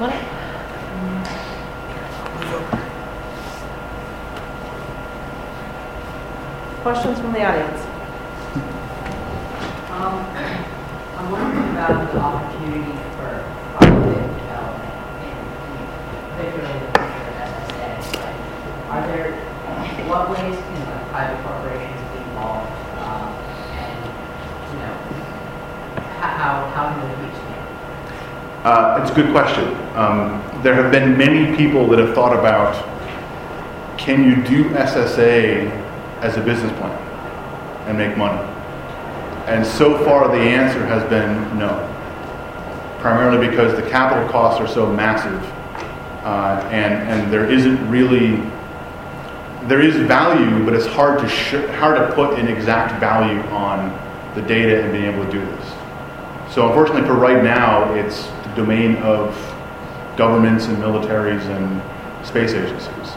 Up. 0.00 0.12
Questions 6.82 7.18
from 7.18 7.32
the 7.32 7.42
audience? 7.42 7.80
Um, 9.90 10.20
I'm 11.16 11.30
wondering 11.30 11.70
about 11.70 12.12
the 12.12 12.18
opportunity 12.18 12.92
for 13.16 13.40
positive 13.78 14.28
development, 14.36 14.92
in 15.24 16.20
particularly 16.28 16.78
the 16.80 16.92
future 16.92 17.24
of 17.24 17.40
SSA. 17.40 18.20
Like, 18.20 18.38
Are 18.90 19.06
there, 19.06 19.32
what 20.14 20.30
ways 20.30 20.56
can 20.56 21.08
private 21.10 21.42
corporations 21.42 22.00
be 22.12 22.18
involved? 22.22 22.70
um, 23.02 23.34
And, 23.74 23.98
you 24.70 24.78
know, 24.78 24.94
how, 26.20 26.70
how- 26.70 26.90
can 26.94 27.00
they 27.00 27.14
reach 27.26 27.34
them? 27.34 27.66
Uh, 28.64 29.00
it's 29.02 29.10
a 29.10 29.14
good 29.14 29.32
question. 29.32 29.74
Um, 29.96 30.40
there 30.62 30.74
have 30.74 30.92
been 30.92 31.18
many 31.18 31.56
people 31.56 31.88
that 31.88 31.98
have 31.98 32.14
thought 32.14 32.32
about 32.38 32.74
can 33.98 34.22
you 34.24 34.36
do 34.44 34.68
SSA 34.74 35.70
as 36.20 36.36
a 36.36 36.40
business 36.40 36.70
plan 36.78 36.92
and 37.88 37.98
make 37.98 38.16
money? 38.16 38.40
And 39.46 39.66
so 39.66 39.98
far, 40.04 40.28
the 40.28 40.42
answer 40.42 40.84
has 40.86 41.02
been 41.10 41.58
no. 41.58 41.90
Primarily 43.00 43.48
because 43.48 43.74
the 43.76 43.88
capital 43.90 44.28
costs 44.28 44.60
are 44.60 44.66
so 44.68 44.90
massive, 44.90 45.42
uh, 46.24 46.66
and 46.70 46.94
and 47.08 47.32
there 47.32 47.48
isn't 47.50 47.88
really 47.90 48.42
there 49.66 49.80
is 49.80 49.96
value, 49.96 50.64
but 50.64 50.74
it's 50.74 50.86
hard 50.86 51.18
to 51.20 51.28
sh- 51.28 51.66
hard 51.78 51.96
to 51.96 52.14
put 52.14 52.38
an 52.38 52.48
exact 52.48 53.00
value 53.00 53.40
on 53.48 53.90
the 54.34 54.42
data 54.42 54.82
and 54.82 54.92
being 54.92 55.04
able 55.04 55.24
to 55.24 55.32
do 55.32 55.44
this. 55.44 55.68
So 56.52 56.66
unfortunately, 56.68 57.06
for 57.06 57.14
right 57.14 57.42
now, 57.42 57.92
it's 57.94 58.26
the 58.26 58.52
domain 58.56 58.96
of 58.96 59.34
governments 60.16 60.66
and 60.66 60.76
militaries 60.78 61.42
and 61.46 62.26
space 62.26 62.52
agencies. 62.52 63.14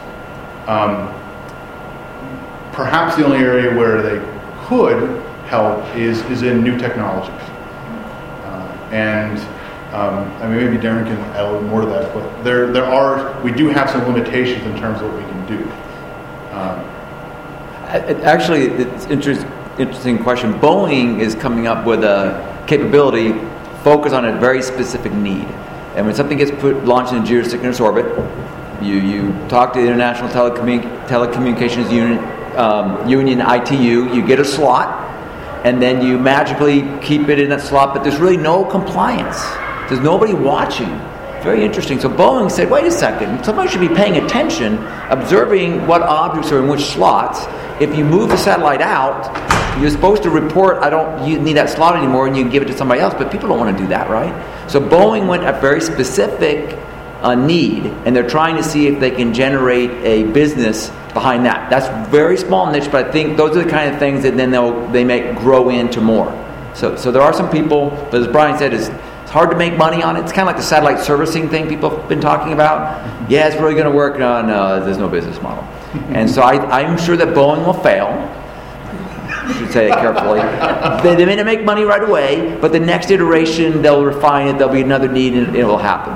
Um, 0.66 1.08
perhaps 2.72 3.16
the 3.16 3.24
only 3.24 3.38
area 3.38 3.76
where 3.76 4.02
they 4.02 4.18
could 4.66 5.22
help 5.46 5.84
is, 5.96 6.20
is 6.30 6.42
in 6.42 6.62
new 6.62 6.78
technologies. 6.78 7.30
Uh, 7.30 8.88
and 8.92 9.38
um, 9.94 10.30
I 10.42 10.48
mean, 10.48 10.64
maybe 10.64 10.76
Darren 10.76 11.06
can 11.06 11.18
add 11.34 11.44
a 11.44 11.50
little 11.50 11.68
more 11.68 11.80
to 11.80 11.86
that, 11.86 12.12
but 12.12 12.42
there, 12.42 12.70
there 12.70 12.84
are, 12.84 13.40
we 13.42 13.52
do 13.52 13.68
have 13.68 13.88
some 13.88 14.02
limitations 14.12 14.64
in 14.66 14.76
terms 14.78 15.00
of 15.00 15.12
what 15.12 15.22
we 15.22 15.30
can 15.30 15.46
do. 15.46 15.87
Um, 16.52 16.98
Actually, 17.88 18.66
it's 18.66 19.06
interest, 19.06 19.46
interesting 19.78 20.18
question. 20.22 20.52
Boeing 20.60 21.20
is 21.20 21.34
coming 21.34 21.66
up 21.66 21.86
with 21.86 22.04
a 22.04 22.64
capability 22.66 23.32
focused 23.82 24.14
on 24.14 24.26
a 24.26 24.38
very 24.38 24.60
specific 24.60 25.10
need. 25.14 25.46
And 25.96 26.04
when 26.04 26.14
something 26.14 26.36
gets 26.36 26.50
put 26.50 26.84
launched 26.84 27.14
in 27.14 27.22
geosynchronous 27.22 27.80
orbit, 27.80 28.04
you, 28.82 28.96
you 28.96 29.48
talk 29.48 29.72
to 29.72 29.80
the 29.80 29.86
International 29.86 30.28
Telecommun- 30.28 31.06
Telecommunications 31.06 31.88
um, 32.58 33.08
Union 33.08 33.40
ITU, 33.40 34.14
you 34.14 34.26
get 34.26 34.38
a 34.38 34.44
slot, 34.44 35.06
and 35.64 35.80
then 35.80 36.04
you 36.04 36.18
magically 36.18 36.82
keep 37.00 37.28
it 37.28 37.38
in 37.38 37.48
that 37.48 37.62
slot, 37.62 37.94
but 37.94 38.04
there's 38.04 38.18
really 38.18 38.36
no 38.36 38.66
compliance. 38.66 39.42
There's 39.88 40.00
nobody 40.00 40.34
watching. 40.34 40.90
Very 41.48 41.64
interesting. 41.64 41.98
So 41.98 42.10
Boeing 42.10 42.50
said, 42.50 42.70
wait 42.70 42.84
a 42.84 42.90
second, 42.90 43.42
somebody 43.42 43.70
should 43.70 43.80
be 43.80 43.88
paying 43.88 44.22
attention, 44.22 44.76
observing 45.08 45.86
what 45.86 46.02
objects 46.02 46.52
are 46.52 46.58
in 46.58 46.68
which 46.68 46.82
slots. 46.82 47.46
If 47.80 47.96
you 47.96 48.04
move 48.04 48.28
the 48.28 48.36
satellite 48.36 48.82
out, 48.82 49.80
you're 49.80 49.88
supposed 49.88 50.22
to 50.24 50.30
report, 50.30 50.82
I 50.82 50.90
don't 50.90 51.26
you 51.26 51.40
need 51.40 51.54
that 51.54 51.70
slot 51.70 51.96
anymore, 51.96 52.26
and 52.26 52.36
you 52.36 52.46
give 52.50 52.62
it 52.62 52.66
to 52.66 52.76
somebody 52.76 53.00
else, 53.00 53.14
but 53.14 53.32
people 53.32 53.48
don't 53.48 53.58
want 53.58 53.74
to 53.74 53.82
do 53.82 53.88
that, 53.88 54.10
right? 54.10 54.30
So 54.70 54.78
Boeing 54.78 55.26
went 55.26 55.42
a 55.42 55.58
very 55.58 55.80
specific 55.80 56.78
uh, 57.22 57.34
need, 57.34 57.86
and 58.04 58.14
they're 58.14 58.28
trying 58.28 58.56
to 58.56 58.62
see 58.62 58.86
if 58.86 59.00
they 59.00 59.10
can 59.10 59.32
generate 59.32 59.90
a 60.04 60.30
business 60.32 60.90
behind 61.14 61.46
that. 61.46 61.70
That's 61.70 61.88
very 62.10 62.36
small 62.36 62.70
niche, 62.70 62.92
but 62.92 63.06
I 63.06 63.10
think 63.10 63.38
those 63.38 63.56
are 63.56 63.64
the 63.64 63.70
kind 63.70 63.90
of 63.90 63.98
things 63.98 64.22
that 64.24 64.36
then 64.36 64.50
they'll 64.50 64.86
they 64.88 65.02
make 65.02 65.38
grow 65.38 65.70
into 65.70 66.02
more. 66.02 66.28
So, 66.74 66.94
so 66.94 67.10
there 67.10 67.22
are 67.22 67.32
some 67.32 67.50
people, 67.50 67.88
but 68.10 68.20
as 68.20 68.28
Brian 68.28 68.58
said, 68.58 68.74
it's, 68.74 68.90
it's 69.28 69.34
hard 69.34 69.50
to 69.50 69.58
make 69.58 69.76
money 69.76 70.02
on 70.02 70.16
it. 70.16 70.20
It's 70.20 70.32
kind 70.32 70.48
of 70.48 70.54
like 70.54 70.56
the 70.56 70.62
satellite 70.62 71.00
servicing 71.00 71.50
thing 71.50 71.68
people 71.68 71.90
have 71.90 72.08
been 72.08 72.18
talking 72.18 72.54
about. 72.54 73.30
Yeah, 73.30 73.46
it's 73.46 73.60
really 73.60 73.74
going 73.74 73.84
to 73.84 73.94
work. 73.94 74.18
No, 74.18 74.40
no, 74.40 74.82
there's 74.82 74.96
no 74.96 75.06
business 75.06 75.38
model. 75.42 75.64
And 76.14 76.30
so 76.30 76.40
I, 76.40 76.54
I'm 76.80 76.96
sure 76.96 77.14
that 77.14 77.28
Boeing 77.36 77.66
will 77.66 77.74
fail. 77.74 78.06
I 78.08 79.52
should 79.58 79.70
say 79.70 79.90
it 79.90 79.96
carefully. 79.96 80.40
they, 81.02 81.14
they 81.14 81.26
may 81.26 81.36
not 81.36 81.44
make 81.44 81.62
money 81.62 81.82
right 81.82 82.02
away, 82.02 82.56
but 82.58 82.72
the 82.72 82.80
next 82.80 83.10
iteration 83.10 83.82
they'll 83.82 84.02
refine 84.02 84.48
it. 84.48 84.56
There'll 84.56 84.72
be 84.72 84.80
another 84.80 85.12
need, 85.12 85.34
and 85.34 85.54
it 85.54 85.64
will 85.64 85.76
happen. 85.76 86.14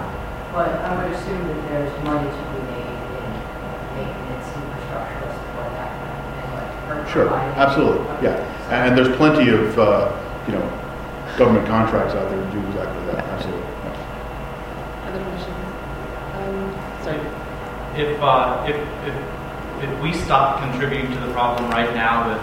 But 0.54 0.70
I 0.70 1.04
would 1.04 1.12
assume 1.12 1.46
that 1.48 1.68
there's 1.68 2.04
money 2.04 2.30
to 2.30 2.34
be 2.34 2.62
made 2.72 2.96
in 2.96 3.28
maintenance 3.92 4.56
infrastructure 4.56 5.28
support 5.36 5.68
that, 5.68 5.92
and 6.88 6.96
like. 6.96 7.12
Sure, 7.12 7.28
absolutely, 7.28 8.06
yeah. 8.26 8.40
And 8.70 8.96
there's 8.96 9.14
plenty 9.18 9.50
of, 9.50 9.78
uh, 9.78 10.18
you 10.46 10.54
know, 10.54 10.81
government 11.36 11.66
contracts 11.66 12.14
out 12.14 12.28
there 12.28 12.44
to 12.44 12.50
do 12.52 12.58
exactly 12.68 13.06
that, 13.06 13.24
absolutely. 13.24 13.62
yeah. 13.62 15.08
Other 15.08 15.24
questions? 15.24 15.56
Um, 16.36 16.58
sorry. 17.02 17.20
If, 17.96 18.20
uh, 18.20 18.64
if, 18.68 18.76
if, 19.08 19.84
if 19.84 20.02
we 20.02 20.12
stop 20.12 20.60
contributing 20.60 21.12
to 21.12 21.20
the 21.20 21.32
problem 21.32 21.70
right 21.70 21.92
now 21.94 22.28
with 22.28 22.42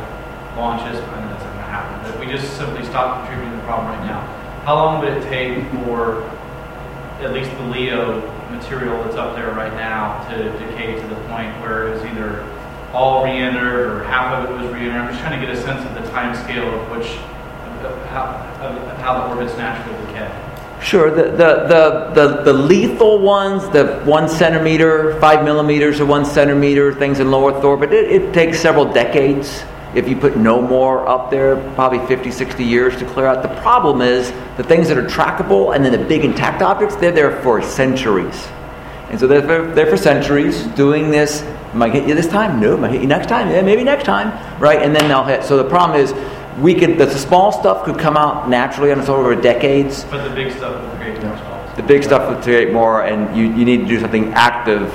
launches, 0.58 1.00
I 1.00 1.22
know 1.22 1.30
that's 1.30 1.44
not 1.44 1.54
gonna 1.54 1.64
happen, 1.64 2.02
but 2.04 2.14
if 2.14 2.20
we 2.20 2.32
just 2.32 2.56
simply 2.58 2.84
stop 2.86 3.26
contributing 3.26 3.52
to 3.52 3.58
the 3.58 3.64
problem 3.64 3.88
right 3.94 4.06
now, 4.06 4.22
how 4.66 4.76
long 4.76 5.00
would 5.00 5.10
it 5.10 5.24
take 5.24 5.64
for 5.72 6.24
at 7.22 7.34
least 7.34 7.52
the 7.52 7.64
LEO 7.64 8.22
material 8.52 9.04
that's 9.04 9.16
up 9.16 9.36
there 9.36 9.52
right 9.52 9.74
now 9.74 10.22
to 10.30 10.52
decay 10.60 11.00
to 11.00 11.08
the 11.08 11.16
point 11.28 11.50
where 11.62 11.88
it 11.88 11.94
was 11.94 12.04
either 12.06 12.44
all 12.94 13.24
re-entered 13.24 13.88
or 13.88 14.04
half 14.06 14.34
of 14.34 14.50
it 14.50 14.54
was 14.54 14.72
re-entered? 14.74 15.00
I'm 15.00 15.10
just 15.10 15.22
trying 15.22 15.40
to 15.40 15.46
get 15.46 15.56
a 15.56 15.62
sense 15.62 15.86
of 15.86 15.94
the 15.96 16.10
time 16.12 16.36
scale 16.36 16.68
of 16.68 16.90
which, 16.92 17.08
of 17.18 17.39
how, 18.09 18.25
how 19.01 19.19
the 19.19 19.30
orbits 19.30 19.57
naturally 19.57 20.05
decay. 20.07 20.49
Sure, 20.82 21.11
the, 21.11 21.23
the, 21.23 21.32
the, 21.67 22.11
the, 22.13 22.43
the 22.43 22.53
lethal 22.53 23.19
ones, 23.19 23.67
the 23.69 24.01
one 24.05 24.30
centimeter, 24.30 25.19
five 25.19 25.43
millimeters 25.43 25.99
or 25.99 26.05
one 26.05 26.25
centimeter 26.25 26.93
things 26.93 27.19
in 27.19 27.30
low 27.32 27.49
Earth 27.49 27.63
orbit, 27.63 27.91
it, 27.91 28.09
it 28.09 28.34
takes 28.34 28.59
several 28.59 28.91
decades. 28.91 29.63
If 29.93 30.07
you 30.07 30.15
put 30.15 30.38
no 30.38 30.61
more 30.61 31.07
up 31.07 31.32
there, 31.32 31.57
probably 31.73 32.05
50, 32.07 32.32
60 32.32 32.63
years 32.63 32.95
to 32.97 33.05
clear 33.05 33.25
out. 33.25 33.41
The 33.41 33.61
problem 33.61 34.01
is 34.01 34.32
the 34.55 34.63
things 34.63 34.88
that 34.88 34.97
are 34.97 35.05
trackable 35.05 35.75
and 35.75 35.84
then 35.84 35.91
the 35.91 36.07
big 36.07 36.23
intact 36.23 36.61
objects, 36.61 36.95
they're 36.95 37.11
there 37.11 37.41
for 37.41 37.61
centuries. 37.61 38.47
And 39.09 39.19
so 39.19 39.27
they're 39.27 39.41
for, 39.41 39.73
they're 39.73 39.88
for 39.88 39.97
centuries 39.97 40.63
doing 40.67 41.09
this. 41.09 41.43
Might 41.73 41.93
hit 41.93 42.07
you 42.07 42.13
this 42.13 42.27
time? 42.27 42.59
No. 42.59 42.77
Might 42.77 42.91
hit 42.91 43.01
you 43.01 43.07
next 43.07 43.27
time? 43.27 43.49
Yeah, 43.49 43.61
maybe 43.61 43.84
next 43.84 44.05
time. 44.05 44.30
Right? 44.61 44.82
And 44.82 44.95
then 44.95 45.07
they'll 45.07 45.23
hit. 45.23 45.43
So 45.43 45.57
the 45.57 45.67
problem 45.67 45.99
is, 45.99 46.13
we 46.62 46.76
could 46.76 46.97
the 46.97 47.10
small 47.18 47.51
stuff 47.51 47.86
could 47.86 47.97
come 47.97 48.18
out 48.18 48.49
naturally 48.49 48.91
on 48.91 48.99
its 48.99 49.10
own 49.10 49.20
over 49.20 49.39
decades. 49.39 50.03
But 50.05 50.28
the 50.28 50.36
big 50.36 50.51
stuff 50.51 50.82
will 50.82 50.97
create 50.97 51.24
more 51.24 51.38
stalls. 51.38 51.76
The 51.78 51.84
big 51.84 52.03
stuff 52.03 52.30
will 52.30 52.41
create 52.41 52.74
more, 52.74 53.05
and 53.05 53.36
you, 53.38 53.45
you 53.53 53.66
need 53.66 53.78
to 53.82 53.86
do 53.86 53.99
something 53.99 54.34
active. 54.34 54.91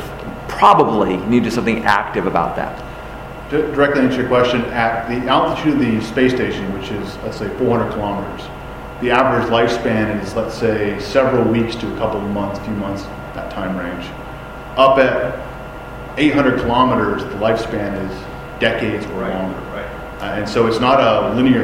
Probably 0.48 1.14
you 1.14 1.26
need 1.26 1.40
to 1.40 1.50
do 1.50 1.50
something 1.50 1.84
active 1.84 2.26
about 2.26 2.56
that. 2.56 2.78
To 3.50 3.62
directly 3.72 4.02
answer 4.02 4.20
your 4.20 4.28
question, 4.28 4.62
at 4.66 5.08
the 5.08 5.28
altitude 5.28 5.74
of 5.74 5.78
the 5.78 6.00
space 6.02 6.32
station, 6.32 6.72
which 6.78 6.90
is, 6.90 7.16
let's 7.18 7.38
say, 7.38 7.48
400 7.58 7.92
kilometers, 7.92 8.46
the 9.00 9.10
average 9.10 9.48
lifespan 9.50 10.22
is, 10.22 10.34
let's 10.34 10.54
say, 10.54 10.98
several 10.98 11.44
weeks 11.44 11.74
to 11.76 11.94
a 11.94 11.98
couple 11.98 12.20
of 12.20 12.30
months, 12.30 12.58
few 12.60 12.74
months, 12.74 13.02
that 13.34 13.50
time 13.50 13.76
range. 13.76 14.06
Up 14.76 14.98
at 14.98 15.38
800 16.18 16.60
kilometers, 16.60 17.22
the 17.22 17.38
lifespan 17.38 17.92
is 18.08 18.60
decades 18.60 19.04
or 19.06 19.28
longer. 19.28 19.63
Uh, 20.24 20.36
and 20.38 20.48
so 20.48 20.66
it's 20.66 20.80
not 20.80 20.98
a 21.00 21.34
linear 21.34 21.62